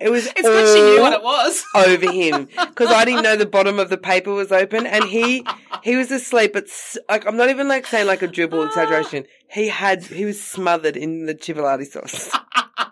It 0.00 0.10
was 0.10 0.26
It's 0.26 0.42
good 0.42 0.74
she 0.76 0.82
knew 0.82 1.00
what 1.00 1.12
it 1.12 1.22
was. 1.22 1.64
over 1.76 2.10
him 2.10 2.46
because 2.46 2.88
I 2.88 3.04
didn't 3.04 3.22
know 3.22 3.36
the 3.36 3.46
bottom 3.46 3.78
of 3.78 3.88
the 3.88 3.96
paper 3.98 4.32
was 4.32 4.50
open 4.50 4.84
and 4.84 5.04
he 5.04 5.46
he 5.84 5.94
was 5.94 6.10
asleep 6.10 6.54
but 6.54 6.64
like 7.08 7.24
I'm 7.24 7.36
not 7.36 7.50
even 7.50 7.68
like 7.68 7.86
saying 7.86 8.08
like 8.08 8.20
a 8.22 8.26
dribble 8.26 8.62
exaggeration 8.66 9.26
he 9.48 9.68
had 9.68 10.02
he 10.02 10.24
was 10.24 10.42
smothered 10.42 10.96
in 10.96 11.26
the 11.26 11.36
chipotle 11.36 11.86
sauce 11.86 12.36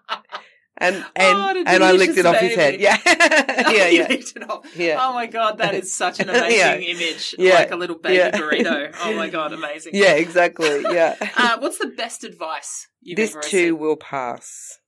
and 0.80 0.96
and 0.96 1.06
Oh, 1.38 1.62
and 1.66 1.84
I 1.84 1.92
licked 1.92 2.16
it 2.16 2.26
off 2.26 2.36
his 2.38 2.54
head 2.56 2.80
yeah 2.80 2.96
yeah 3.70 3.86
yeah 3.88 4.06
licked 4.08 4.32
it 4.36 4.48
off. 4.50 4.66
Yeah. 4.76 4.96
Oh 5.00 5.12
my 5.12 5.26
god, 5.26 5.58
that 5.58 5.74
is 5.74 5.94
such 5.94 6.20
an 6.20 6.28
amazing 6.30 6.58
Yeah. 6.58 6.74
image. 6.76 7.34
Yeah. 7.38 7.54
Like 7.54 7.70
a 7.70 7.76
little 7.76 7.98
baby 7.98 8.16
Yeah. 8.16 8.30
burrito. 8.30 8.94
Oh 9.02 9.14
my 9.14 9.28
god, 9.28 9.52
amazing. 9.52 9.92
yeah 9.94 10.12
exactly 10.14 10.82
yeah 10.90 11.16
Uh, 11.36 11.58
what's 11.58 11.78
the 11.78 11.88
best 11.88 12.24
advice 12.24 12.88
you've 13.02 13.16
this 13.16 13.30
ever 13.30 13.38
received? 13.38 13.52
This 13.52 13.60
too 13.68 13.76
will 13.76 13.96
pass 13.96 14.78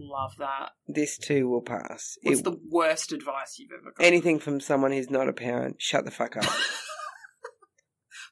Love 0.00 0.32
that. 0.38 0.70
this 0.86 1.18
too 1.18 1.48
will 1.48 1.62
pass 1.62 2.16
What's 2.22 2.40
It- 2.40 2.44
the 2.44 2.56
worst 2.70 3.12
advice 3.12 3.56
you've 3.58 3.72
ever 3.72 3.92
got? 3.96 4.04
anything 4.04 4.38
from 4.38 4.60
someone 4.60 4.92
who's 4.92 5.10
not 5.10 5.28
a 5.28 5.32
parent 5.32 5.76
shut 5.80 6.04
the 6.04 6.10
fuck 6.10 6.36
up 6.36 6.44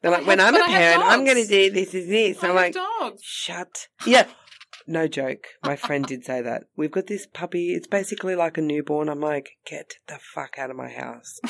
they're 0.02 0.10
like 0.12 0.26
when 0.26 0.40
I'm 0.40 0.54
a 0.54 0.58
have 0.58 0.68
parent 0.68 1.02
I'm 1.04 1.24
going 1.24 1.42
to 1.42 1.46
do 1.48 1.70
this 1.70 1.94
is 1.94 2.06
this 2.08 2.42
I 2.44 2.48
I'm 2.48 2.54
have 2.54 2.56
like 2.56 2.74
dogs. 2.74 3.22
Shut. 3.22 3.88
Yeah. 4.06 4.26
No 4.86 5.08
joke. 5.08 5.46
My 5.64 5.74
friend 5.74 6.06
did 6.06 6.24
say 6.24 6.40
that. 6.42 6.64
We've 6.76 6.92
got 6.92 7.08
this 7.08 7.26
puppy. 7.26 7.74
It's 7.74 7.88
basically 7.88 8.36
like 8.36 8.56
a 8.56 8.62
newborn. 8.62 9.08
I'm 9.08 9.20
like, 9.20 9.50
get 9.66 9.94
the 10.06 10.18
fuck 10.20 10.58
out 10.58 10.70
of 10.70 10.76
my 10.76 10.88
house. 10.88 11.40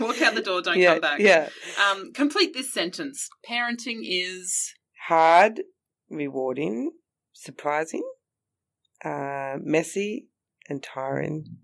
Walk 0.00 0.22
out 0.22 0.34
the 0.34 0.42
door, 0.44 0.62
don't 0.62 0.78
yeah. 0.78 0.92
come 0.92 1.00
back. 1.00 1.20
Yeah. 1.20 1.48
Um, 1.90 2.12
complete 2.12 2.54
this 2.54 2.72
sentence. 2.72 3.28
Parenting 3.48 4.00
is 4.04 4.74
Hard, 5.08 5.62
rewarding, 6.08 6.92
surprising, 7.32 8.04
uh, 9.04 9.56
messy, 9.60 10.28
and 10.68 10.82
tiring. 10.82 11.56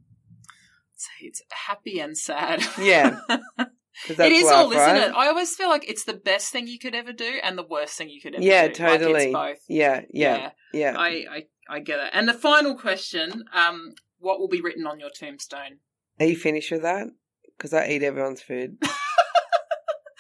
say 0.97 1.13
it's 1.21 1.43
happy 1.69 2.01
and 2.01 2.19
sad. 2.19 2.63
Yeah. 2.81 3.21
it 4.09 4.33
is 4.33 4.47
all, 4.51 4.71
isn't 4.73 4.97
it? 4.97 5.13
I 5.15 5.29
always 5.29 5.55
feel 5.55 5.69
like 5.69 5.89
it's 5.89 6.05
the 6.05 6.15
best 6.15 6.53
thing 6.53 6.67
you 6.67 6.79
could 6.79 6.95
ever 6.95 7.13
do 7.13 7.39
and 7.43 7.57
the 7.57 7.63
worst 7.63 7.97
thing 7.97 8.09
you 8.09 8.21
could 8.21 8.35
ever 8.35 8.43
Yeah, 8.45 8.69
do. 8.69 8.83
Like, 8.83 9.01
totally. 9.01 9.25
it's 9.25 9.33
both. 9.33 9.59
Yeah, 9.69 10.03
yeah, 10.11 10.51
yeah. 10.73 10.95
I, 10.97 11.09
I, 11.09 11.47
I 11.69 11.81
get 11.81 11.99
it. 12.01 12.11
And 12.13 12.29
the 12.29 12.35
final 12.35 12.77
question, 12.77 13.45
um, 13.53 13.95
what 14.19 14.39
will 14.39 14.49
be 14.49 14.61
written 14.61 14.87
on 14.87 15.01
your 15.01 15.11
tombstone? 15.11 15.79
Are 16.21 16.27
you 16.27 16.37
finished 16.37 16.71
with 16.71 16.83
that? 16.83 17.09
Because 17.57 17.73
I 17.73 17.89
eat 17.89 18.03
everyone's 18.03 18.43
food. 18.43 18.79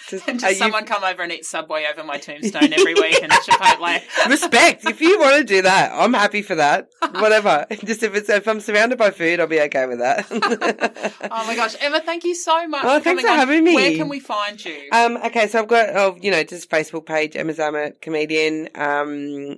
Just, 0.08 0.28
And 0.28 0.38
just 0.38 0.52
you- 0.52 0.58
someone 0.58 0.84
come 0.86 1.02
over 1.02 1.22
and 1.22 1.32
eat 1.32 1.44
Subway 1.44 1.84
over 1.90 2.04
my 2.04 2.18
tombstone 2.18 2.72
every 2.72 2.94
week 3.02 3.20
and 3.22 3.32
Chipotle. 3.32 4.00
Respect. 4.30 4.84
If 4.86 5.00
you 5.00 5.18
want 5.18 5.36
to 5.38 5.44
do 5.44 5.62
that, 5.62 5.90
I'm 5.92 6.12
happy 6.14 6.42
for 6.42 6.54
that. 6.54 6.88
Whatever. 7.12 7.66
Just 7.84 8.02
if 8.02 8.14
it's 8.14 8.28
if 8.28 8.46
I'm 8.46 8.60
surrounded 8.60 8.98
by 8.98 9.10
food, 9.10 9.40
I'll 9.40 9.46
be 9.46 9.60
okay 9.62 9.86
with 9.86 9.98
that. 9.98 10.26
Oh 10.30 11.46
my 11.46 11.56
gosh, 11.56 11.74
Emma, 11.80 12.00
thank 12.00 12.24
you 12.24 12.34
so 12.34 12.68
much. 12.68 12.84
Oh, 12.84 12.98
for 12.98 13.04
thanks 13.04 13.22
coming 13.22 13.24
for 13.24 13.30
on. 13.32 13.38
having 13.38 13.64
me. 13.64 13.74
Where 13.74 13.96
can 13.96 14.08
we 14.08 14.20
find 14.20 14.64
you? 14.64 14.88
um, 14.92 15.16
okay, 15.26 15.48
so 15.48 15.58
I've 15.60 15.68
got 15.68 15.96
oh, 15.96 16.16
you 16.20 16.30
know, 16.30 16.42
just 16.44 16.70
Facebook 16.70 17.06
page, 17.06 17.36
Emma 17.36 17.52
Zammit, 17.52 18.00
comedian. 18.00 18.68
Um, 18.74 19.56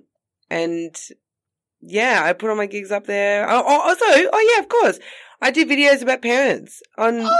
and 0.51 0.97
yeah, 1.81 2.23
I 2.25 2.33
put 2.33 2.51
all 2.51 2.57
my 2.57 2.67
gigs 2.67 2.91
up 2.91 3.07
there. 3.07 3.49
Oh, 3.49 3.63
oh, 3.67 3.81
also, 3.91 4.05
oh 4.33 4.55
yeah, 4.55 4.63
of 4.63 4.69
course, 4.69 4.99
I 5.41 5.51
do 5.51 5.65
videos 5.65 6.03
about 6.03 6.23
parents 6.23 6.83
on. 6.97 7.15
oh, 7.15 7.19
brilliant! 7.21 7.33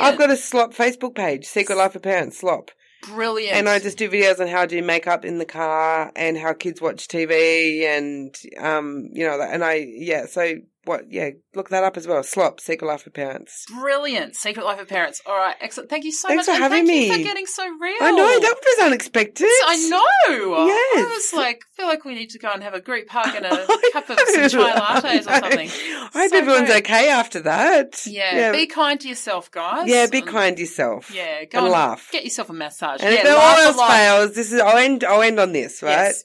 I've 0.00 0.18
got 0.18 0.30
a 0.30 0.36
slop 0.36 0.72
Facebook 0.72 1.14
page, 1.14 1.46
Secret 1.46 1.76
Life 1.76 1.94
of 1.94 2.02
Parents, 2.02 2.38
slop. 2.38 2.70
Brilliant. 3.06 3.54
And 3.54 3.68
I 3.68 3.78
just 3.78 3.98
do 3.98 4.08
videos 4.08 4.40
on 4.40 4.48
how 4.48 4.62
I 4.62 4.66
do 4.66 4.82
makeup 4.82 5.24
in 5.24 5.38
the 5.38 5.44
car 5.44 6.10
and 6.16 6.38
how 6.38 6.54
kids 6.54 6.80
watch 6.80 7.06
TV 7.06 7.84
and, 7.84 8.34
um, 8.58 9.10
you 9.12 9.26
know, 9.26 9.40
and 9.42 9.62
I, 9.62 9.74
yeah, 9.74 10.24
so 10.24 10.54
what, 10.86 11.10
yeah, 11.10 11.30
look 11.54 11.68
that 11.70 11.84
up 11.84 11.96
as 11.96 12.06
well. 12.06 12.22
Slop, 12.22 12.60
Secret 12.60 12.86
Life 12.86 13.06
of 13.06 13.14
Parents. 13.14 13.64
Brilliant. 13.72 14.36
Secret 14.36 14.64
Life 14.64 14.80
of 14.80 14.88
Parents. 14.88 15.20
All 15.26 15.36
right. 15.36 15.56
Excellent. 15.60 15.90
Thank 15.90 16.04
you 16.04 16.12
so 16.12 16.28
Thanks 16.28 16.46
much. 16.46 16.56
for 16.56 16.62
and 16.62 16.72
having 16.72 16.86
thank 16.86 17.02
you 17.04 17.10
me. 17.12 17.16
for 17.18 17.22
getting 17.22 17.46
so 17.46 17.64
real. 17.64 17.96
I 18.00 18.10
know, 18.10 18.40
that 18.40 18.54
was 18.64 18.86
unexpected. 18.86 19.46
I 19.66 19.76
know. 19.88 20.66
Yes. 20.66 21.06
I 21.06 21.10
was 21.10 21.32
like, 21.34 21.62
feel 21.76 21.86
like 21.86 22.04
we 22.04 22.14
need 22.14 22.30
to 22.30 22.38
go 22.38 22.50
and 22.52 22.62
have 22.62 22.74
a 22.74 22.80
group 22.80 23.08
hug 23.08 23.34
and 23.34 23.44
a 23.46 23.66
cup 23.92 24.10
of 24.10 24.18
some 24.20 24.48
chai 24.48 24.72
lattes 24.78 25.20
or 25.20 25.22
something. 25.40 25.68
I 25.68 26.08
hope 26.12 26.30
So 26.30 26.36
everyone's 26.38 26.68
good. 26.68 26.84
okay 26.84 27.08
after 27.08 27.40
that. 27.40 28.06
Yeah, 28.06 28.52
Be 28.52 28.66
kind 28.66 29.00
to 29.00 29.08
yourself, 29.08 29.50
guys. 29.50 29.88
yeah, 29.88 30.06
be 30.06 30.18
And- 30.18 30.26
kind 30.28 30.56
to 30.56 30.62
yourself. 30.62 31.10
Yeah. 31.14 31.44
Go 31.44 31.58
and 31.58 31.64
and 31.66 31.72
laugh. 31.72 32.08
Get 32.12 32.24
yourself 32.24 32.50
a 32.50 32.52
massage. 32.52 33.00
And 33.02 33.14
yeah, 33.14 33.20
if 33.22 33.36
all 33.38 33.56
else 33.58 33.92
fails, 33.92 34.34
this 34.34 34.52
is 34.52 34.60
I'll 34.60 34.76
end. 34.78 35.04
I'll 35.04 35.22
end 35.22 35.40
on 35.40 35.52
this, 35.52 35.82
right? 35.82 35.90
Yes. 35.90 36.24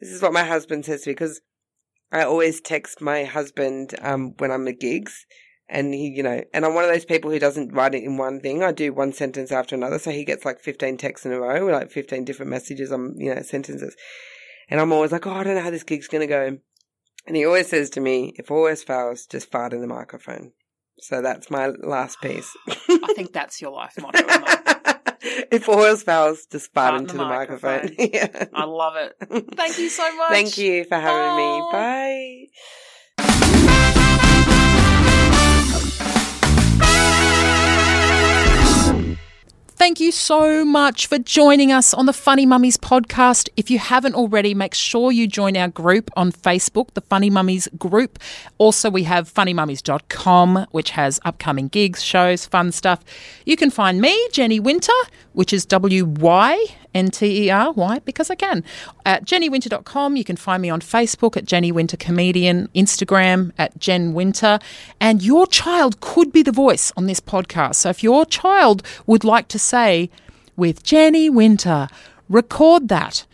This 0.00 0.10
is 0.10 0.22
what 0.22 0.32
my 0.32 0.44
husband 0.44 0.84
says 0.86 1.02
to 1.02 1.10
me 1.10 1.14
because 1.14 1.40
I 2.12 2.24
always 2.24 2.60
text 2.60 3.00
my 3.00 3.24
husband 3.24 3.94
um, 4.02 4.34
when 4.38 4.50
I'm 4.50 4.66
at 4.68 4.80
gigs, 4.80 5.26
and 5.68 5.94
he, 5.94 6.08
you 6.08 6.22
know, 6.22 6.42
and 6.52 6.64
I'm 6.64 6.74
one 6.74 6.84
of 6.84 6.90
those 6.90 7.04
people 7.04 7.30
who 7.30 7.38
doesn't 7.38 7.72
write 7.72 7.94
it 7.94 8.02
in 8.02 8.16
one 8.16 8.40
thing. 8.40 8.62
I 8.62 8.72
do 8.72 8.92
one 8.92 9.12
sentence 9.12 9.52
after 9.52 9.76
another, 9.76 9.98
so 9.98 10.10
he 10.10 10.24
gets 10.24 10.44
like 10.44 10.60
15 10.60 10.96
texts 10.96 11.24
in 11.24 11.32
a 11.32 11.40
row, 11.40 11.64
with 11.64 11.74
like 11.74 11.90
15 11.90 12.24
different 12.24 12.50
messages 12.50 12.90
on, 12.90 13.14
you 13.16 13.34
know, 13.34 13.42
sentences. 13.42 13.94
And 14.68 14.80
I'm 14.80 14.92
always 14.92 15.12
like, 15.12 15.26
oh, 15.26 15.32
I 15.32 15.44
don't 15.44 15.54
know 15.54 15.62
how 15.62 15.70
this 15.70 15.84
gig's 15.84 16.08
going 16.08 16.22
to 16.22 16.26
go. 16.26 16.58
And 17.26 17.36
he 17.36 17.44
always 17.44 17.68
says 17.68 17.90
to 17.90 18.00
me, 18.00 18.34
if 18.36 18.50
all 18.50 18.66
else 18.66 18.82
fails, 18.82 19.26
just 19.26 19.50
fart 19.50 19.72
in 19.72 19.80
the 19.80 19.86
microphone. 19.86 20.52
So 20.98 21.22
that's 21.22 21.50
my 21.50 21.68
last 21.68 22.20
piece. 22.20 22.50
I 22.68 23.12
think 23.14 23.32
that's 23.32 23.60
your 23.60 23.72
life 23.72 23.94
motto. 24.00 24.20
All 25.68 25.84
else 25.84 26.02
fails, 26.02 26.46
just 26.46 26.72
Fart 26.72 26.94
into 27.00 27.12
the 27.12 27.18
the, 27.18 27.24
microphone. 27.28 27.82
microphone. 27.82 28.08
yeah. 28.12 28.46
I 28.54 28.64
love 28.64 28.94
it. 28.96 29.14
Thank 29.56 29.78
you 29.78 29.88
so 29.88 30.16
much. 30.16 30.30
Thank 30.30 30.58
you 30.58 30.84
for 30.84 30.96
having 30.96 31.70
Bye. 31.72 32.46
me. 32.46 32.48
Bye. 33.18 33.66
Thank 39.80 39.98
you 39.98 40.12
so 40.12 40.62
much 40.62 41.06
for 41.06 41.16
joining 41.16 41.72
us 41.72 41.94
on 41.94 42.04
the 42.04 42.12
Funny 42.12 42.44
Mummies 42.44 42.76
podcast. 42.76 43.48
If 43.56 43.70
you 43.70 43.78
haven't 43.78 44.14
already, 44.14 44.52
make 44.52 44.74
sure 44.74 45.10
you 45.10 45.26
join 45.26 45.56
our 45.56 45.68
group 45.68 46.10
on 46.18 46.32
Facebook, 46.32 46.92
the 46.92 47.00
Funny 47.00 47.30
Mummies 47.30 47.66
group. 47.78 48.18
Also, 48.58 48.90
we 48.90 49.04
have 49.04 49.32
funnymummies.com, 49.32 50.66
which 50.72 50.90
has 50.90 51.18
upcoming 51.24 51.68
gigs, 51.68 52.02
shows, 52.04 52.44
fun 52.44 52.72
stuff. 52.72 53.02
You 53.46 53.56
can 53.56 53.70
find 53.70 54.02
me, 54.02 54.28
Jenny 54.32 54.60
Wynter, 54.60 54.92
which 55.32 55.50
is 55.50 55.64
W 55.64 56.04
Y 56.04 56.62
N 56.94 57.10
T 57.10 57.46
E 57.46 57.50
R, 57.50 57.72
why? 57.72 58.00
Because 58.00 58.30
I 58.30 58.34
can. 58.34 58.64
At 59.04 59.24
jennywynter.com, 59.24 60.16
you 60.16 60.24
can 60.24 60.36
find 60.36 60.62
me 60.62 60.70
on 60.70 60.80
Facebook 60.80 61.36
at 61.36 61.44
Jenny 61.44 61.72
Wynter 61.72 61.96
Comedian, 61.96 62.68
Instagram 62.74 63.52
at 63.58 63.78
Jen 63.78 64.12
Wynter, 64.12 64.58
and 65.00 65.22
your 65.22 65.46
child 65.46 66.00
could 66.00 66.32
be 66.32 66.42
the 66.42 66.52
voice 66.52 66.92
on 66.96 67.06
this 67.06 67.20
podcast. 67.20 67.76
So 67.76 67.90
if 67.90 68.02
your 68.02 68.24
child 68.24 68.82
would 69.06 69.24
like 69.24 69.48
to 69.48 69.58
say, 69.58 70.10
with 70.56 70.82
Jenny 70.82 71.30
Wynter, 71.30 71.88
record 72.28 72.88
that 72.88 73.26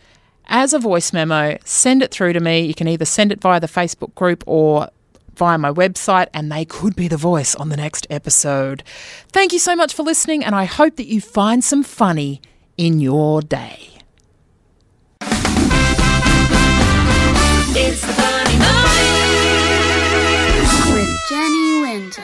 as 0.47 0.73
a 0.73 0.79
voice 0.79 1.11
memo, 1.11 1.57
send 1.65 2.01
it 2.01 2.11
through 2.11 2.33
to 2.33 2.39
me. 2.39 2.61
You 2.61 2.73
can 2.73 2.87
either 2.87 3.05
send 3.05 3.31
it 3.31 3.41
via 3.41 3.59
the 3.59 3.67
Facebook 3.67 4.15
group 4.15 4.43
or 4.47 4.89
via 5.35 5.57
my 5.57 5.71
website, 5.71 6.27
and 6.33 6.51
they 6.51 6.65
could 6.65 6.95
be 6.95 7.07
the 7.07 7.17
voice 7.17 7.53
on 7.55 7.69
the 7.69 7.77
next 7.77 8.07
episode. 8.09 8.83
Thank 9.31 9.53
you 9.53 9.59
so 9.59 9.75
much 9.75 9.93
for 9.93 10.03
listening, 10.03 10.43
and 10.43 10.55
I 10.55 10.65
hope 10.65 10.95
that 10.95 11.07
you 11.07 11.21
find 11.21 11.63
some 11.63 11.83
funny 11.83 12.41
in 12.77 12.99
your 12.99 13.41
day. 13.41 13.89
It's 17.79 18.01
the 18.01 18.13
funny 18.13 18.57
money 18.59 19.13
with 20.93 21.11
Jenny 21.29 21.81
Wynter. 21.81 22.23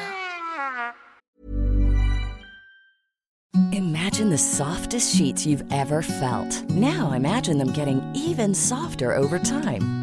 Imagine 3.72 4.30
the 4.30 4.38
softest 4.38 5.16
sheets 5.16 5.46
you've 5.46 5.64
ever 5.72 6.02
felt. 6.02 6.64
Now 6.70 7.12
imagine 7.14 7.58
them 7.58 7.72
getting 7.74 8.02
even 8.14 8.54
softer 8.54 9.16
over 9.16 9.40
time. 9.40 10.03